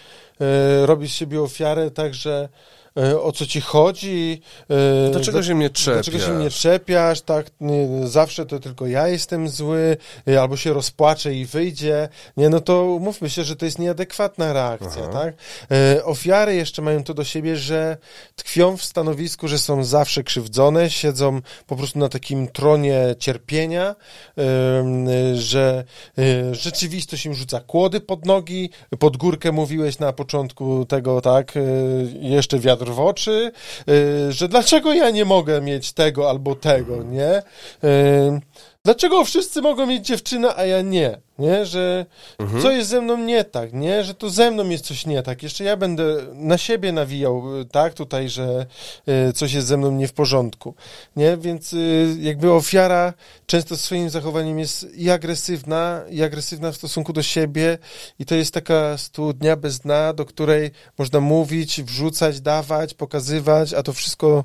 e, 0.41 0.87
robisz 0.87 1.13
siebie 1.13 1.43
ofiarę, 1.43 1.91
także 1.91 2.49
e, 2.49 2.84
o 3.23 3.33
co 3.33 3.47
ci 3.47 3.61
chodzi. 3.61 4.41
e, 4.71 5.11
Dlaczego 5.11 5.43
się 5.43 5.55
mnie 5.55 5.71
czepiasz? 5.71 5.95
Dlaczego 5.95 6.19
się 6.19 6.33
mnie 6.33 6.51
czepiasz, 6.51 7.21
tak, 7.21 7.47
nie, 7.61 7.89
zawsze 8.05 8.47
to 8.47 8.61
tylko 8.61 8.87
ja 8.87 9.09
jestem 9.09 9.49
zły, 9.49 9.97
e, 10.29 10.41
albo 10.41 10.57
się 10.57 10.73
rozpłaczę 10.73 11.35
i 11.35 11.47
wyjdzie, 11.47 12.09
nie, 12.37 12.49
no 12.49 12.61
to 12.61 12.85
umówmy 12.85 13.31
się, 13.31 13.45
że 13.45 13.57
to 13.57 13.65
jest 13.65 13.79
nieadekwatna 13.79 14.53
reakcja, 14.53 15.03
Aha. 15.03 15.13
tak. 15.13 15.35
E, 15.71 16.05
ofiary 16.05 16.55
jeszcze 16.55 16.83
mają 16.83 17.05
to 17.05 17.15
do 17.15 17.25
siebie, 17.25 17.57
że 17.57 17.97
tkwią 18.37 18.77
w 18.77 18.85
stanowisku, 18.85 19.49
że 19.49 19.59
są 19.59 19.85
zawsze 19.85 20.23
krzywdzone, 20.23 20.91
siedzą 20.91 21.41
po 21.67 21.77
prostu 21.77 21.99
na 21.99 22.09
takim 22.09 22.49
tronie 22.49 23.15
cierpienia, 23.19 23.95
e, 24.39 25.37
że 25.37 25.85
e, 26.19 26.55
rzeczywistość 26.55 27.27
im 27.27 27.35
rzuca 27.35 27.61
kłody 27.61 28.01
pod 28.01 28.27
nogi, 28.27 28.71
pod 28.99 29.17
górkę 29.17 29.53
mówiłeś 29.53 29.99
na 29.99 30.13
początku 30.13 30.85
tego, 30.85 31.21
tak, 31.21 31.57
e, 31.57 31.61
jeszcze 32.21 32.59
wiatr 32.59 32.84
w 32.91 33.01
oczy, 33.01 33.53
e, 33.89 34.33
że 34.33 34.49
dlaczego 34.49 34.95
ja 34.95 35.11
nie 35.11 35.25
mogę 35.25 35.61
mieć 35.61 35.93
tego 35.93 36.31
albo 36.31 36.55
tego, 36.55 37.03
nie? 37.03 37.43
Dlaczego 38.85 39.25
wszyscy 39.25 39.63
mogą 39.63 39.87
mieć 39.87 40.07
dziewczynę, 40.07 40.57
a 40.57 40.65
ja 40.65 40.83
nie? 40.83 41.19
Nie, 41.39 41.67
że 41.67 42.07
co 42.63 42.71
jest 42.71 42.91
ze 42.91 43.01
mną 43.01 43.19
nie 43.19 43.45
tak, 43.45 43.73
nie, 43.73 44.05
że 44.05 44.15
to 44.15 44.31
ze 44.31 44.51
mną 44.51 44.69
jest 44.69 44.85
coś 44.85 45.07
nie 45.07 45.23
tak. 45.23 45.43
Jeszcze 45.43 45.65
ja 45.65 45.77
będę 45.77 46.17
na 46.35 46.59
siebie 46.59 46.93
nawijał, 46.93 47.61
y, 47.61 47.65
tak, 47.65 47.95
tutaj, 47.95 48.29
że 48.29 48.67
y, 49.29 49.33
coś 49.33 49.53
jest 49.53 49.67
ze 49.67 49.77
mną 49.77 49.91
nie 49.91 50.09
w 50.09 50.13
porządku, 50.13 50.75
nie, 51.17 51.37
więc 51.37 51.73
y, 51.73 52.17
jakby 52.21 52.53
ofiara 52.53 53.13
często 53.47 53.77
swoim 53.77 54.11
zachowaniem 54.11 54.59
jest 54.59 54.97
i 54.97 55.11
agresywna, 55.11 56.03
i 56.11 56.23
agresywna 56.23 56.73
w 56.73 56.77
stosunku 56.77 57.13
do 57.13 57.23
siebie 57.23 57.79
i 58.19 58.25
to 58.25 58.35
jest 58.35 58.55
taka 58.55 58.99
studnia 58.99 59.57
bez 59.57 59.79
dna, 59.79 60.13
do 60.13 60.25
której 60.25 60.71
można 60.99 61.21
mówić, 61.21 61.83
wrzucać, 61.83 62.41
dawać, 62.41 62.95
pokazywać, 62.95 63.75
a 63.75 63.83
to 63.83 63.93
wszystko 63.93 64.45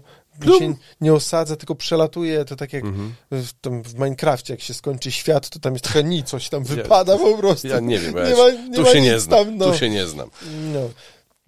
się 0.59 0.75
nie 1.01 1.13
osadza, 1.13 1.55
tylko 1.55 1.75
przelatuje, 1.75 2.45
to 2.45 2.55
tak 2.55 2.73
jak 2.73 2.83
Mhm. 2.83 3.13
w, 3.31 3.53
tam 3.61 3.83
w 3.83 3.93
Minecrafcie, 3.93 4.53
jak 4.53 4.61
się 4.61 4.73
skończy 4.73 5.11
świat, 5.11 5.49
to 5.49 5.59
tam 5.59 5.73
jest 5.73 5.85
taka 5.85 6.01
nic, 6.01 6.27
coś 6.27 6.49
tam 6.49 6.63
wypada 6.63 7.17
po 7.17 7.37
prostu. 7.37 7.67
Ja 7.67 7.79
nie 7.79 7.99
wiem, 7.99 8.15
ja 8.17 8.29
nie 8.29 8.35
ma, 8.35 8.49
nie 8.51 8.75
tu 8.75 8.81
ma 8.81 8.89
się 8.93 9.01
nie 9.01 9.19
znam, 9.19 9.45
Tam, 9.45 9.57
no. 9.57 9.71
tu 9.71 9.77
się 9.77 9.89
nie 9.89 10.07
znam. 10.07 10.29
No. 10.73 10.79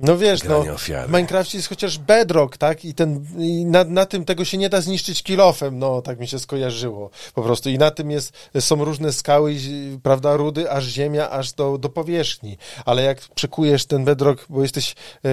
No 0.01 0.17
wiesz, 0.17 0.43
no, 0.43 0.57
ofiary. 0.59 1.07
w 1.07 1.11
Minecrafcie 1.11 1.57
jest 1.57 1.69
chociaż 1.69 1.97
bedrock, 1.97 2.57
tak? 2.57 2.85
I, 2.85 2.93
ten, 2.93 3.25
i 3.39 3.65
na, 3.65 3.83
na 3.83 4.05
tym 4.05 4.25
tego 4.25 4.45
się 4.45 4.57
nie 4.57 4.69
da 4.69 4.81
zniszczyć 4.81 5.23
kilofem, 5.23 5.79
no, 5.79 6.01
tak 6.01 6.19
mi 6.19 6.27
się 6.27 6.39
skojarzyło 6.39 7.09
po 7.33 7.41
prostu. 7.43 7.69
I 7.69 7.77
na 7.77 7.91
tym 7.91 8.11
jest, 8.11 8.33
są 8.59 8.85
różne 8.85 9.13
skały, 9.13 9.55
prawda, 10.03 10.37
rudy, 10.37 10.71
aż 10.71 10.85
ziemia, 10.85 11.29
aż 11.29 11.53
do, 11.53 11.77
do 11.77 11.89
powierzchni. 11.89 12.57
Ale 12.85 13.03
jak 13.03 13.19
przekujesz 13.35 13.85
ten 13.85 14.05
bedrock, 14.05 14.45
bo 14.49 14.61
jesteś 14.61 14.95
yy, 15.23 15.31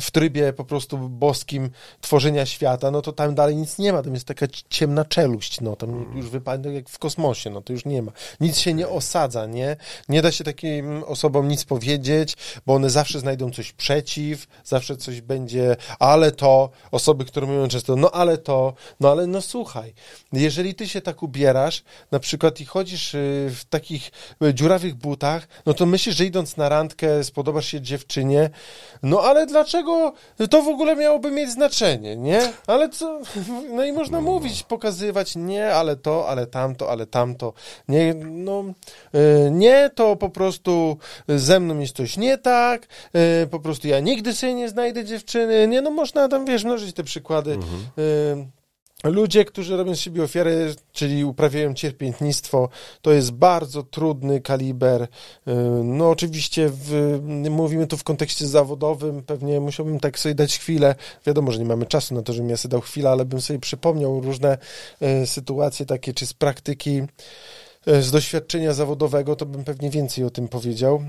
w 0.00 0.10
trybie 0.12 0.52
po 0.52 0.64
prostu 0.64 0.98
boskim 0.98 1.70
tworzenia 2.00 2.46
świata, 2.46 2.90
no 2.90 3.02
to 3.02 3.12
tam 3.12 3.34
dalej 3.34 3.56
nic 3.56 3.78
nie 3.78 3.92
ma, 3.92 4.02
tam 4.02 4.14
jest 4.14 4.26
taka 4.26 4.46
ciemna 4.68 5.04
czeluść, 5.04 5.60
no, 5.60 5.76
tam 5.76 6.12
już 6.16 6.30
wypadek 6.30 6.74
jak 6.74 6.88
w 6.88 6.98
kosmosie, 6.98 7.50
no, 7.50 7.60
to 7.62 7.72
już 7.72 7.84
nie 7.84 8.02
ma. 8.02 8.12
Nic 8.40 8.58
się 8.58 8.74
nie 8.74 8.88
osadza, 8.88 9.46
nie? 9.46 9.76
Nie 10.08 10.22
da 10.22 10.32
się 10.32 10.44
takim 10.44 11.04
osobom 11.04 11.48
nic 11.48 11.64
powiedzieć, 11.64 12.36
bo 12.66 12.74
one 12.74 12.90
zawsze 12.90 13.20
znajdą 13.20 13.50
coś 13.56 13.72
przeciw, 13.72 14.46
zawsze 14.64 14.96
coś 14.96 15.20
będzie, 15.20 15.76
ale 15.98 16.32
to, 16.32 16.70
osoby, 16.90 17.24
które 17.24 17.46
mówią 17.46 17.68
często, 17.68 17.96
no 17.96 18.10
ale 18.10 18.38
to, 18.38 18.74
no 19.00 19.10
ale 19.10 19.26
no 19.26 19.42
słuchaj, 19.42 19.94
jeżeli 20.32 20.74
ty 20.74 20.88
się 20.88 21.00
tak 21.00 21.22
ubierasz, 21.22 21.84
na 22.10 22.18
przykład 22.18 22.60
i 22.60 22.64
chodzisz 22.64 23.14
y, 23.14 23.50
w 23.50 23.64
takich 23.64 24.10
y, 24.42 24.54
dziurawych 24.54 24.94
butach, 24.94 25.48
no 25.66 25.74
to 25.74 25.86
myślisz, 25.86 26.16
że 26.16 26.24
idąc 26.24 26.56
na 26.56 26.68
randkę 26.68 27.24
spodobasz 27.24 27.66
się 27.66 27.80
dziewczynie, 27.80 28.50
no 29.02 29.20
ale 29.20 29.46
dlaczego 29.46 30.12
to 30.50 30.62
w 30.62 30.68
ogóle 30.68 30.96
miałoby 30.96 31.30
mieć 31.30 31.50
znaczenie, 31.50 32.16
nie? 32.16 32.52
Ale 32.66 32.88
co, 32.88 33.20
no 33.70 33.84
i 33.84 33.92
można 33.92 34.20
mówić, 34.20 34.62
pokazywać, 34.62 35.36
nie, 35.36 35.74
ale 35.74 35.96
to, 35.96 36.28
ale 36.28 36.46
tamto, 36.46 36.90
ale 36.90 37.06
tamto, 37.06 37.52
nie, 37.88 38.14
no, 38.24 38.64
y, 39.14 39.50
nie, 39.50 39.90
to 39.94 40.16
po 40.16 40.28
prostu 40.28 40.96
ze 41.28 41.60
mną 41.60 41.78
jest 41.78 41.96
coś 41.96 42.16
nie 42.16 42.38
tak, 42.38 42.86
po 43.48 43.60
prostu 43.60 43.88
ja 43.88 44.00
nigdy 44.00 44.34
sobie 44.34 44.54
nie 44.54 44.68
znajdę 44.68 45.04
dziewczyny, 45.04 45.68
nie, 45.68 45.82
no 45.82 45.90
można 45.90 46.28
tam, 46.28 46.44
wiesz, 46.46 46.64
mnożyć 46.64 46.92
te 46.94 47.04
przykłady. 47.04 47.58
Y, 47.98 48.46
Ludzie, 49.04 49.44
którzy 49.44 49.76
robią 49.76 49.94
z 49.94 49.98
siebie 49.98 50.22
ofiary, 50.22 50.74
czyli 50.92 51.24
uprawiają 51.24 51.74
cierpiętnictwo, 51.74 52.68
to 53.02 53.12
jest 53.12 53.30
bardzo 53.30 53.82
trudny 53.82 54.40
kaliber. 54.40 55.02
Y, 55.02 55.08
No 55.84 56.10
oczywiście 56.10 56.68
w, 56.72 57.18
mówimy 57.50 57.86
tu 57.86 57.96
w 57.96 58.04
kontekście 58.04 58.46
zawodowym, 58.46 59.22
pewnie 59.22 59.60
musiałbym 59.60 60.00
tak 60.00 60.18
sobie 60.18 60.34
dać 60.34 60.58
chwilę. 60.58 60.94
Wiadomo, 61.26 61.52
że 61.52 61.58
nie 61.58 61.64
mamy 61.64 61.86
czasu 61.86 62.14
na 62.14 62.22
to, 62.22 62.32
żebym 62.32 62.50
ja 62.50 62.56
sobie 62.56 62.70
dał 62.70 62.80
chwilę, 62.80 63.10
ale 63.10 63.24
bym 63.24 63.40
sobie 63.40 63.58
przypomniał 63.58 64.20
różne 64.20 64.58
y, 65.22 65.26
sytuacje 65.26 65.86
takie, 65.86 66.14
czy 66.14 66.26
z 66.26 66.34
praktyki, 66.34 67.02
z 67.86 68.10
doświadczenia 68.10 68.72
zawodowego, 68.74 69.36
to 69.36 69.46
bym 69.46 69.64
pewnie 69.64 69.90
więcej 69.90 70.24
o 70.24 70.30
tym 70.30 70.48
powiedział. 70.48 71.02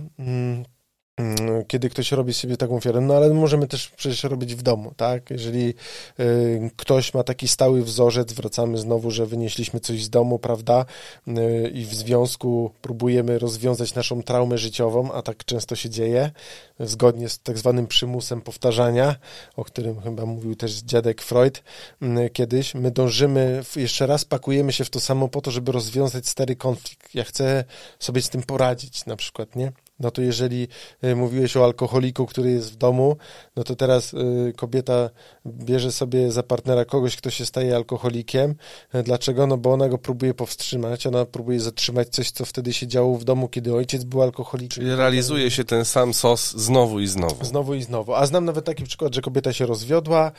Mm, 1.18 1.36
mm, 1.40 1.66
Kiedy 1.66 1.90
ktoś 1.90 2.12
robi 2.12 2.34
sobie 2.34 2.58
taką 2.58 2.76
ofiarę, 2.76 3.02
no 3.02 3.14
ale 3.16 3.34
możemy 3.34 3.68
też 3.68 3.90
przecież 3.90 4.24
robić 4.24 4.56
w 4.56 4.62
domu, 4.62 4.94
tak? 4.98 5.30
Jeżeli 5.30 5.74
y, 6.20 6.72
ktoś 6.76 7.14
ma 7.14 7.24
taki 7.24 7.48
stały 7.48 7.84
wzorzec, 7.84 8.34
wracamy 8.34 8.78
znowu, 8.78 9.12
że 9.12 9.26
wynieśliśmy 9.26 9.80
coś 9.80 10.04
z 10.04 10.10
domu, 10.10 10.40
prawda? 10.40 10.86
Y, 11.28 11.70
I 11.74 11.86
w 11.86 11.96
związku 11.96 12.72
próbujemy 12.82 13.40
rozwiązać 13.40 13.96
naszą 13.96 14.24
traumę 14.24 14.58
życiową, 14.58 15.12
a 15.12 15.22
tak 15.22 15.46
często 15.46 15.76
się 15.76 15.90
dzieje, 15.90 16.32
zgodnie 16.80 17.30
z 17.30 17.40
tak 17.40 17.58
zwanym 17.58 17.88
przymusem 17.88 18.42
powtarzania, 18.42 19.16
o 19.56 19.64
którym 19.64 20.02
chyba 20.02 20.26
mówił 20.26 20.56
też 20.56 20.74
dziadek 20.74 21.22
Freud 21.22 21.64
y, 22.02 22.30
kiedyś. 22.30 22.76
My 22.76 22.92
dążymy, 22.92 23.64
jeszcze 23.76 24.08
raz 24.08 24.26
pakujemy 24.26 24.74
się 24.74 24.86
w 24.86 24.90
to 24.90 25.00
samo 25.00 25.28
po 25.28 25.42
to, 25.42 25.52
żeby 25.52 25.72
rozwiązać 25.72 26.28
stary 26.28 26.56
konflikt. 26.56 27.16
Ja 27.16 27.24
chcę 27.24 27.64
sobie 28.00 28.22
z 28.22 28.30
tym 28.30 28.44
poradzić, 28.44 29.06
na 29.06 29.16
przykład, 29.16 29.56
nie? 29.56 29.72
No 30.00 30.12
to 30.12 30.22
jeżeli 30.22 30.68
y, 31.04 31.16
mówiłeś 31.16 31.58
o 31.58 31.64
alkoholiku, 31.64 32.26
który 32.26 32.52
jest 32.52 32.74
w 32.74 32.76
domu, 32.76 33.18
no 33.56 33.64
to 33.64 33.76
teraz 33.76 34.14
y, 34.14 34.54
kobieta 34.58 35.10
bierze 35.46 35.92
sobie 35.92 36.32
za 36.32 36.44
partnera 36.44 36.86
kogoś, 36.86 37.16
kto 37.16 37.30
się 37.30 37.46
staje 37.46 37.76
alkoholikiem. 37.76 38.56
E, 38.94 39.04
Dlaczego? 39.04 39.48
No 39.48 39.58
bo 39.58 39.74
ona 39.74 39.90
go 39.90 39.98
próbuje 39.98 40.34
powstrzymać, 40.34 41.08
ona 41.08 41.26
próbuje 41.26 41.60
zatrzymać 41.60 42.10
coś, 42.10 42.32
co 42.32 42.46
wtedy 42.46 42.74
się 42.74 42.88
działo 42.88 43.18
w 43.18 43.24
domu, 43.24 43.48
kiedy 43.48 43.76
ojciec 43.76 44.04
był 44.04 44.22
alkoholikiem. 44.22 44.70
Czyli 44.84 44.96
realizuje 44.96 45.52
się 45.52 45.64
ten 45.64 45.86
sam 45.86 46.14
sos 46.14 46.52
znowu 46.52 47.00
i 47.00 47.08
znowu. 47.08 47.46
Znowu 47.46 47.74
i 47.74 47.84
znowu. 47.84 48.14
A 48.14 48.26
znam 48.26 48.46
nawet 48.46 48.66
taki 48.66 48.84
przykład, 48.84 49.16
że 49.16 49.22
kobieta 49.22 49.54
się 49.54 49.66
rozwiodła, 49.66 50.32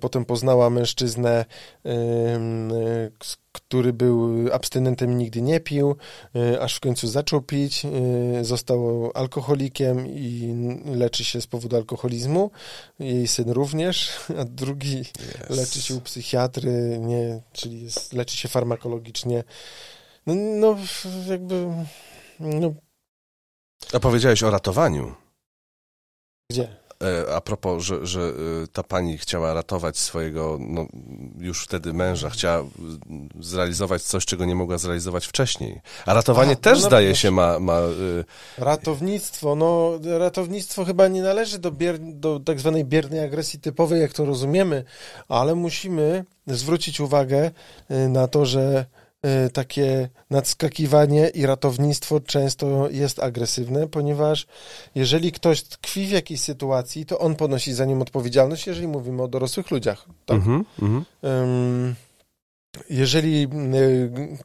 potem 0.00 0.24
poznała 0.24 0.70
mężczyznę, 0.70 1.44
który 3.52 3.92
był 3.92 4.48
abstynentem 4.52 5.18
nigdy 5.18 5.42
nie 5.42 5.60
pił, 5.60 5.96
e, 6.36 6.60
aż 6.60 6.76
w 6.76 6.80
końcu 6.80 7.08
zaczął 7.08 7.42
pić, 7.42 7.84
e, 7.84 8.44
został 8.44 9.10
alkoholikiem 9.14 10.06
i 10.06 10.54
leczy 10.84 11.24
się 11.24 11.40
z 11.40 11.46
powodu 11.46 11.76
alkoholizmu. 11.76 12.50
Jej 12.98 13.28
syn 13.28 13.50
również, 13.50 14.10
a 14.40 14.44
drugi 14.44 15.04
leczy 15.50 15.82
się 15.82 15.94
u 15.94 16.00
psychiatry, 16.00 16.98
nie, 17.00 17.42
czyli 17.52 17.82
jest, 17.82 18.12
leczy 18.12 18.36
się 18.36 18.48
farmakologicznie. 18.48 19.44
No, 20.26 20.34
no 20.34 20.76
jakby, 21.28 21.66
no 22.40 22.74
A 23.92 24.00
powiedziałeś 24.00 24.42
o 24.42 24.50
ratowaniu. 24.50 25.14
gdzie? 26.50 26.81
E, 27.02 27.34
A 27.34 27.40
propos, 27.40 27.82
że, 27.82 28.06
że 28.06 28.20
e, 28.20 28.32
ta 28.72 28.82
pani 28.82 29.18
chciała 29.18 29.54
ratować 29.54 29.98
swojego, 29.98 30.58
no, 30.60 30.86
już 31.38 31.64
wtedy 31.64 31.92
męża, 31.92 32.30
chciała 32.30 32.58
e, 32.58 32.66
zrealizować 33.40 34.02
coś, 34.02 34.24
czego 34.24 34.44
nie 34.44 34.54
mogła 34.54 34.78
zrealizować 34.78 35.26
wcześniej. 35.26 35.80
A 36.06 36.14
ratowanie 36.14 36.52
Aha, 36.52 36.60
też, 36.60 36.80
no, 36.80 36.86
zdaje 36.86 37.14
się, 37.14 37.30
ma, 37.30 37.58
ma 37.58 37.78
e, 37.78 37.88
Ratownictwo, 38.58 39.54
no 39.54 39.98
ratownictwo 40.18 40.84
chyba 40.84 41.08
nie 41.08 41.22
należy 41.22 41.58
do, 41.58 41.70
bier, 41.70 41.98
do 41.98 42.40
tak 42.40 42.60
zwanej 42.60 42.84
biernej 42.84 43.20
agresji 43.20 43.60
typowej, 43.60 44.00
jak 44.00 44.12
to 44.12 44.24
rozumiemy, 44.24 44.84
ale 45.28 45.54
musimy 45.54 46.24
zwrócić 46.46 47.00
uwagę 47.00 47.50
na 48.08 48.28
to, 48.28 48.46
że 48.46 48.86
takie 49.52 50.08
nadskakiwanie 50.30 51.28
i 51.28 51.46
ratownictwo 51.46 52.20
często 52.20 52.88
jest 52.90 53.18
agresywne, 53.18 53.88
ponieważ 53.88 54.46
jeżeli 54.94 55.32
ktoś 55.32 55.62
tkwi 55.62 56.06
w 56.06 56.10
jakiejś 56.10 56.40
sytuacji, 56.40 57.06
to 57.06 57.18
on 57.18 57.36
ponosi 57.36 57.72
za 57.72 57.84
nią 57.84 58.00
odpowiedzialność, 58.00 58.66
jeżeli 58.66 58.88
mówimy 58.88 59.22
o 59.22 59.28
dorosłych 59.28 59.70
ludziach. 59.70 60.06
Tak? 60.26 60.36
mhm, 60.36 60.64
mhm. 60.82 61.04
Ym, 61.24 61.94
jeżeli 61.94 61.94
y, 61.94 62.11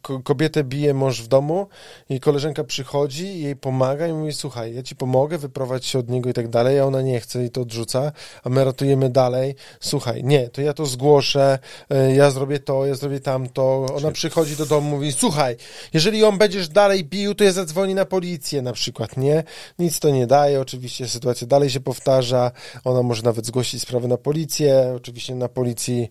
ko- 0.02 0.20
kobietę 0.20 0.64
bije 0.64 0.94
mąż 0.94 1.22
w 1.22 1.28
domu 1.28 1.68
i 2.10 2.20
koleżanka 2.20 2.64
przychodzi 2.64 3.26
i 3.26 3.42
jej 3.42 3.56
pomaga 3.56 4.08
i 4.08 4.14
mówi, 4.14 4.34
słuchaj, 4.34 4.76
ja 4.76 4.84
ci 4.84 4.96
pomogę, 4.96 5.38
wyprowadź 5.38 5.86
się 5.86 6.00
od 6.00 6.10
niego 6.10 6.30
i 6.30 6.34
tak 6.34 6.48
dalej, 6.48 6.80
a 6.80 6.86
ona 6.86 7.02
nie 7.02 7.20
chce 7.20 7.46
i 7.46 7.50
to 7.50 7.62
odrzuca, 7.62 8.12
a 8.44 8.50
my 8.50 8.64
ratujemy 8.64 9.10
dalej, 9.10 9.56
słuchaj, 9.80 10.24
nie, 10.24 10.50
to 10.50 10.62
ja 10.62 10.74
to 10.74 10.86
zgłoszę, 10.86 11.60
y, 11.92 12.16
ja 12.16 12.32
zrobię 12.32 12.60
to, 12.60 12.86
ja 12.86 12.96
zrobię 12.96 13.20
tamto, 13.20 13.86
ona 13.96 14.12
przychodzi 14.12 14.56
do 14.56 14.66
domu, 14.66 14.90
mówi, 14.90 15.12
słuchaj, 15.12 15.56
jeżeli 15.94 16.20
ją 16.20 16.38
będziesz 16.38 16.70
dalej 16.70 17.06
bił, 17.06 17.36
to 17.36 17.44
ja 17.44 17.52
zadzwonię 17.52 17.96
na 17.96 18.06
policję. 18.06 18.62
Na 18.62 18.74
przykład, 18.74 19.18
nie? 19.18 19.44
Nic 19.80 20.00
to 20.00 20.10
nie 20.10 20.28
daje, 20.28 20.62
oczywiście 20.62 21.08
sytuacja 21.08 21.48
dalej 21.48 21.70
się 21.70 21.80
powtarza, 21.80 22.52
ona 22.84 23.04
może 23.04 23.24
nawet 23.24 23.46
zgłosić 23.46 23.82
sprawę 23.82 24.08
na 24.08 24.18
policję, 24.18 24.94
oczywiście 24.96 25.36
na 25.36 25.50
policji 25.50 26.10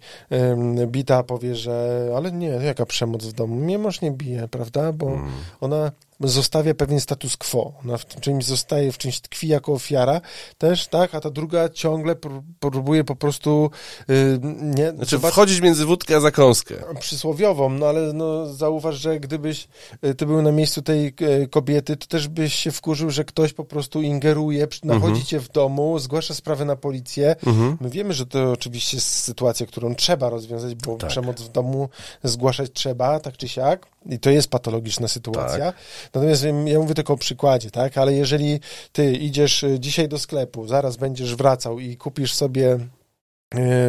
bita 0.87 1.23
powie, 1.23 1.55
że 1.55 2.06
ale 2.17 2.33
nie, 2.33 2.49
jaka 2.49 2.87
przemoc 2.87 3.25
w 3.27 3.33
domu, 3.33 3.55
mnie 3.55 3.79
mąż 3.79 4.01
nie 4.01 4.11
bije, 4.11 4.49
prawda, 4.49 4.93
bo 4.93 5.07
Mm. 5.07 5.29
ona 5.61 5.93
zostawia 6.21 6.75
pewien 6.75 7.01
status 7.01 7.37
quo, 7.37 7.73
ona 7.85 7.97
w 7.99 8.07
czymś 8.07 8.45
zostaje, 8.45 8.93
w 8.93 8.99
czymś 8.99 9.21
tkwi 9.21 9.49
jako 9.49 9.73
ofiara 9.73 10.21
też, 10.59 10.87
tak, 10.89 11.15
a 11.15 11.21
ta 11.21 11.31
druga 11.31 11.69
ciągle 11.69 12.15
pró- 12.15 12.43
próbuje 12.61 13.05
po 13.05 13.17
prostu 13.17 13.71
y, 14.11 14.39
nie, 14.63 14.91
Znaczy 14.93 15.17
zobacz- 15.19 15.31
wchodzić 15.33 15.61
między 15.61 15.85
wódkę 15.87 16.17
a 16.17 16.21
zakąskę. 16.21 16.75
przysłowiową, 17.01 17.69
no 17.71 17.87
ale 17.87 18.13
no, 18.13 18.47
zauważ, 18.55 18.97
że 18.97 19.21
gdybyś 19.21 19.69
y, 20.05 20.15
ty 20.15 20.27
był 20.27 20.43
na 20.43 20.53
miejscu 20.53 20.83
tej 20.83 21.07
e, 21.21 21.47
kobiety, 21.47 21.97
to 21.97 22.07
też 22.07 22.29
byś 22.29 22.55
się 22.55 22.73
wkurzył, 22.73 23.11
że 23.11 23.25
ktoś 23.25 23.53
po 23.53 23.65
prostu 23.65 24.03
ingeruje, 24.03 24.67
przy- 24.67 24.87
nachodzi 24.87 25.25
cię 25.25 25.41
w 25.41 25.49
domu, 25.49 25.99
zgłasza 25.99 26.35
sprawę 26.35 26.65
na 26.65 26.77
policję. 26.77 27.37
Mhm. 27.47 27.77
My 27.81 27.91
wiemy, 27.91 28.15
że 28.15 28.27
to 28.27 28.53
oczywiście 28.53 28.97
jest 28.97 29.09
sytuacja, 29.09 29.67
którą 29.67 29.95
trzeba 29.95 30.31
rozwiązać, 30.31 30.75
bo 30.75 30.97
Tak. 30.97 31.11
przemoc 31.11 31.43
w 31.43 31.49
domu 31.53 31.89
zgłaszać 32.25 32.71
trzeba, 32.75 33.21
tak 33.21 33.37
czy 33.37 33.49
siak. 33.49 33.87
I 34.11 34.19
to 34.19 34.31
jest 34.31 34.49
patologiczna 34.51 35.09
sytuacja. 35.09 35.59
Tak. 35.73 35.75
Natomiast 36.15 36.45
ja- 36.45 36.79
mówię 36.79 36.95
tylko 36.95 37.13
o 37.13 37.17
przykładzie, 37.17 37.71
tak? 37.71 37.99
Ale 37.99 38.15
jeżeli 38.15 38.61
ty 38.93 39.13
idziesz 39.13 39.63
y, 39.63 39.81
dzisiaj 39.81 40.09
do 40.09 40.19
sklepu, 40.19 40.67
zaraz 40.67 40.97
będziesz 40.97 41.35
wracał 41.37 41.81
i 41.81 41.97
kupisz 41.97 42.35
sobie 42.35 42.79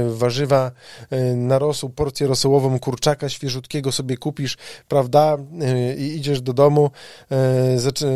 warzywa 0.08 0.72
y, 1.14 1.36
na 1.36 1.60
rosół, 1.60 1.90
porcję 1.90 2.28
rosołową 2.28 2.80
kurczaka 2.80 3.30
świeżutkiego 3.30 3.92
sobie 3.92 4.18
kupisz, 4.18 4.58
prawda, 4.88 5.38
y, 5.62 5.96
i 5.96 6.16
idziesz 6.16 6.42
do 6.42 6.54
domu, 6.54 6.92
zaczy, 7.76 8.08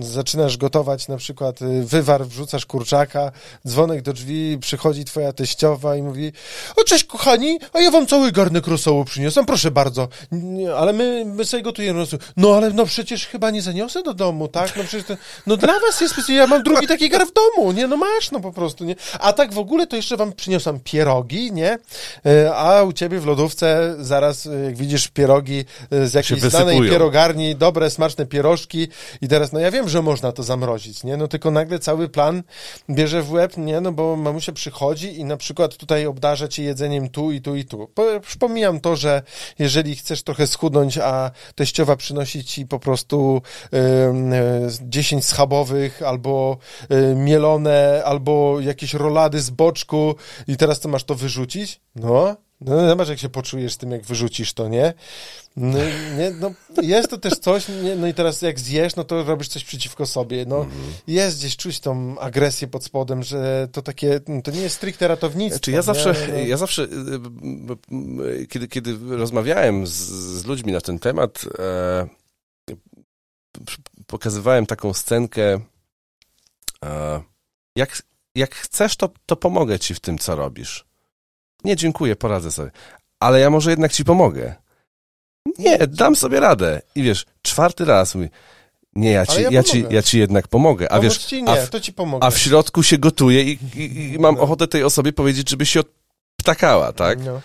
zaczynasz 0.00 0.56
gotować 0.56 1.08
na 1.08 1.16
przykład 1.16 1.58
wywar, 1.84 2.26
wrzucasz 2.26 2.66
kurczaka, 2.66 3.32
dzwonek 3.66 4.02
do 4.02 4.12
drzwi, 4.12 4.58
przychodzi 4.60 5.04
twoja 5.04 5.32
teściowa 5.32 5.96
i 5.96 6.02
mówi, 6.02 6.32
o 6.76 6.84
cześć 6.84 7.04
kochani, 7.04 7.58
a 7.72 7.80
ja 7.80 7.90
wam 7.90 8.06
cały 8.06 8.32
garnek 8.32 8.66
rosołu 8.66 9.04
przyniosłem, 9.04 9.46
proszę 9.46 9.70
bardzo, 9.70 10.08
ale 10.76 10.92
my, 10.92 11.24
my 11.24 11.44
sobie 11.44 11.62
gotujemy 11.62 11.98
rosół. 11.98 12.18
No 12.36 12.56
ale 12.56 12.70
no 12.70 12.86
przecież 12.86 13.26
chyba 13.26 13.50
nie 13.50 13.62
zaniosę 13.62 14.02
do 14.02 14.14
domu, 14.14 14.48
tak? 14.48 14.76
No 14.76 14.84
przecież 14.84 15.06
to, 15.06 15.16
no 15.46 15.56
dla 15.56 15.80
was 15.80 16.00
jest 16.00 16.28
ja 16.28 16.46
mam 16.46 16.62
drugi 16.62 16.86
taki 16.86 17.08
gar 17.08 17.26
w 17.26 17.32
domu, 17.32 17.72
nie? 17.72 17.86
No 17.86 17.96
masz, 17.96 18.30
no 18.30 18.40
po 18.40 18.52
prostu, 18.52 18.84
nie? 18.84 18.96
A 19.20 19.32
tak 19.32 19.54
w 19.54 19.58
ogóle 19.58 19.86
to 19.86 19.96
jeszcze 19.96 20.16
wam 20.16 20.32
przyniosłam 20.32 20.80
pierogi, 20.92 21.52
nie? 21.52 21.78
E, 22.26 22.54
A 22.54 22.82
u 22.82 22.92
ciebie 22.92 23.20
w 23.20 23.26
lodówce 23.26 23.94
zaraz, 23.98 24.46
e, 24.46 24.64
jak 24.64 24.76
widzisz 24.76 25.08
pierogi 25.08 25.64
e, 25.90 26.06
z 26.06 26.14
jakiejś 26.14 26.40
znanej 26.40 26.80
pierogarni, 26.80 27.56
dobre, 27.56 27.90
smaczne 27.90 28.26
pierożki 28.26 28.88
i 29.20 29.28
teraz, 29.28 29.52
no 29.52 29.60
ja 29.60 29.70
wiem, 29.70 29.88
że 29.88 30.02
można 30.02 30.32
to 30.32 30.42
zamrozić, 30.42 31.04
nie? 31.04 31.16
No 31.16 31.28
tylko 31.28 31.50
nagle 31.50 31.78
cały 31.78 32.08
plan 32.08 32.42
bierze 32.90 33.22
w 33.22 33.32
łeb, 33.32 33.56
nie? 33.56 33.80
No 33.80 33.92
bo 33.92 34.16
mamusia 34.16 34.52
przychodzi 34.52 35.20
i 35.20 35.24
na 35.24 35.36
przykład 35.36 35.76
tutaj 35.76 36.06
obdarza 36.06 36.48
cię 36.48 36.62
jedzeniem 36.62 37.08
tu 37.08 37.32
i 37.32 37.40
tu 37.40 37.56
i 37.56 37.64
tu. 37.64 37.88
Po, 37.94 38.04
już 38.04 38.36
pomijam 38.36 38.80
to, 38.80 38.96
że 38.96 39.22
jeżeli 39.58 39.96
chcesz 39.96 40.22
trochę 40.22 40.46
schudnąć, 40.46 40.98
a 40.98 41.30
teściowa 41.54 41.96
przynosi 41.96 42.44
ci 42.44 42.66
po 42.66 42.78
prostu 42.78 43.42
e, 43.72 44.68
10 44.82 45.24
schabowych 45.24 46.02
albo 46.02 46.56
e, 46.88 47.14
mielone, 47.14 48.02
albo 48.04 48.60
jakieś 48.60 48.94
rolady 48.94 49.40
z 49.40 49.50
boczku 49.50 50.14
i 50.48 50.56
teraz 50.56 50.77
to 50.80 50.88
masz 50.88 51.04
to 51.04 51.14
wyrzucić? 51.14 51.80
No, 51.96 52.36
no 52.60 52.88
zobacz 52.88 53.08
jak 53.08 53.18
się 53.18 53.28
poczujesz 53.28 53.72
z 53.72 53.76
tym, 53.76 53.90
jak 53.90 54.04
wyrzucisz 54.04 54.52
to, 54.52 54.68
nie? 54.68 54.94
No, 55.56 55.78
nie, 56.18 56.30
no 56.30 56.50
jest 56.82 57.10
to 57.10 57.18
też 57.18 57.38
coś, 57.38 57.68
nie, 57.68 57.96
no 57.96 58.06
i 58.06 58.14
teraz 58.14 58.42
jak 58.42 58.60
zjesz, 58.60 58.96
no 58.96 59.04
to 59.04 59.24
robisz 59.24 59.48
coś 59.48 59.64
przeciwko 59.64 60.06
sobie, 60.06 60.44
no 60.46 60.66
jest 61.06 61.38
gdzieś 61.38 61.56
czuć 61.56 61.80
tą 61.80 62.18
agresję 62.18 62.68
pod 62.68 62.84
spodem, 62.84 63.22
że 63.22 63.68
to 63.72 63.82
takie, 63.82 64.20
to 64.44 64.50
nie 64.50 64.60
jest 64.60 64.76
stricte 64.76 65.08
ratownictwo. 65.08 65.56
Znaczy 65.56 65.70
ja 65.70 65.82
zawsze, 65.82 66.12
No, 66.28 66.34
no. 66.34 66.38
ja 66.38 66.56
zawsze, 66.56 66.82
y, 66.82 66.86
y, 68.26 68.42
y, 68.42 68.46
kiedy, 68.46 68.68
kiedy 68.68 69.16
rozmawiałem 69.16 69.86
z, 69.86 69.92
z 70.40 70.44
ludźmi 70.44 70.72
na 70.72 70.80
ten 70.80 70.98
temat, 70.98 71.44
e, 71.58 72.08
pokazywałem 74.06 74.66
taką 74.66 74.92
scenkę, 74.92 75.60
e, 76.84 77.20
jak, 77.76 78.02
jak 78.34 78.54
chcesz, 78.54 78.96
to, 78.96 79.08
to 79.26 79.36
pomogę 79.36 79.78
ci 79.78 79.94
w 79.94 80.00
tym, 80.00 80.18
co 80.18 80.36
robisz. 80.36 80.84
Nie, 81.64 81.76
dziękuję, 81.76 82.16
poradzę 82.16 82.50
sobie. 82.50 82.70
Ale 83.20 83.40
ja 83.40 83.50
może 83.50 83.70
jednak 83.70 83.92
ci 83.92 84.04
pomogę. 84.04 84.54
Nie, 85.58 85.78
dam 85.78 86.16
sobie 86.16 86.40
radę. 86.40 86.82
I 86.94 87.02
wiesz, 87.02 87.26
czwarty 87.42 87.84
raz 87.84 88.14
mówi, 88.14 88.28
nie, 88.94 89.10
ja 89.10 89.26
ci, 89.26 89.42
ja 89.42 89.50
ja, 89.50 89.62
ci, 89.62 89.84
ja 89.90 90.02
ci 90.02 90.18
jednak 90.18 90.48
pomogę. 90.48 90.92
A 90.92 91.00
wiesz, 91.00 91.18
ci 91.18 91.42
a 91.46 91.54
nie, 91.54 91.60
w, 91.66 91.70
to 91.70 91.80
ci 91.80 91.92
pomogę. 91.92 92.26
a 92.26 92.30
w 92.30 92.38
środku 92.38 92.82
się 92.82 92.98
gotuje 92.98 93.42
i, 93.42 93.58
i, 93.76 94.12
i 94.14 94.18
mam 94.18 94.34
No. 94.34 94.40
ochotę 94.40 94.68
tej 94.68 94.84
osobie 94.84 95.12
powiedzieć, 95.12 95.50
żeby 95.50 95.66
się 95.66 95.80
odptakała, 95.80 96.92
tak? 96.92 97.24
No. 97.24 97.40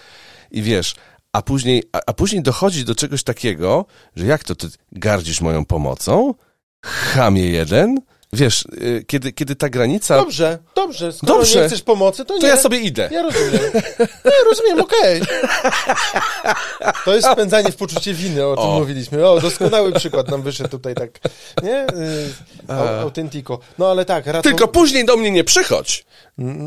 I 0.52 0.62
wiesz, 0.62 0.96
a 1.34 1.42
później, 1.42 1.84
a, 1.92 2.00
a 2.06 2.14
później 2.14 2.42
dochodzi 2.44 2.86
do 2.86 2.96
czegoś 2.96 3.24
takiego, 3.24 3.86
że 4.16 4.26
jak 4.26 4.44
to, 4.44 4.56
ty 4.56 4.68
gardzisz 4.92 5.42
moją 5.42 5.66
pomocą? 5.66 6.34
Chamie 6.86 7.50
jeden? 7.50 8.02
Wiesz, 8.34 8.66
y, 8.82 9.04
kiedy, 9.08 9.32
kiedy 9.34 9.56
ta 9.56 9.70
granica, 9.70 10.18
Dobrze, 10.18 10.60
dobrze, 10.76 11.14
skoro 11.14 11.34
Dobrze. 11.34 11.62
nie 11.62 11.68
chcesz 11.68 11.82
pomocy, 11.82 12.26
to 12.26 12.36
nie. 12.36 12.42
to 12.42 12.48
ja 12.48 12.58
sobie 12.58 12.80
idę. 12.80 13.10
Ja 13.12 13.22
rozumiem. 13.22 13.62
Ja 14.26 14.32
rozumiem, 14.50 14.82
okej. 14.82 15.22
To 17.06 17.16
jest 17.16 17.28
spędzanie 17.32 17.72
w 17.72 17.76
poczucie 17.76 18.14
winy, 18.14 18.46
o 18.48 18.56
czym 18.58 18.66
O. 18.66 18.80
mówiliśmy. 18.80 19.28
O, 19.30 19.40
doskonały 19.42 19.92
przykład 19.94 20.28
nam 20.30 20.42
wyszedł 20.42 20.70
tutaj 20.70 20.96
tak, 20.96 21.10
nie? 21.64 21.82
Y, 21.84 22.34
au- 22.68 23.02
Autentico. 23.02 23.60
No 23.78 23.88
ale 23.92 24.06
tak. 24.06 24.26
Tylko 24.44 24.68
później 24.68 25.06
do 25.06 25.18
mnie 25.18 25.32
nie 25.32 25.44
przychodź 25.44 26.06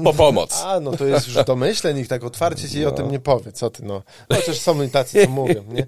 po 0.05 0.13
pomoc. 0.15 0.63
A, 0.65 0.81
no 0.81 0.93
to 0.93 1.05
jest 1.07 1.29
już 1.29 1.45
domyśleń, 1.45 1.99
ich 1.99 2.09
tak 2.09 2.25
otwarcie 2.25 2.69
ci 2.69 2.87
o 2.87 2.91
tym 2.91 3.11
nie 3.11 3.21
powie, 3.21 3.53
co 3.53 3.71
ty, 3.71 3.83
no. 3.85 4.03
Chociaż 4.35 4.59
są 4.59 4.83
i 4.83 4.89
tacy, 4.91 5.25
co 5.25 5.31
mówią, 5.31 5.65
nie? 5.69 5.87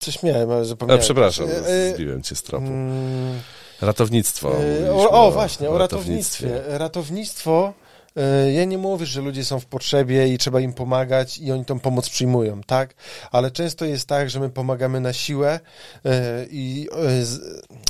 Coś 0.00 0.22
miałem, 0.22 0.50
ale 0.50 0.60
A, 0.60 0.64
zapomniałem. 0.64 1.02
przepraszam, 1.02 1.46
Y, 1.50 1.70
y, 1.70 1.94
zbiłem 1.94 2.22
cię 2.22 2.34
z 2.36 2.42
tropu. 2.42 2.66
mm, 2.66 3.40
Ratownictwo. 3.80 4.52
E, 4.86 4.92
O, 4.92 5.10
o 5.26 5.30
właśnie, 5.30 5.70
o 5.70 5.78
ratownictwie. 5.78 6.46
ratownictwie. 6.46 6.78
Ratownictwo, 6.78 7.72
e, 8.16 8.52
ja 8.52 8.64
nie 8.64 8.78
mówię, 8.78 9.06
że 9.06 9.20
ludzie 9.20 9.44
są 9.44 9.60
w 9.60 9.66
potrzebie 9.66 10.28
i 10.28 10.38
trzeba 10.38 10.60
im 10.60 10.72
pomagać 10.72 11.38
i 11.38 11.52
oni 11.52 11.64
tą 11.64 11.80
pomoc 11.80 12.08
przyjmują, 12.10 12.60
tak? 12.62 12.94
Ale 13.32 13.50
często 13.50 13.84
jest 13.84 14.06
tak, 14.08 14.30
że 14.30 14.40
my 14.40 14.50
pomagamy 14.50 15.00
na 15.00 15.12
siłę 15.12 15.60
e, 16.04 16.46
i 16.50 16.88
e, 16.92 17.24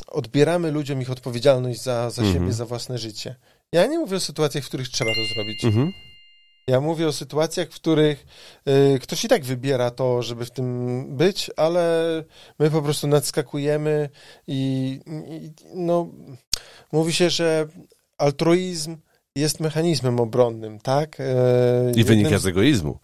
odbieramy 0.07 0.71
ludziom 0.71 1.03
ich 1.03 1.11
odpowiedzialność 1.11 1.83
za, 1.83 2.11
za 2.11 2.23
Mhm. 2.23 2.39
siebie, 2.41 2.53
za 2.53 2.65
własne 2.67 2.99
życie. 2.99 3.35
Ja 3.73 3.87
nie 3.87 3.99
mówię 3.99 4.17
o 4.17 4.21
sytuacjach, 4.21 4.65
w 4.65 4.69
których 4.69 4.89
trzeba 4.89 5.11
to 5.15 5.35
zrobić. 5.35 5.65
Mhm. 5.65 5.93
Ja 6.71 6.81
mówię 6.81 7.09
o 7.09 7.13
sytuacjach, 7.13 7.69
w 7.69 7.75
których 7.75 8.27
y, 8.69 8.99
ktoś 8.99 9.25
i 9.25 9.29
tak 9.29 9.45
wybiera 9.45 9.91
to, 9.91 10.23
żeby 10.23 10.45
w 10.45 10.51
tym 10.51 11.07
być, 11.17 11.51
ale 11.57 12.25
my 12.59 12.71
po 12.71 12.83
prostu 12.83 13.07
nadskakujemy 13.07 14.09
i, 14.47 15.01
i 15.29 15.53
no, 15.75 16.09
mówi 16.93 17.13
się, 17.13 17.31
że 17.31 17.67
altruizm 18.19 18.97
jest 19.37 19.61
mechanizmem 19.61 20.21
obronnym, 20.21 20.79
tak? 20.79 21.21
E, 21.21 21.93
I 21.97 22.05
wynika 22.05 22.39
z 22.39 22.47
egoizmu. 22.47 22.99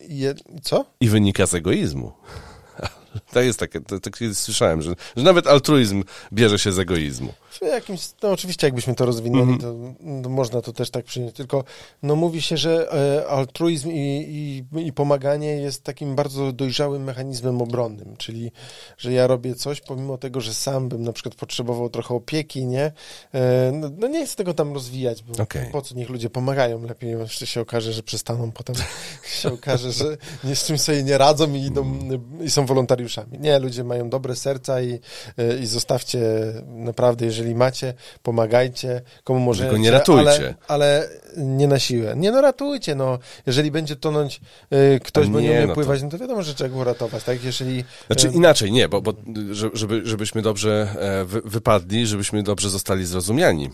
Jed... 0.00 0.42
Co? 0.62 0.84
I 1.00 1.08
wynika 1.08 1.46
z 1.46 1.54
egoizmu. 1.54 2.12
To 3.32 3.40
jest 3.40 3.58
takie, 3.58 3.80
to, 3.80 4.00
to 4.00 4.10
kiedyś 4.10 4.38
słyszałem, 4.38 4.82
że, 4.82 4.94
że 5.16 5.24
nawet 5.24 5.46
altruizm 5.46 6.04
bierze 6.32 6.58
się 6.58 6.72
z 6.72 6.78
egoizmu. 6.78 7.32
Jakimś, 7.62 8.08
no 8.22 8.30
oczywiście 8.30 8.66
jakbyśmy 8.66 8.94
to 8.94 9.06
rozwinęli, 9.06 9.52
Mhm. 9.52 9.60
to, 9.60 10.22
to 10.22 10.28
można 10.28 10.60
to 10.62 10.72
też 10.72 10.90
tak 10.90 11.04
przyjąć, 11.04 11.34
tylko 11.34 11.64
no 12.02 12.16
mówi 12.16 12.42
się, 12.42 12.56
że 12.56 12.92
e, 12.92 13.28
altruizm 13.28 13.90
i, 13.90 14.64
i, 14.74 14.86
i 14.86 14.92
pomaganie 14.92 15.46
jest 15.48 15.84
takim 15.84 16.14
bardzo 16.16 16.52
dojrzałym 16.52 17.04
mechanizmem 17.04 17.62
obronnym, 17.62 18.16
czyli, 18.16 18.52
że 18.98 19.12
ja 19.12 19.26
robię 19.26 19.54
coś, 19.54 19.80
pomimo 19.80 20.18
tego, 20.18 20.40
że 20.40 20.54
sam 20.54 20.88
bym 20.88 21.02
na 21.02 21.12
przykład 21.12 21.34
potrzebował 21.34 21.90
trochę 21.90 22.14
opieki, 22.14 22.66
nie? 22.66 22.92
E, 23.34 23.72
no, 23.74 23.90
no 23.98 24.06
nie 24.08 24.26
chcę 24.26 24.36
tego 24.36 24.54
tam 24.54 24.74
rozwijać, 24.74 25.22
bo 25.22 25.42
Okej. 25.42 25.70
po 25.72 25.82
co 25.82 25.94
niech 25.94 26.08
ludzie 26.08 26.30
pomagają, 26.30 26.82
lepiej 26.86 27.10
jeszcze 27.10 27.46
się 27.46 27.60
okaże, 27.60 27.92
że 27.92 28.02
przestaną, 28.02 28.52
potem 28.52 28.76
się 29.40 29.52
okaże, 29.52 29.92
że 29.92 30.16
nie 30.44 30.56
z 30.56 30.64
czymś 30.66 30.80
sobie 30.80 31.02
nie 31.02 31.18
radzą 31.18 31.54
i, 31.54 31.60
idą, 31.60 31.98
i 32.44 32.50
są 32.50 32.66
wolontariuszami. 32.66 33.19
Rzeczami. 33.20 33.38
Nie, 33.42 33.58
ludzie 33.58 33.84
mają 33.84 34.10
dobre 34.10 34.36
serca 34.36 34.80
i, 34.82 34.92
y, 34.92 35.58
i 35.62 35.66
zostawcie 35.66 36.20
naprawdę, 36.66 37.26
jeżeli 37.26 37.54
macie, 37.54 37.94
pomagajcie, 38.22 39.02
komu 39.24 39.40
możecie. 39.40 39.70
Tylko 39.70 39.82
nie 39.82 39.90
ratujcie. 39.90 40.30
Ale, 40.30 40.54
ale 40.68 41.08
nie 41.36 41.68
na 41.68 41.78
siłę. 41.78 42.14
Nie 42.16 42.32
no, 42.32 42.40
ratujcie, 42.40 42.94
no. 42.94 43.18
Jeżeli 43.46 43.70
będzie 43.70 43.96
tonąć 43.96 44.40
y, 44.72 45.00
ktoś, 45.04 45.28
bo 45.28 45.40
nie 45.40 45.50
umie 45.50 45.60
no 45.60 45.68
to- 45.68 45.74
pływać, 45.74 46.02
no 46.02 46.08
to 46.08 46.18
wiadomo, 46.18 46.42
że 46.42 46.54
trzeba 46.54 46.70
go 46.70 46.84
ratować, 46.84 47.24
tak? 47.24 47.44
Jeżeli... 47.44 47.84
Znaczy 48.06 48.28
y, 48.28 48.32
inaczej, 48.32 48.72
nie, 48.72 48.88
bo, 48.88 49.00
bo 49.00 49.12
że- 49.50 49.70
żeby, 49.72 50.00
żebyśmy 50.04 50.42
dobrze 50.42 50.88
e, 50.98 51.24
wy, 51.24 51.40
wypadli, 51.44 52.06
żebyśmy 52.06 52.42
dobrze 52.42 52.70
zostali 52.70 53.06
zrozumiani. 53.06 53.70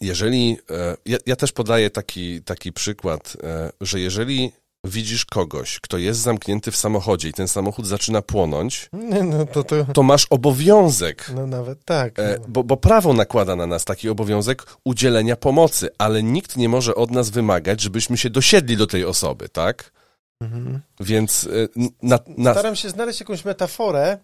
Jeżeli, 0.00 0.58
e, 0.70 0.96
ja, 1.06 1.18
ja 1.26 1.36
też 1.36 1.52
podaję 1.52 1.90
taki, 1.90 2.42
taki 2.42 2.72
przykład, 2.72 3.36
e, 3.42 3.70
że 3.80 4.00
jeżeli 4.00 4.52
widzisz 4.86 5.24
kogoś, 5.24 5.80
kto 5.80 5.98
jest 5.98 6.20
zamknięty 6.20 6.70
w 6.70 6.76
samochodzie 6.76 7.28
i 7.28 7.32
ten 7.32 7.48
samochód 7.48 7.86
zaczyna 7.86 8.22
płonąć, 8.22 8.88
no 9.24 9.46
to, 9.46 9.64
to 9.64 9.84
to 9.84 10.02
masz 10.02 10.26
obowiązek, 10.30 11.30
no 11.34 11.46
nawet 11.46 11.84
tak. 11.84 12.18
e, 12.18 12.38
no. 12.40 12.44
bo, 12.48 12.64
bo 12.64 12.76
prawo 12.76 13.12
nakłada 13.12 13.56
na 13.56 13.66
nas 13.66 13.84
taki 13.84 14.08
obowiązek 14.08 14.66
udzielenia 14.84 15.36
pomocy, 15.36 15.88
ale 15.98 16.22
nikt 16.22 16.56
nie 16.56 16.68
może 16.68 16.94
od 16.94 17.10
nas 17.10 17.30
wymagać, 17.30 17.80
żebyśmy 17.80 18.16
się 18.16 18.30
dosiedli 18.30 18.76
do 18.76 18.86
tej 18.86 19.04
osoby, 19.04 19.48
tak? 19.48 19.92
Mhm. 20.40 20.80
Więc 21.00 21.48
e, 21.76 21.80
na, 22.02 22.18
na, 22.36 22.52
Staram 22.52 22.76
się 22.76 22.90
znaleźć 22.90 23.20
jakąś 23.20 23.44
metaforę, 23.44 24.18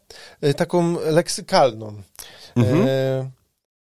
y, 0.44 0.54
taką 0.54 0.96
leksykalną. 1.00 2.02
Mhm. 2.56 2.86
E, 2.88 3.30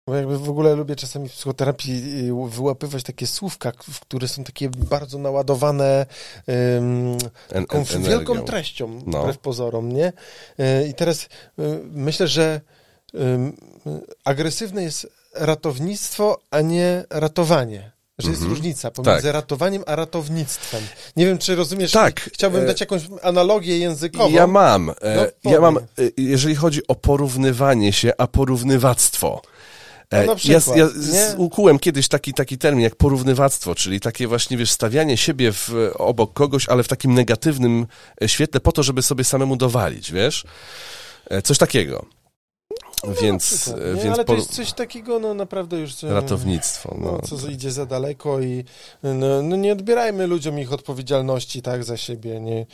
bo 0.09 0.15
jakby 0.17 0.39
w 0.39 0.51
ogóle 0.51 0.75
lubię 0.75 0.97
czasami 0.97 1.29
w 1.29 1.33
psychoterapii 1.33 2.29
y, 2.47 2.51
wyłapywać 2.51 3.03
takie 3.03 3.27
słówka, 3.27 3.73
które 4.01 4.29
są 4.29 4.45
takie 4.45 4.69
bardzo 4.71 5.19
naładowane 5.19 6.07
en, 6.47 7.19
taką 7.49 7.79
en, 7.95 8.03
wielką 8.03 8.39
treścią, 8.43 9.01
No. 9.07 9.23
wbrew 9.23 9.39
pozorom, 9.39 9.93
nie? 9.93 10.13
E, 10.59 10.89
I 10.89 10.95
teraz 10.95 11.23
y, 11.23 11.29
myślę, 11.93 12.29
że 12.29 12.61
y, 13.15 13.19
agresywne 14.25 14.83
jest 14.83 15.07
ratownictwo, 15.35 16.39
a 16.51 16.61
nie 16.61 17.05
ratowanie. 17.11 17.91
Że 18.19 18.29
jest 18.31 18.41
Mhm. 18.43 18.57
różnica 18.59 18.91
pomiędzy 18.91 19.23
Tak. 19.23 19.33
ratowaniem 19.33 19.83
a 19.87 19.97
ratownictwem. 19.97 20.83
Nie 21.17 21.27
wiem, 21.27 21.39
czy 21.39 21.55
rozumiesz. 21.57 21.93
Tak. 21.93 22.21
Chciałbym 22.21 22.63
E, 22.63 22.67
dać 22.67 22.81
jakąś 22.81 23.03
analogię 23.23 23.79
językową. 23.79 24.31
Ja 24.31 24.47
mam. 24.47 24.87
No, 24.87 24.93
E, 25.03 25.17
powiedz. 25.17 25.35
ja 25.45 25.61
mam, 25.61 25.77
e, 25.77 25.81
jeżeli 26.17 26.55
chodzi 26.55 26.87
o 26.89 26.95
porównywanie 26.95 27.93
się, 27.93 28.13
a 28.19 28.27
porównywactwo. 28.27 29.43
E, 30.11 30.27
No 30.27 30.33
ja, 30.33 30.37
przykład, 30.37 30.77
ja 30.77 30.89
z- 30.89 31.35
ukułem 31.37 31.79
kiedyś 31.79 32.09
taki, 32.09 32.35
taki 32.35 32.59
termin 32.59 32.85
jak 32.85 32.97
porównywactwo, 32.97 33.75
czyli 33.75 34.01
takie 34.01 34.27
właśnie, 34.29 34.57
wiesz, 34.57 34.71
stawianie 34.71 35.17
siebie 35.17 35.53
w, 35.53 35.71
obok 35.95 36.33
kogoś, 36.33 36.69
ale 36.69 36.83
w 36.83 36.89
takim 36.89 37.15
negatywnym 37.15 37.87
e, 38.23 38.29
świetle 38.29 38.61
po 38.61 38.73
to, 38.73 38.83
żeby 38.83 39.03
sobie 39.03 39.25
samemu 39.25 39.57
dowalić, 39.57 40.13
wiesz? 40.13 40.45
E, 41.31 41.43
Coś 41.43 41.59
takiego. 41.59 42.07
Więc, 43.23 43.67
No, 43.67 43.73
Na 43.73 43.79
przykład, 43.79 43.99
e, 43.99 44.03
więc 44.05 44.15
Ale 44.15 44.17
to 44.17 44.25
por- 44.25 44.37
jest 44.37 44.55
coś 44.55 44.73
takiego, 44.73 45.19
no 45.19 45.35
naprawdę 45.35 45.79
już... 45.79 46.03
ratownictwo. 46.03 46.97
No, 47.01 47.13
No. 47.31 47.39
co 47.39 47.49
idzie 47.49 47.71
za 47.73 47.87
daleko 47.87 48.41
i 48.41 48.65
no, 49.03 49.43
no 49.43 49.57
nie 49.57 49.73
odbierajmy 49.73 50.27
ludziom 50.27 50.59
ich 50.59 50.73
odpowiedzialności 50.73 51.63
tak 51.63 51.85
za 51.85 51.97
siebie, 51.97 52.41
nie, 52.41 52.67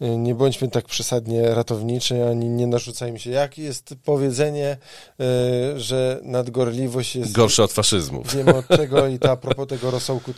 nie 0.00 0.34
bądźmy 0.34 0.68
tak 0.68 0.84
przesadnie 0.84 1.54
ratowniczy, 1.54 2.28
ani 2.28 2.48
nie 2.48 2.66
narzucajmy 2.66 3.18
się. 3.18 3.30
Jak 3.30 3.58
jest 3.58 3.94
powiedzenie, 4.04 4.76
e, 5.20 5.80
że 5.80 6.20
nadgorliwość 6.22 7.16
jest... 7.16 7.32
Gorsze 7.32 7.64
od 7.64 7.72
faszyzmu. 7.72 8.22
Wiemy 8.34 8.54
od 8.56 8.68
czego 8.68 9.06
i 9.06 9.18
to 9.18 9.30
a 9.30 9.36
propos 9.36 9.68
tego 9.68 9.90
rosołku 9.90 10.34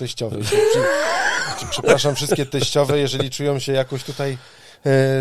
czy- 1.61 1.66
przepraszam 1.70 2.14
wszystkie 2.14 2.47
teściowe, 2.47 2.99
jeżeli 2.99 3.30
czują 3.30 3.59
się 3.59 3.72
jakoś 3.72 4.05
tutaj 4.05 4.39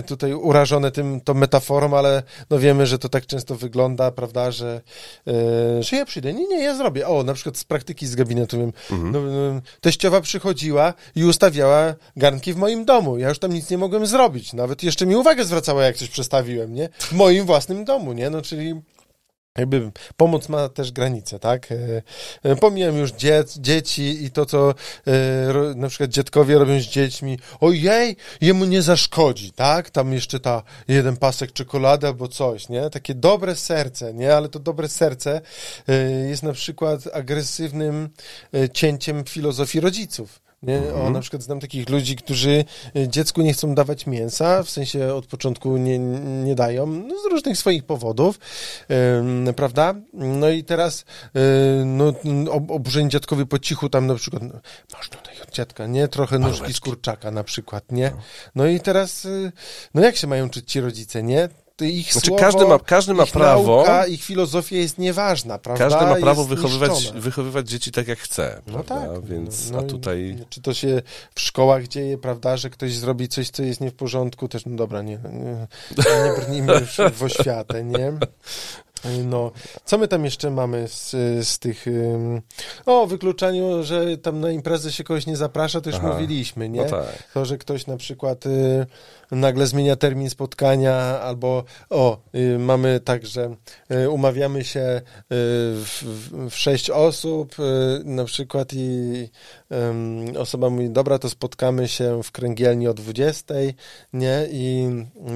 tutaj 0.07 0.33
urażone 0.33 0.91
tym, 0.91 1.21
tą 1.21 1.33
metaforą, 1.33 1.97
ale 1.97 2.23
no 2.49 2.59
wiemy, 2.59 2.85
że 2.87 2.99
to 2.99 3.09
tak 3.09 3.25
często 3.25 3.55
wygląda, 3.55 4.11
prawda, 4.11 4.51
że, 4.51 4.81
e, 5.27 5.83
że 5.83 5.95
ja 5.97 6.05
przyjdę. 6.05 6.33
Nie, 6.33 6.47
nie, 6.47 6.63
ja 6.63 6.75
zrobię. 6.75 7.07
O, 7.07 7.23
na 7.23 7.33
przykład 7.33 7.57
z 7.57 7.63
praktyki 7.63 8.07
z 8.07 8.15
gabinetu 8.15 8.57
wiem, 8.59 8.73
Mhm. 8.91 9.11
no, 9.11 9.21
no, 9.21 9.61
teściowa 9.81 10.21
przychodziła 10.21 10.93
i 11.15 11.23
ustawiała 11.23 11.93
garnki 12.15 12.53
w 12.53 12.57
moim 12.57 12.85
domu. 12.85 13.17
Ja 13.17 13.29
już 13.29 13.39
tam 13.39 13.53
nic 13.53 13.69
nie 13.69 13.77
mogłem 13.77 14.05
zrobić. 14.05 14.53
Nawet 14.53 14.83
jeszcze 14.83 15.05
mi 15.05 15.15
uwagę 15.15 15.45
zwracała, 15.45 15.83
jak 15.83 15.95
coś 15.97 16.09
przestawiłem, 16.09 16.73
nie? 16.73 16.89
W 16.99 17.11
moim 17.13 17.45
własnym 17.45 17.85
domu, 17.85 18.13
nie? 18.13 18.29
No, 18.29 18.41
czyli 18.41 18.81
jakby 19.57 19.91
pomoc 20.17 20.49
ma 20.49 20.69
też 20.69 20.91
granice, 20.91 21.39
tak? 21.39 21.71
E, 21.71 22.01
e, 22.43 22.55
Pomijam 22.55 22.97
już 22.97 23.11
dziec, 23.11 23.57
dzieci 23.57 24.23
i 24.23 24.31
to, 24.31 24.45
co 24.45 24.73
e, 25.07 25.13
na 25.75 25.89
przykład 25.89 26.09
dziadkowie 26.09 26.57
robią 26.57 26.79
z 26.79 26.83
dziećmi. 26.83 27.39
Ojej, 27.59 28.15
jemu 28.41 28.65
nie 28.65 28.81
zaszkodzi, 28.81 29.51
tak? 29.51 29.89
Tam 29.89 30.13
jeszcze 30.13 30.39
ta 30.39 30.63
jeden 30.87 31.17
pasek 31.17 31.53
czekolady 31.53 32.07
albo 32.07 32.27
coś, 32.27 32.69
nie? 32.69 32.89
Takie 32.89 33.15
dobre 33.15 33.55
serce, 33.55 34.13
nie? 34.13 34.35
Ale 34.35 34.49
to 34.49 34.59
dobre 34.59 34.87
serce 34.89 35.41
jest 36.29 36.43
na 36.43 36.53
przykład 36.53 37.01
agresywnym 37.13 38.09
cięciem 38.73 39.23
filozofii 39.23 39.79
rodziców. 39.79 40.46
Nie? 40.68 40.93
O, 40.93 41.09
na 41.09 41.20
przykład 41.20 41.43
znam 41.43 41.59
takich 41.59 41.89
ludzi, 41.89 42.15
którzy 42.15 42.65
y, 42.95 43.07
dziecku 43.07 43.41
nie 43.41 43.53
chcą 43.53 43.76
dawać 43.76 44.07
mięsa, 44.07 44.63
w 44.63 44.70
sensie 44.70 45.13
od 45.13 45.26
początku 45.26 45.78
nie, 45.78 45.99
nie 46.43 46.55
dają, 46.55 46.88
no, 46.88 47.15
z 47.20 47.32
różnych 47.32 47.57
swoich 47.57 47.84
powodów, 47.84 48.39
ym, 49.20 49.53
prawda? 49.55 49.95
No 50.13 50.49
i 50.49 50.63
teraz 50.63 51.01
y, 51.01 51.86
no, 51.86 52.13
ob, 52.51 52.72
oburzeni 52.72 53.09
dziadkowie 53.09 53.45
po 53.45 53.59
cichu 53.59 53.89
tam 53.89 54.07
na 54.07 54.15
przykład, 54.15 54.43
no, 54.43 54.59
masz 54.93 55.09
tutaj 55.09 55.41
od 55.41 55.51
dziadka, 55.51 55.88
nie? 55.88 56.07
Trochę 56.07 56.39
nóżki 56.39 56.74
z 56.74 56.80
kurczaka 56.80 57.32
na 57.32 57.43
przykład, 57.43 57.91
nie? 57.91 58.11
No 58.55 58.68
i 58.68 58.80
teraz, 58.80 59.26
y, 59.26 59.51
no 59.93 60.01
jak 60.01 60.15
się 60.15 60.28
mają 60.28 60.49
czuć 60.49 60.72
ci 60.72 60.82
rodzice, 60.82 61.24
nie? 61.24 61.49
Ich 61.82 62.11
Znaczy, 62.13 62.28
słowo, 62.28 62.41
każdy 62.43 62.65
ma- 62.65 62.80
każdy 62.80 63.13
ma 63.13 63.23
ich 63.23 63.32
prawo- 63.32 63.78
Nauka, 63.78 64.07
ich 64.07 64.23
filozofia 64.23 64.75
jest 64.78 64.97
nieważna, 64.97 65.57
prawda? 65.57 65.89
Każdy 65.89 66.05
ma 66.05 66.15
prawo 66.15 66.41
Jest 66.41 66.49
wychowywać, 66.55 67.11
wychowywać 67.15 67.69
dzieci 67.69 67.91
tak, 67.91 68.07
jak 68.07 68.19
chce. 68.19 68.61
No 68.67 68.84
prawda? 68.84 69.13
tak. 69.13 69.25
Więc, 69.25 69.71
no, 69.71 69.80
a 69.80 69.82
i- 69.82 69.86
tutaj... 69.88 70.38
Czy 70.49 70.61
to 70.61 70.73
się 70.73 71.01
w 71.36 71.41
szkołach 71.41 71.88
dzieje, 71.88 72.17
prawda, 72.17 72.57
że 72.57 72.69
ktoś 72.69 72.93
zrobi 72.93 73.28
coś, 73.28 73.49
co 73.49 73.63
jest 73.63 73.82
nie 73.82 73.91
w 73.91 73.93
porządku, 73.95 74.47
też, 74.47 74.65
no 74.65 74.75
dobra, 74.75 75.01
nie, 75.01 75.19
nie, 75.34 75.67
nie 75.97 76.41
brnijmy 76.41 76.73
już 76.73 76.97
w 77.13 77.23
oświatę, 77.23 77.84
nie? 77.84 78.13
No, 79.25 79.51
co 79.85 79.97
my 79.97 80.07
tam 80.07 80.25
jeszcze 80.25 80.51
mamy 80.51 80.87
z, 80.87 81.11
z 81.47 81.59
tych... 81.59 81.85
O, 82.85 83.07
wykluczaniu, 83.07 83.83
że 83.83 84.17
tam 84.17 84.39
na 84.39 84.51
imprezę 84.51 84.91
się 84.91 85.03
kogoś 85.03 85.25
nie 85.25 85.37
zaprasza, 85.37 85.81
to 85.81 85.89
już 85.89 85.99
Aha. 85.99 86.07
mówiliśmy, 86.07 86.69
nie? 86.69 86.83
No 86.83 86.89
tak. 86.89 87.31
To, 87.33 87.45
że 87.45 87.57
ktoś 87.57 87.87
na 87.87 87.97
przykład 87.97 88.45
y, 88.45 88.85
nagle 89.31 89.67
zmienia 89.67 89.95
termin 89.95 90.29
spotkania, 90.29 90.95
albo 91.21 91.63
o, 91.89 92.17
y, 92.35 92.59
mamy 92.59 92.99
tak, 92.99 93.25
że 93.25 93.55
y, 93.91 94.09
umawiamy 94.09 94.63
się 94.63 95.01
w, 95.29 96.03
w, 96.49 96.55
sześć 96.55 96.89
osób 96.89 97.55
na 98.03 98.25
przykład 98.25 98.73
i 98.73 99.29
osoba 100.39 100.70
mówi, 100.70 100.89
dobra, 100.89 101.20
to 101.20 101.30
spotkamy 101.30 101.88
się 101.88 102.24
w 102.24 102.32
kręgielni 102.32 102.88
o 102.88 102.93
20, 102.93 103.53
nie? 104.13 104.47
I 104.51 104.88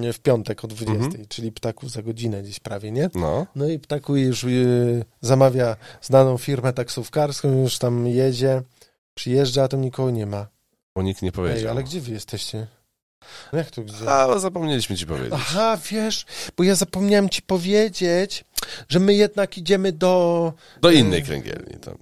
y, 0.04 0.14
w 0.14 0.20
piątek 0.20 0.64
o 0.66 0.68
20, 0.68 1.06
Mhm. 1.06 1.26
czyli 1.30 1.52
ptaku 1.52 1.90
za 1.90 2.02
godzinę 2.02 2.44
gdzieś 2.44 2.60
prawie, 2.60 2.92
nie? 2.92 3.10
No. 3.16 3.48
No 3.56 3.68
i 3.68 3.80
ptaku 3.80 4.16
już 4.16 4.44
y, 4.44 5.06
zamawia 5.22 5.76
znaną 6.02 6.38
firmę 6.38 6.74
taksówkarską, 6.74 7.62
już 7.62 7.78
tam 7.78 8.08
jedzie, 8.08 8.62
przyjeżdża, 9.14 9.64
a 9.64 9.68
tam 9.68 9.82
nikogo 9.82 10.12
nie 10.12 10.26
ma. 10.26 10.48
Bo 10.96 11.02
nikt 11.02 11.22
nie 11.22 11.32
powiedział. 11.32 11.60
Ej, 11.60 11.68
ale 11.68 11.84
gdzie 11.84 12.02
wy 12.02 12.12
jesteście? 12.12 12.68
No 13.54 13.60
jak 13.60 13.72
to 13.72 13.82
gdzie? 13.82 14.10
A, 14.12 14.40
zapomnieliśmy 14.40 14.98
ci 14.98 15.06
powiedzieć. 15.06 15.34
Aha, 15.34 15.78
wiesz, 15.92 16.26
bo 16.58 16.64
ja 16.64 16.76
zapomniałem 16.76 17.30
ci 17.30 17.42
powiedzieć, 17.42 18.46
że 18.90 19.00
my 19.00 19.14
jednak 19.14 19.58
idziemy 19.58 19.92
do, 19.92 20.54
Do 20.82 20.92
innej 20.92 21.24
kręgielni. 21.24 21.74
Tam. 21.82 21.98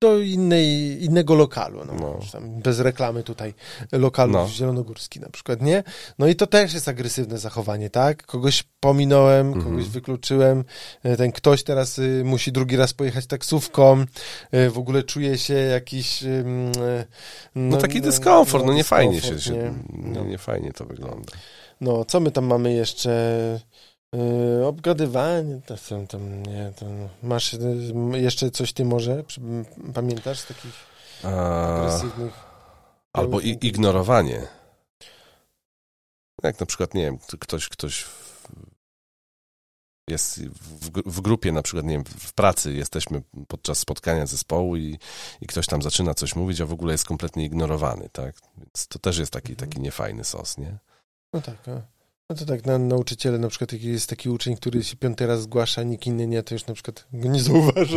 Do 0.00 0.18
innej, 0.18 1.04
innego 1.04 1.34
lokalu. 1.34 1.84
No, 1.84 1.92
No. 1.94 2.18
bez 2.62 2.78
reklamy 2.80 3.22
tutaj 3.22 3.54
lokalu 3.92 4.32
No. 4.32 4.48
zielonogórski 4.48 5.20
na 5.20 5.28
przykład, 5.28 5.62
nie? 5.62 5.82
No 6.18 6.26
i 6.26 6.36
to 6.36 6.46
też 6.46 6.74
jest 6.74 6.88
agresywne 6.88 7.38
zachowanie, 7.38 7.90
tak? 7.90 8.26
Kogoś 8.26 8.64
pominąłem, 8.80 9.46
Mhm. 9.46 9.64
kogoś 9.64 9.88
wykluczyłem, 9.88 10.64
e, 11.02 11.16
ten 11.16 11.32
ktoś 11.32 11.62
teraz 11.62 11.98
y, 11.98 12.22
musi 12.24 12.52
drugi 12.52 12.76
raz 12.76 12.92
pojechać 12.92 13.26
taksówką, 13.26 14.04
y, 14.54 14.70
w 14.70 14.78
ogóle 14.78 15.02
czuje 15.02 15.38
się 15.38 15.54
jakiś... 15.54 16.22
ym, 16.22 16.72
y, 16.72 17.04
No 17.54 17.76
taki 17.76 18.00
dyskomfort, 18.00 18.66
no 18.66 18.72
nie 18.72 18.84
fajnie 18.84 19.20
się, 19.20 19.40
się 19.40 19.52
nie? 19.52 19.58
nie, 19.58 19.72
No. 20.20 20.24
nie 20.24 20.38
fajnie 20.38 20.72
to 20.72 20.84
wygląda. 20.84 21.32
No, 21.80 22.04
co 22.04 22.20
my 22.20 22.30
tam 22.30 22.44
mamy 22.44 22.72
jeszcze? 22.72 23.10
Yy, 24.14 24.66
obgadywanie, 24.66 25.60
to 25.66 25.76
są 25.76 26.06
tam, 26.06 26.42
nie, 26.42 26.72
to 26.76 26.86
masz 27.22 27.52
yy, 27.52 28.20
jeszcze 28.20 28.50
coś 28.50 28.72
ty 28.72 28.84
może, 28.84 29.24
pamiętasz 29.94 30.38
z 30.40 30.46
takich 30.46 30.72
A, 31.24 31.28
agresywnych... 31.76 32.34
albo 33.12 33.40
i, 33.40 33.58
ignorowanie. 33.60 34.46
Jak 36.42 36.60
na 36.60 36.66
przykład, 36.66 36.94
nie 36.94 37.02
wiem, 37.02 37.18
ktoś, 37.40 37.68
ktoś 37.68 38.02
w- 38.02 38.40
jest 40.08 40.42
w, 40.44 40.90
w 41.06 41.20
grupie, 41.20 41.52
na 41.52 41.62
przykład, 41.62 41.84
nie 41.86 41.94
wiem, 41.94 42.04
w 42.04 42.32
pracy 42.32 42.72
jesteśmy 42.72 43.22
podczas 43.48 43.78
spotkania 43.78 44.26
zespołu 44.26 44.76
i, 44.76 44.98
i 45.40 45.46
ktoś 45.46 45.66
tam 45.66 45.82
zaczyna 45.82 46.14
coś 46.14 46.36
mówić, 46.36 46.60
a 46.60 46.66
w 46.66 46.72
ogóle 46.72 46.92
jest 46.92 47.04
kompletnie 47.04 47.44
ignorowany, 47.44 48.08
tak? 48.12 48.34
Więc 48.56 48.86
to 48.88 48.98
też 48.98 49.18
jest 49.18 49.32
taki, 49.32 49.56
taki 49.56 49.80
niefajny 49.80 50.24
sos, 50.24 50.58
nie? 50.58 50.78
No 51.32 51.40
tak, 51.42 51.68
a. 51.68 51.99
No 52.30 52.36
to 52.36 52.44
tak, 52.44 52.66
na, 52.66 52.78
nauczyciele, 52.78 53.38
na 53.38 53.48
przykład 53.48 53.72
jak 53.72 53.82
jest 53.82 54.08
taki 54.10 54.28
uczeń, 54.28 54.56
który 54.56 54.84
się 54.84 54.96
piąty 54.96 55.26
raz 55.26 55.42
zgłasza, 55.42 55.82
nikt 55.82 56.06
inny 56.06 56.26
nie, 56.26 56.42
to 56.42 56.54
już 56.54 56.66
na 56.66 56.74
przykład 56.74 57.04
go 57.12 57.28
nie 57.28 57.40
zauważa. 57.40 57.96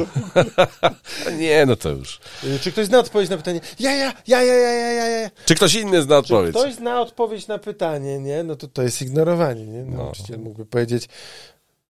Nie, 1.40 1.66
no 1.66 1.76
to 1.76 1.90
już. 1.90 2.20
Y, 2.44 2.60
Czy 2.60 2.72
ktoś 2.72 2.86
zna 2.86 3.00
odpowiedź 3.00 3.30
na 3.30 3.38
pytanie? 3.38 3.62
Ja, 3.80 3.92
ja, 3.96 4.14
ja, 4.28 4.44
ja, 4.44 4.54
ja, 4.54 4.92
ja, 4.92 5.08
ja. 5.08 5.30
Czy 5.46 5.56
ktoś 5.56 5.76
inny 5.76 6.02
zna 6.02 6.10
Czy 6.16 6.18
odpowiedź? 6.20 6.56
ktoś 6.56 6.74
zna 6.76 7.02
odpowiedź 7.02 7.48
na 7.48 7.58
pytanie, 7.58 8.20
nie? 8.20 8.44
No 8.44 8.56
to 8.56 8.68
to 8.68 8.82
jest 8.84 9.02
ignorowanie, 9.02 9.66
nie? 9.66 9.84
No. 9.84 9.98
Nauczyciel 9.98 10.40
mógłby 10.40 10.66
powiedzieć, 10.66 11.10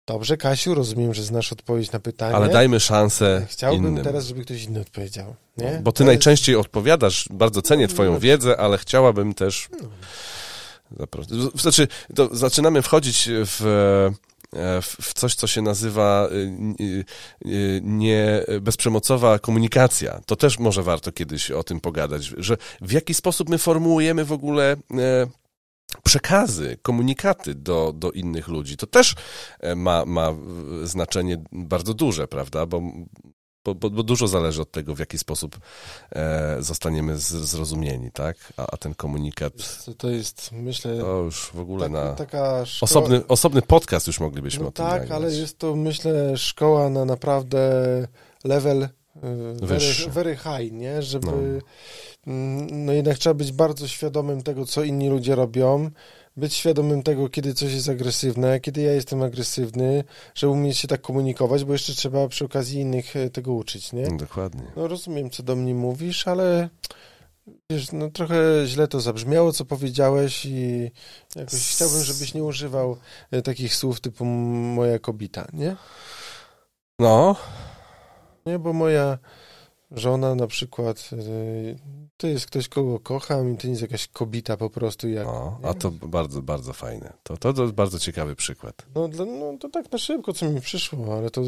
dobrze, 0.08 0.38
Kasiu, 0.38 0.74
rozumiem, 0.74 1.14
że 1.14 1.24
znasz 1.24 1.52
odpowiedź 1.54 1.92
na 1.92 2.00
pytanie. 2.00 2.36
Ale 2.36 2.50
dajmy 2.50 2.80
szansę 2.80 3.46
Chciałbym 3.50 3.88
innym. 3.88 4.04
teraz, 4.04 4.26
żeby 4.26 4.42
ktoś 4.42 4.64
inny 4.64 4.80
odpowiedział, 4.82 5.36
nie? 5.58 5.80
Bo 5.84 5.92
ty 5.92 5.98
To 5.98 6.04
jest- 6.04 6.08
najczęściej 6.08 6.56
odpowiadasz, 6.56 7.26
bardzo 7.32 7.62
cenię 7.62 7.88
twoją 7.88 8.12
No. 8.14 8.20
wiedzę, 8.20 8.58
ale 8.58 8.78
chciałabym 8.78 9.34
też... 9.34 9.70
Zapro- 9.72 9.88
Znaczy, 11.56 11.88
to 12.16 12.36
zaczynamy 12.36 12.82
wchodzić 12.82 13.30
w, 13.30 13.66
e, 14.54 14.82
w, 14.82 14.98
w 15.02 15.14
coś, 15.14 15.36
co 15.36 15.48
się 15.48 15.62
nazywa 15.62 16.28
y, 16.32 16.84
y, 16.84 17.06
y, 17.46 17.82
nie 17.84 18.46
bezprzemocowa 18.62 19.40
komunikacja. 19.40 20.22
To 20.26 20.36
też 20.36 20.60
może 20.60 20.84
warto 20.84 21.12
kiedyś 21.12 21.52
o 21.52 21.64
tym 21.64 21.80
pogadać, 21.80 22.24
że 22.38 22.58
w 22.82 22.92
jaki 22.92 23.14
sposób 23.14 23.50
my 23.50 23.58
formułujemy 23.58 24.26
w 24.26 24.32
ogóle 24.32 24.76
e, 24.94 25.28
przekazy, 26.04 26.78
komunikaty 26.82 27.56
do, 27.56 27.94
do 27.96 28.12
innych 28.12 28.48
ludzi. 28.48 28.78
To 28.78 28.88
też 28.88 29.16
e, 29.60 29.76
ma, 29.76 30.06
ma 30.06 30.36
znaczenie 30.84 31.44
bardzo 31.52 31.94
duże, 31.94 32.28
prawda? 32.28 32.66
Bo, 32.66 32.82
bo, 33.66 33.76
bo, 33.76 33.89
bo 33.89 34.03
dużo 34.03 34.28
zależy 34.28 34.61
od 34.61 34.72
tego, 34.72 34.95
w 34.95 34.99
jaki 34.99 35.18
sposób 35.18 35.57
e, 36.16 36.55
zostaniemy 36.59 37.18
z, 37.18 37.28
zrozumieni, 37.28 38.11
tak? 38.11 38.38
A, 38.57 38.68
a 38.72 38.78
ten 38.78 38.95
komunikat 38.95 39.53
To, 39.86 39.93
to 39.93 40.09
jest, 40.09 40.51
myślę, 40.51 40.97
to 40.97 41.18
już 41.22 41.51
w 41.53 41.59
ogóle 41.59 41.84
tak, 41.86 41.91
na 41.91 42.13
taka 42.13 42.66
szkoła... 42.66 42.89
osobny, 42.89 43.28
osobny 43.28 43.61
podcast 43.61 44.07
już 44.07 44.20
moglibyśmy 44.20 44.61
No 44.63 44.68
o 44.70 44.72
tym 44.72 44.86
tak, 44.86 45.01
nagrać. 45.01 45.11
ale 45.11 45.34
jest 45.36 45.59
to, 45.59 45.76
myślę, 45.76 46.38
szkoła 46.38 46.89
na 46.89 47.05
naprawdę 47.05 47.59
level 48.43 48.89
very, 49.16 49.68
Wyższy. 49.80 50.09
very 50.09 50.36
high, 50.38 50.72
nie? 50.72 51.01
Żeby... 51.01 51.28
No. 51.28 52.34
mm, 52.34 52.86
No 52.86 52.93
jednak 52.93 53.18
trzeba 53.18 53.34
być 53.34 53.51
bardzo 53.51 53.88
świadomym 53.88 54.43
tego, 54.43 54.66
co 54.66 54.84
inni 54.84 55.09
ludzie 55.09 55.36
robią, 55.36 55.89
być 56.38 56.54
świadomym 56.54 57.04
tego, 57.04 57.30
kiedy 57.30 57.54
coś 57.54 57.74
jest 57.74 57.90
agresywne, 57.90 58.60
kiedy 58.60 58.82
ja 58.82 58.92
jestem 58.92 59.22
agresywny, 59.24 60.04
żeby 60.36 60.54
umieć 60.54 60.78
się 60.78 60.88
tak 60.88 61.02
komunikować, 61.02 61.64
bo 61.64 61.74
jeszcze 61.74 61.94
trzeba 61.94 62.28
przy 62.28 62.46
okazji 62.46 62.80
innych 62.80 63.16
e, 63.16 63.30
tego 63.30 63.54
uczyć, 63.54 63.94
nie? 63.94 64.08
No, 64.08 64.18
Dokładnie. 64.18 64.64
No 64.76 64.88
rozumiem, 64.88 65.30
co 65.30 65.44
do 65.44 65.56
mnie 65.56 65.76
mówisz, 65.76 66.28
ale 66.28 66.70
wiesz, 67.70 67.92
no 67.92 68.10
trochę 68.10 68.36
źle 68.66 68.88
to 68.88 69.02
zabrzmiało, 69.02 69.52
co 69.52 69.66
powiedziałeś 69.66 70.46
i 70.46 70.92
jakoś 71.36 71.70
chciałbym, 71.76 72.04
żebyś 72.04 72.34
nie 72.34 72.44
używał 72.44 72.98
e, 73.32 73.42
takich 73.42 73.76
słów 73.76 74.02
typu 74.02 74.26
moja 74.26 75.00
kobita, 75.00 75.48
nie? 75.54 75.76
No, 77.00 77.36
Nie, 78.46 78.60
bo 78.60 78.74
moja 78.74 79.18
żona 79.96 80.36
na 80.36 80.48
przykład 80.48 81.10
e, 81.14 81.18
to 82.18 82.28
jest 82.28 82.46
ktoś, 82.46 82.68
kogo 82.68 83.00
kocham 83.00 83.54
i 83.54 83.58
to 83.58 83.68
nie 83.68 83.72
jest 83.72 83.82
jakaś 83.82 84.08
kobita 84.08 84.58
po 84.58 84.70
prostu 84.70 85.10
jak... 85.10 85.28
nie? 85.28 85.68
a 85.70 85.74
to 85.74 85.91
bardzo, 85.91 86.41
bardzo 86.41 86.74
fajne. 86.74 87.14
To, 87.24 87.38
to, 87.38 87.54
to 87.54 87.62
jest 87.62 87.74
bardzo 87.74 88.00
ciekawy 88.00 88.36
przykład. 88.36 88.86
No, 88.96 89.10
no 89.26 89.58
to 89.60 89.70
tak 89.70 89.91
na 89.91 89.98
szybko, 89.98 90.34
co 90.34 90.50
mi 90.50 90.62
przyszło, 90.62 91.18
ale 91.18 91.30
to... 91.30 91.41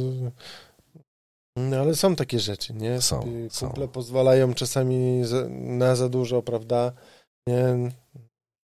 No, 1.57 1.77
ale 1.77 1.95
są 1.95 2.15
takie 2.15 2.39
rzeczy, 2.39 2.73
nie? 2.73 3.01
Są, 3.01 3.21
Sobie 3.21 3.49
są. 3.49 3.67
Kumple 3.67 3.87
pozwalają 3.87 4.53
czasami 4.53 5.21
za, 5.23 5.47
na 5.49 5.95
za 5.95 6.09
dużo, 6.09 6.41
prawda? 6.41 6.91
Nie... 7.47 7.91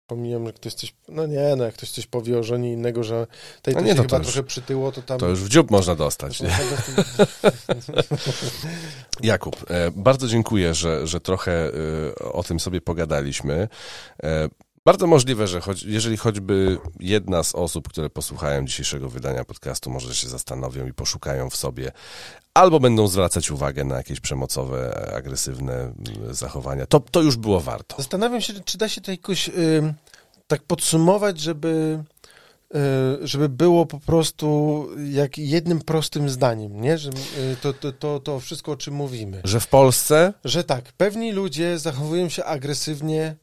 Pomijam, 0.08 0.46
że 0.46 0.54
ktoś 0.54 0.74
coś... 0.74 0.94
No 1.10 1.28
nie, 1.28 1.56
no 1.58 1.64
jak 1.64 1.74
ktoś 1.74 1.92
coś 1.92 2.08
powie 2.08 2.40
o 2.40 2.44
żonie 2.44 2.74
innego, 2.74 3.04
że 3.04 3.28
tej 3.62 3.74
No 3.74 3.80
to 3.80 3.86
nie, 3.86 3.94
no 3.94 4.04
to 4.04 4.10
chyba 4.10 4.18
już- 4.18 4.28
trochę 4.28 4.44
przytyło, 4.44 4.92
to 4.92 5.02
tam... 5.02 5.20
To 5.20 5.28
już 5.28 5.44
w 5.44 5.50
dziób 5.50 5.72
można 5.72 5.96
dostać. 5.96 6.42
Nie? 6.42 6.50
Jakub, 9.22 9.56
e, 9.70 9.92
bardzo 9.92 10.28
dziękuję, 10.28 10.74
że, 10.74 11.08
że 11.08 11.20
trochę 11.20 11.52
e, 11.52 12.16
o 12.16 12.44
tym 12.44 12.60
sobie 12.60 12.82
pogadaliśmy. 12.82 13.68
Bardzo 14.86 15.08
możliwe, 15.08 15.48
że 15.48 15.62
choć, 15.62 15.84
jeżeli 15.84 16.18
choćby 16.18 16.78
jedna 17.00 17.44
z 17.44 17.56
osób, 17.56 17.90
które 17.90 18.10
posłuchają 18.10 18.66
dzisiejszego 18.66 19.10
wydania 19.10 19.46
podcastu, 19.46 19.90
może 19.90 20.16
się 20.16 20.28
zastanowią 20.28 20.88
i 20.88 20.94
poszukają 20.94 21.50
w 21.50 21.56
sobie, 21.56 21.92
albo 22.54 22.80
będą 22.80 23.08
zwracać 23.08 23.52
uwagę 23.52 23.84
na 23.84 23.98
jakieś 23.98 24.20
przemocowe, 24.20 25.12
agresywne 25.16 25.74
mm, 25.74 25.96
zachowania, 26.36 26.86
to, 26.86 27.00
to 27.00 27.22
już 27.22 27.38
było 27.38 27.60
warto. 27.60 27.96
Zastanawiam 27.98 28.42
się, 28.42 28.54
czy 28.66 28.78
da 28.78 28.90
się 28.90 29.02
to 29.02 29.12
jakoś 29.12 29.50
ym, 29.50 29.94
tak 30.48 30.64
podsumować, 30.64 31.40
żeby, 31.40 32.04
y, 32.76 33.28
żeby 33.28 33.50
było 33.50 33.86
po 33.86 34.00
prostu 34.00 34.88
jak 35.12 35.38
jednym 35.38 35.82
prostym 35.82 36.30
zdaniem, 36.30 36.82
nie? 36.82 36.98
Że 36.98 37.10
y, 37.10 37.14
to, 37.62 37.74
to, 37.74 37.92
to, 37.92 38.20
to 38.20 38.40
wszystko, 38.40 38.72
o 38.72 38.78
czym 38.78 38.94
mówimy. 38.94 39.42
Że 39.44 39.60
w 39.60 39.68
Polsce 39.68 40.34
Że 40.46 40.64
tak, 40.64 40.92
pewni 40.92 41.32
ludzie 41.32 41.80
zachowują 41.80 42.30
się 42.30 42.46
agresywnie 42.46 43.36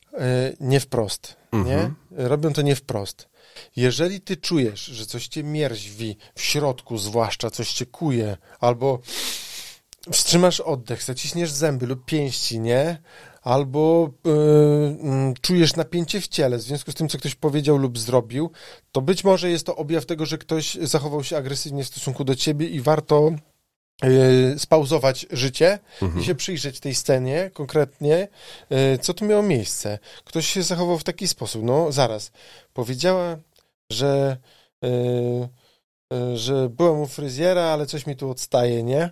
nie 0.60 0.80
wprost, 0.80 1.36
Mhm. 1.52 1.94
nie? 2.10 2.26
Robią 2.28 2.52
to 2.52 2.62
nie 2.62 2.76
wprost. 2.76 3.28
Jeżeli 3.76 4.20
ty 4.20 4.36
czujesz, 4.36 4.84
że 4.84 5.06
coś 5.06 5.28
cię 5.28 5.44
mierzwi 5.44 6.16
w 6.34 6.42
środku, 6.42 6.98
zwłaszcza 6.98 7.50
coś 7.50 7.72
cię 7.72 7.86
kuje, 7.86 8.36
albo 8.60 8.98
wstrzymasz 10.12 10.60
oddech, 10.60 11.02
zaciśniesz 11.02 11.50
zęby 11.50 11.86
lub 11.86 12.04
pięści, 12.04 12.60
nie? 12.60 13.02
Albo 13.42 14.10
y, 14.26 14.30
mm, 14.30 15.34
czujesz 15.40 15.76
napięcie 15.76 16.20
w 16.20 16.28
ciele 16.28 16.58
w 16.58 16.62
związku 16.62 16.92
z 16.92 16.94
tym, 16.94 17.08
co 17.08 17.18
ktoś 17.18 17.34
powiedział 17.34 17.76
lub 17.78 17.98
zrobił, 17.98 18.50
to 18.92 19.00
być 19.00 19.24
może 19.24 19.50
jest 19.50 19.66
to 19.66 19.76
objaw 19.76 20.06
tego, 20.06 20.26
że 20.26 20.38
ktoś 20.38 20.74
zachował 20.74 21.24
się 21.24 21.36
agresywnie 21.36 21.84
w 21.84 21.88
stosunku 21.88 22.24
do 22.24 22.34
ciebie 22.34 22.66
i 22.66 22.80
warto 22.80 23.30
y, 24.04 24.58
spauzować 24.58 25.26
życie 25.30 25.78
i 26.20 26.24
się 26.24 26.34
przyjrzeć 26.34 26.80
tej 26.80 26.94
scenie 26.94 27.50
konkretnie, 27.54 28.28
y, 28.72 28.98
co 28.98 29.14
tu 29.14 29.24
miało 29.24 29.42
miejsce. 29.42 29.98
Ktoś 30.24 30.46
się 30.46 30.62
zachował 30.62 30.98
w 30.98 31.04
taki 31.04 31.28
sposób. 31.28 31.62
No, 31.62 31.92
zaraz. 31.92 32.32
Powiedziała, 32.72 33.36
że, 33.92 34.36
y, 34.84 35.48
że 36.34 36.68
byłam 36.68 37.00
u 37.00 37.06
fryzjera, 37.06 37.62
ale 37.62 37.86
coś 37.86 38.06
mi 38.06 38.16
tu 38.16 38.30
odstaje, 38.30 38.82
nie? 38.82 39.10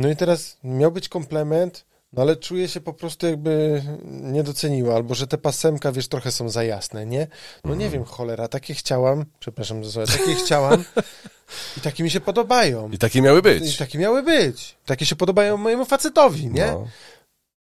No 0.00 0.08
i 0.10 0.16
teraz 0.16 0.58
miał 0.64 0.92
być 0.92 1.08
komplement, 1.08 1.86
no 2.16 2.22
ale 2.22 2.36
czuję 2.36 2.68
się 2.68 2.80
po 2.80 2.92
prostu 2.92 3.26
jakby 3.26 3.82
nie 4.04 4.42
doceniła, 4.42 4.94
albo 4.94 5.14
że 5.14 5.26
te 5.26 5.38
pasemka, 5.38 5.92
wiesz, 5.92 6.08
trochę 6.08 6.32
są 6.32 6.48
za 6.48 6.64
jasne, 6.64 7.06
nie? 7.06 7.26
No 7.64 7.74
nie 7.74 7.90
wiem, 7.90 8.04
cholera, 8.04 8.48
takie 8.48 8.74
chciałam, 8.74 9.24
przepraszam 9.40 9.84
za 9.84 9.90
słowo, 9.90 10.12
takie 10.18 10.34
chciałam 10.34 10.84
i 11.76 11.80
takie 11.80 12.02
mi 12.02 12.10
się 12.10 12.20
podobają. 12.20 12.90
i 12.90 12.98
takie 12.98 13.22
miały 13.22 13.38
I 13.38 13.42
być. 13.42 13.76
takie 13.76 13.98
miały 13.98 14.22
być. 14.22 14.76
Takie 14.86 15.06
się 15.06 15.16
podobają 15.16 15.56
mojemu 15.56 15.84
facetowi, 15.84 16.46
nie? 16.46 16.66
No, 16.66 16.86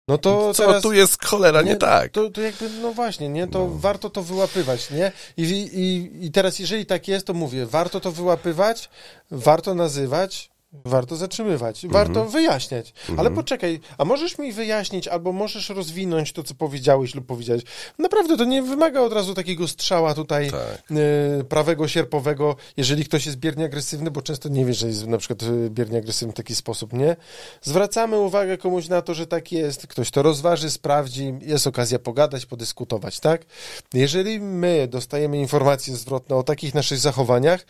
No. 0.07 0.17
to 0.17 0.53
Co 0.53 0.65
teraz... 0.67 0.83
tu 0.83 0.93
jest 0.93 1.25
cholera 1.25 1.61
nie, 1.61 1.75
tak? 1.75 2.11
To, 2.11 2.29
to 2.29 2.41
jakby, 2.41 2.69
no 2.69 2.93
właśnie, 2.93 3.29
nie? 3.29 3.47
To 3.47 3.59
No. 3.59 3.67
warto 3.75 4.09
to 4.09 4.21
wyłapywać, 4.23 4.91
nie? 4.91 5.11
I, 5.37 5.43
i, 5.43 6.25
I 6.25 6.31
teraz, 6.31 6.59
jeżeli 6.59 6.85
tak 6.85 7.07
jest, 7.07 7.27
to 7.27 7.33
mówię, 7.33 7.65
warto 7.65 7.99
to 7.99 8.11
wyłapywać, 8.11 8.89
warto 9.31 9.75
nazywać, 9.75 10.49
warto 10.85 11.15
zatrzymywać, 11.15 11.87
warto 11.89 12.25
wyjaśniać. 12.25 12.93
Ale 13.17 13.31
poczekaj, 13.31 13.79
a 13.97 14.05
możesz 14.05 14.37
mi 14.37 14.51
wyjaśnić, 14.53 15.07
albo 15.07 15.31
możesz 15.31 15.69
rozwinąć 15.69 16.33
to, 16.33 16.43
co 16.43 16.55
powiedziałeś 16.55 17.15
lub 17.15 17.25
powiedziałeś. 17.25 17.63
Naprawdę, 17.99 18.37
to 18.37 18.45
nie 18.45 18.61
wymaga 18.63 19.01
od 19.01 19.13
razu 19.13 19.33
takiego 19.33 19.67
strzała 19.67 20.13
tutaj 20.13 20.51
Tak. 20.51 20.91
y, 20.91 21.43
prawego, 21.43 21.87
sierpowego, 21.87 22.55
jeżeli 22.77 23.05
ktoś 23.05 23.25
jest 23.25 23.37
biernie 23.37 23.65
agresywny, 23.65 24.11
bo 24.11 24.21
często 24.21 24.49
nie 24.49 24.65
wiesz, 24.65 24.77
że 24.77 24.87
jest 24.87 25.07
na 25.07 25.17
przykład 25.17 25.43
y, 25.43 25.69
biernie 25.69 25.97
agresywny 25.97 26.33
w 26.33 26.35
taki 26.35 26.55
sposób, 26.55 26.93
nie? 26.93 27.15
Zwracamy 27.61 28.19
uwagę 28.19 28.57
komuś 28.57 28.87
na 28.87 29.01
to, 29.01 29.13
że 29.13 29.27
tak 29.27 29.51
jest, 29.51 29.87
ktoś 29.87 30.11
to 30.11 30.21
rozważy, 30.21 30.69
sprawdzi, 30.69 31.33
jest 31.41 31.67
okazja 31.67 31.99
pogadać, 31.99 32.45
podyskutować, 32.45 33.19
tak? 33.19 33.45
Jeżeli 33.93 34.39
my 34.39 34.87
dostajemy 34.87 35.37
informacje 35.39 35.95
zwrotne 35.95 36.35
o 36.35 36.43
takich 36.43 36.73
naszych 36.73 36.97
zachowaniach, 36.97 37.65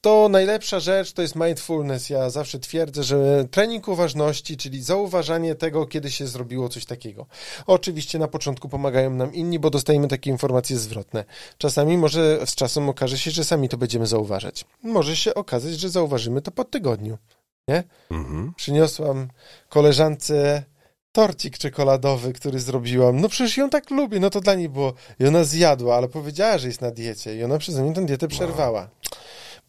to 0.00 0.28
najlepsza 0.28 0.80
rzecz 0.80 1.12
to 1.12 1.22
jest 1.22 1.36
mindfulness. 1.36 2.10
Ja 2.10 2.30
zawsze 2.30 2.58
twierdzę, 2.58 3.02
że 3.02 3.44
trening 3.50 3.88
uważności, 3.88 4.56
czyli 4.56 4.82
zauważanie 4.82 5.54
tego, 5.54 5.86
kiedy 5.86 6.10
się 6.10 6.26
zrobiło 6.26 6.68
coś 6.68 6.84
takiego. 6.84 7.26
Oczywiście 7.66 8.18
na 8.18 8.28
początku 8.28 8.68
pomagają 8.68 9.10
nam 9.10 9.34
inni, 9.34 9.58
bo 9.58 9.70
dostajemy 9.70 10.08
takie 10.08 10.30
informacje 10.30 10.78
zwrotne. 10.78 11.24
Czasami 11.58 11.98
może 11.98 12.46
z 12.46 12.54
czasem 12.54 12.88
okaże 12.88 13.18
się, 13.18 13.30
że 13.30 13.44
sami 13.44 13.68
to 13.68 13.76
będziemy 13.76 14.06
zauważać. 14.06 14.64
Może 14.82 15.16
się 15.16 15.34
okazać, 15.34 15.80
że 15.80 15.88
zauważymy 15.88 16.42
to 16.42 16.50
po 16.50 16.64
tygodniu. 16.64 17.18
Nie? 17.68 17.84
Mhm. 18.10 18.52
Przyniosłam 18.56 19.28
koleżance 19.68 20.62
torcik 21.12 21.58
czekoladowy, 21.58 22.32
który 22.32 22.60
zrobiłam. 22.60 23.20
No 23.20 23.28
przecież 23.28 23.56
ją 23.56 23.70
tak 23.70 23.90
lubię, 23.90 24.20
no 24.20 24.30
to 24.30 24.40
dla 24.40 24.54
niej 24.54 24.68
było. 24.68 24.92
I 25.20 25.26
ona 25.26 25.44
zjadła, 25.44 25.96
ale 25.96 26.08
powiedziała, 26.08 26.58
że 26.58 26.68
jest 26.68 26.80
na 26.80 26.90
diecie. 26.90 27.36
I 27.36 27.44
ona 27.44 27.58
przez 27.58 27.78
mnie 27.78 27.92
tę 27.92 28.06
dietę 28.06 28.28
przerwała. 28.28 28.88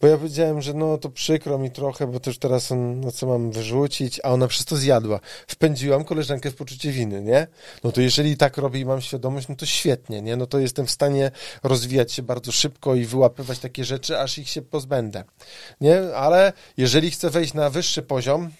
Bo 0.00 0.06
ja 0.06 0.16
powiedziałem, 0.16 0.62
że 0.62 0.74
no 0.74 0.98
to 0.98 1.10
przykro 1.10 1.58
mi 1.58 1.70
trochę, 1.70 2.06
bo 2.06 2.20
już 2.26 2.38
teraz 2.38 2.72
on, 2.72 3.00
no 3.00 3.12
co 3.12 3.26
mam 3.26 3.50
wyrzucić, 3.52 4.20
a 4.24 4.28
ona 4.30 4.48
przez 4.48 4.64
to 4.64 4.76
zjadła. 4.76 5.20
Wpędziłam 5.46 6.04
koleżankę 6.04 6.50
w 6.50 6.54
poczucie 6.54 6.92
winy, 6.92 7.22
nie? 7.22 7.46
No 7.84 7.92
to 7.92 8.00
jeżeli 8.00 8.36
tak 8.36 8.56
robię 8.56 8.80
i 8.80 8.84
mam 8.84 9.00
świadomość, 9.00 9.48
no 9.48 9.56
to 9.56 9.66
świetnie, 9.66 10.22
nie? 10.22 10.36
No 10.36 10.46
to 10.46 10.58
jestem 10.58 10.86
w 10.86 10.90
stanie 10.90 11.30
rozwijać 11.62 12.12
się 12.12 12.22
bardzo 12.22 12.52
szybko 12.52 12.94
i 12.94 13.04
wyłapywać 13.04 13.58
takie 13.58 13.84
rzeczy, 13.84 14.18
aż 14.20 14.38
ich 14.38 14.48
się 14.48 14.62
pozbędę, 14.62 15.24
nie? 15.80 16.00
Ale 16.16 16.52
jeżeli 16.76 17.10
chcę 17.10 17.30
wejść 17.30 17.54
na 17.54 17.70
wyższy 17.70 18.02
poziom, 18.02 18.50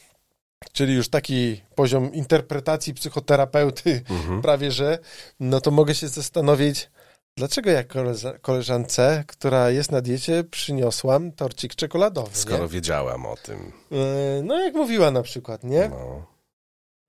czyli 0.73 0.95
już 0.95 1.09
taki 1.09 1.61
poziom 1.75 2.13
interpretacji 2.15 2.95
psychoterapeuty 2.95 4.03
Mhm. 4.11 4.43
prawie, 4.43 4.73
że, 4.73 4.99
no 5.41 5.61
to 5.61 5.71
mogę 5.71 5.95
się 5.95 6.09
zastanowić, 6.09 6.91
dlaczego 7.39 7.71
ja 7.71 7.83
koleża- 7.85 8.39
koleżance, 8.41 9.25
która 9.27 9.71
jest 9.71 9.93
na 9.93 10.01
diecie, 10.01 10.45
przyniosłam 10.45 11.33
torcik 11.33 11.75
czekoladowy, 11.75 12.31
Skoro 12.37 12.63
nie? 12.63 12.69
wiedziałam 12.69 13.27
o 13.27 13.37
tym. 13.37 13.73
Yy, 13.91 13.99
No 14.45 14.61
jak 14.61 14.75
mówiła 14.75 15.11
na 15.11 15.23
przykład, 15.23 15.65
nie? 15.65 15.89
No. 15.89 16.27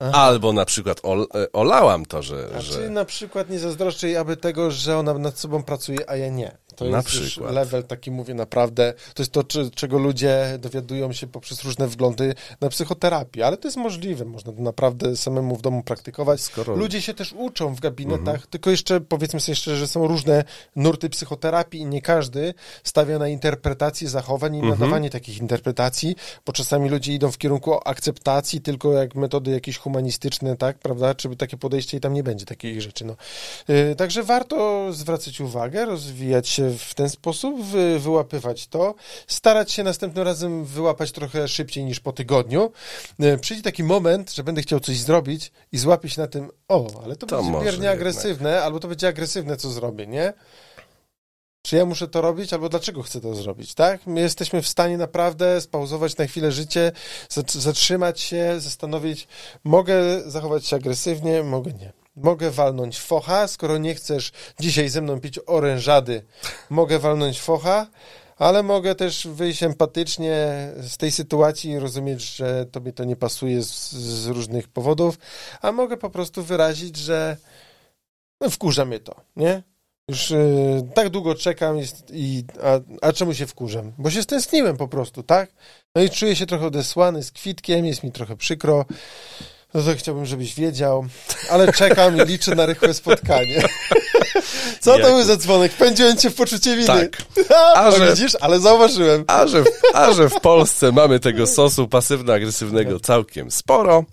Aha. 0.02 0.12
Albo 0.18 0.52
na 0.52 0.64
przykład 0.64 1.00
ol, 1.02 1.26
e, 1.34 1.52
olałam 1.52 2.06
to, 2.06 2.22
że... 2.22 2.48
A 2.56 2.60
że... 2.60 2.72
czy 2.74 2.90
na 2.90 3.04
przykład 3.04 3.50
nie 3.50 3.58
zazdroszczę 3.58 4.06
jej 4.06 4.16
aby 4.16 4.36
tego, 4.36 4.70
że 4.70 4.98
ona 4.98 5.14
nad 5.14 5.38
sobą 5.38 5.62
pracuje, 5.62 6.10
a 6.10 6.16
ja 6.16 6.28
nie. 6.28 6.56
To 6.80 6.90
Na 6.90 6.96
jest 6.96 7.08
przykład. 7.08 7.52
level 7.54 7.84
taki, 7.84 8.10
mówię 8.10 8.34
naprawdę, 8.34 8.94
to 9.14 9.22
jest 9.22 9.32
to, 9.32 9.44
czy, 9.44 9.70
czego 9.70 9.98
ludzie 9.98 10.58
dowiadują 10.58 11.12
się 11.12 11.26
poprzez 11.26 11.64
różne 11.64 11.88
wglądy 11.88 12.34
na 12.60 12.68
psychoterapię, 12.68 13.46
ale 13.46 13.56
to 13.56 13.68
jest 13.68 13.76
możliwe, 13.76 14.24
można 14.24 14.52
to 14.52 14.62
naprawdę 14.62 15.16
samemu 15.16 15.56
w 15.56 15.62
domu 15.62 15.82
praktykować. 15.82 16.40
Skoro... 16.40 16.76
Ludzie 16.76 17.02
się 17.02 17.14
też 17.14 17.32
uczą 17.38 17.74
w 17.74 17.80
gabinetach, 17.80 18.20
Mhm. 18.34 18.50
tylko 18.50 18.70
jeszcze 18.70 19.00
powiedzmy 19.00 19.40
sobie 19.40 19.56
szczerze, 19.56 19.76
że 19.76 19.88
są 19.88 20.06
różne 20.06 20.44
nurty 20.76 21.10
psychoterapii 21.10 21.80
i 21.80 21.86
nie 21.86 22.02
każdy 22.02 22.54
stawia 22.84 23.18
na 23.18 23.28
interpretację 23.28 24.08
zachowań 24.08 24.54
i 24.54 24.58
Mhm. 24.58 24.78
nadawanie 24.80 25.10
takich 25.10 25.38
interpretacji, 25.38 26.16
bo 26.46 26.52
czasami 26.52 26.88
ludzie 26.88 27.14
idą 27.14 27.30
w 27.30 27.38
kierunku 27.38 27.74
akceptacji, 27.84 28.60
tylko 28.60 28.92
jak 28.92 29.14
metody 29.14 29.50
jakieś 29.50 29.78
humanistyczne, 29.78 30.56
tak, 30.56 30.78
prawda, 30.78 31.14
czy 31.14 31.36
takie 31.36 31.56
podejście 31.56 31.96
i 31.96 32.00
tam 32.00 32.14
nie 32.14 32.22
będzie 32.22 32.46
takich 32.46 32.82
rzeczy, 32.82 33.04
no. 33.04 33.16
Yy, 33.68 33.96
Także 33.96 34.22
warto 34.22 34.86
zwracać 34.92 35.40
uwagę, 35.40 35.84
rozwijać 35.84 36.48
się 36.48 36.69
w 36.78 36.94
ten 36.94 37.10
sposób, 37.10 37.64
wy, 37.64 37.98
wyłapywać 37.98 38.66
to, 38.66 38.94
starać 39.26 39.72
się 39.72 39.82
następnym 39.84 40.24
razem 40.24 40.64
wyłapać 40.64 41.12
trochę 41.12 41.48
szybciej 41.48 41.84
niż 41.84 42.00
po 42.00 42.12
tygodniu. 42.12 42.72
Yy, 43.18 43.38
Przyjdzie 43.38 43.62
taki 43.62 43.84
moment, 43.84 44.32
że 44.32 44.44
będę 44.44 44.62
chciał 44.62 44.80
coś 44.80 44.98
zrobić 44.98 45.52
i 45.72 45.78
złapię 45.78 46.08
się 46.08 46.20
na 46.20 46.26
tym, 46.28 46.50
o, 46.68 46.86
ale 47.04 47.16
to, 47.16 47.26
To 47.26 47.36
będzie 47.36 47.52
biernie 47.52 47.70
jednak. 47.70 47.94
agresywne, 47.94 48.62
albo 48.62 48.80
to 48.80 48.88
będzie 48.88 49.08
agresywne, 49.08 49.56
co 49.56 49.70
zrobię, 49.70 50.06
nie? 50.06 50.32
Czy 51.62 51.76
ja 51.76 51.84
muszę 51.84 52.08
to 52.08 52.20
robić, 52.20 52.52
albo 52.52 52.68
dlaczego 52.68 53.02
chcę 53.02 53.20
to 53.20 53.34
zrobić, 53.34 53.74
tak? 53.74 54.06
My 54.06 54.20
jesteśmy 54.20 54.62
w 54.62 54.68
stanie 54.68 54.98
naprawdę 54.98 55.60
spauzować 55.60 56.16
na 56.16 56.26
chwilę 56.26 56.52
życie, 56.52 56.92
zatr- 57.30 57.58
zatrzymać 57.58 58.20
się, 58.20 58.54
zastanowić, 58.60 59.28
mogę 59.64 60.20
zachować 60.30 60.66
się 60.66 60.76
agresywnie, 60.76 61.42
mogę 61.42 61.72
nie. 61.72 61.92
Mogę 62.16 62.50
walnąć 62.50 63.00
focha, 63.00 63.48
skoro 63.48 63.78
nie 63.78 63.94
chcesz 63.94 64.32
dzisiaj 64.60 64.88
ze 64.88 65.02
mną 65.02 65.20
pić 65.20 65.40
orężady, 65.46 66.22
mogę 66.70 66.98
walnąć 66.98 67.40
focha, 67.40 67.86
ale 68.36 68.62
mogę 68.62 68.94
też 68.94 69.26
wyjść 69.26 69.62
empatycznie 69.62 70.68
z 70.76 70.96
tej 70.96 71.12
sytuacji 71.12 71.70
i 71.70 71.78
rozumieć, 71.78 72.36
że 72.36 72.66
tobie 72.66 72.92
to 72.92 73.04
nie 73.04 73.16
pasuje 73.16 73.62
z, 73.62 73.92
z 73.92 74.26
różnych 74.26 74.68
powodów, 74.68 75.18
a 75.62 75.72
mogę 75.72 75.96
po 75.96 76.10
prostu 76.10 76.42
wyrazić, 76.42 76.96
że 76.96 77.36
no, 78.40 78.50
wkurza 78.50 78.84
mnie 78.84 79.00
to, 79.00 79.14
nie? 79.36 79.62
Już 80.08 80.30
y, 80.30 80.82
tak 80.94 81.08
długo 81.08 81.34
czekam 81.34 81.78
jest, 81.78 82.10
i, 82.12 82.44
a, 82.62 82.80
a 83.08 83.12
czemu 83.12 83.34
się 83.34 83.46
wkurzam? 83.46 83.92
Bo 83.98 84.10
się 84.10 84.22
stęskniłem 84.22 84.76
po 84.76 84.88
prostu, 84.88 85.22
tak? 85.22 85.52
No 85.94 86.02
i 86.02 86.10
czuję 86.10 86.36
się 86.36 86.46
trochę 86.46 86.66
odesłany 86.66 87.22
z 87.22 87.32
kwitkiem, 87.32 87.86
jest 87.86 88.02
mi 88.02 88.12
trochę 88.12 88.36
przykro. 88.36 88.84
No 89.74 89.82
to 89.82 89.94
chciałbym, 89.96 90.26
żebyś 90.26 90.54
wiedział, 90.54 91.06
ale 91.50 91.72
czekam 91.72 92.16
i 92.16 92.20
liczę 92.26 92.54
na 92.54 92.66
rychłe 92.66 92.94
spotkanie. 92.94 93.62
Co 94.80 94.98
to 94.98 95.04
był 95.10 95.22
za 95.24 95.36
dzwonek? 95.36 95.72
Pędziłem 95.72 96.16
cię 96.16 96.30
w 96.30 96.34
poczucie 96.34 96.70
winy. 96.76 96.86
Tak. 96.86 97.22
A, 97.56 97.72
A 97.74 97.90
że- 97.90 98.10
widzisz? 98.10 98.32
Ale 98.40 98.60
zauważyłem. 98.60 99.24
A 99.26 99.46
że, 99.46 99.64
a 99.94 100.12
że 100.12 100.28
w 100.28 100.40
Polsce 100.40 100.92
mamy 100.92 101.20
tego 101.20 101.46
sosu 101.46 101.88
pasywno-agresywnego 101.88 103.00
całkiem 103.00 103.50
sporo, 103.50 104.04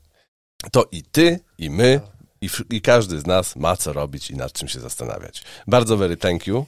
to 0.72 0.86
i 0.92 1.04
ty, 1.04 1.40
i 1.58 1.70
my, 1.70 2.00
i, 2.42 2.50
w- 2.50 2.64
i 2.72 2.82
każdy 2.82 3.20
z 3.20 3.26
nas 3.28 3.56
ma 3.56 3.78
co 3.78 3.94
robić 3.94 4.30
i 4.32 4.36
nad 4.36 4.54
czym 4.54 4.68
się 4.68 4.80
zastanawiać. 4.80 5.44
Bardzo 5.68 5.98
very 5.98 6.18
thank 6.18 6.48
you. 6.48 6.66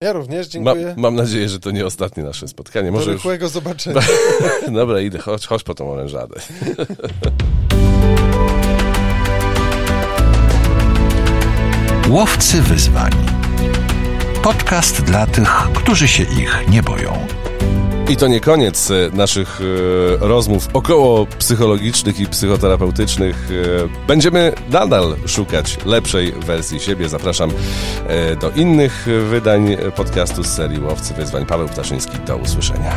Ja 0.00 0.12
również 0.12 0.46
Ma, 0.46 0.50
dziękuję. 0.52 0.94
mam 0.98 1.14
nadzieję, 1.14 1.48
że 1.48 1.60
to 1.60 1.70
nie 1.70 1.86
ostatnie 1.86 2.22
nasze 2.22 2.48
spotkanie. 2.48 2.86
Do 2.86 2.92
Może 2.92 3.10
już... 3.10 3.18
rychłego 3.20 3.48
zobaczenia. 3.48 4.00
Dobra, 4.72 5.00
idę, 5.00 5.18
chodź, 5.18 5.46
chodź 5.46 5.62
po 5.62 5.74
tą 5.74 5.90
orężadę. 5.92 6.40
Łowcy 12.08 12.62
wyzwań. 12.62 13.12
Podcast 14.42 15.02
dla 15.02 15.26
tych, 15.26 15.48
którzy 15.74 16.08
się 16.08 16.22
ich 16.22 16.64
nie 16.68 16.82
boją. 16.82 17.26
I 18.08 18.16
to 18.16 18.26
nie 18.28 18.40
koniec 18.40 18.90
e, 18.90 18.94
naszych 19.12 19.60
e, 19.60 20.26
rozmów 20.26 20.68
około 20.72 21.26
psychologicznych 21.26 22.20
i 22.20 22.26
psychoterapeutycznych. 22.26 23.48
E, 24.04 24.06
Będziemy 24.06 24.52
nadal 24.70 25.16
szukać 25.26 25.78
lepszej 25.86 26.32
wersji 26.32 26.80
siebie. 26.80 27.08
Zapraszam 27.08 27.50
do 28.40 28.50
innych 28.50 29.06
wydań 29.30 29.76
podcastu 29.96 30.44
z 30.44 30.46
serii 30.46 30.80
Łowcy 30.80 31.14
Wyzwań. 31.14 31.46
Paweł 31.46 31.68
Ptaszyński, 31.68 32.18
do 32.26 32.36
usłyszenia. 32.36 32.92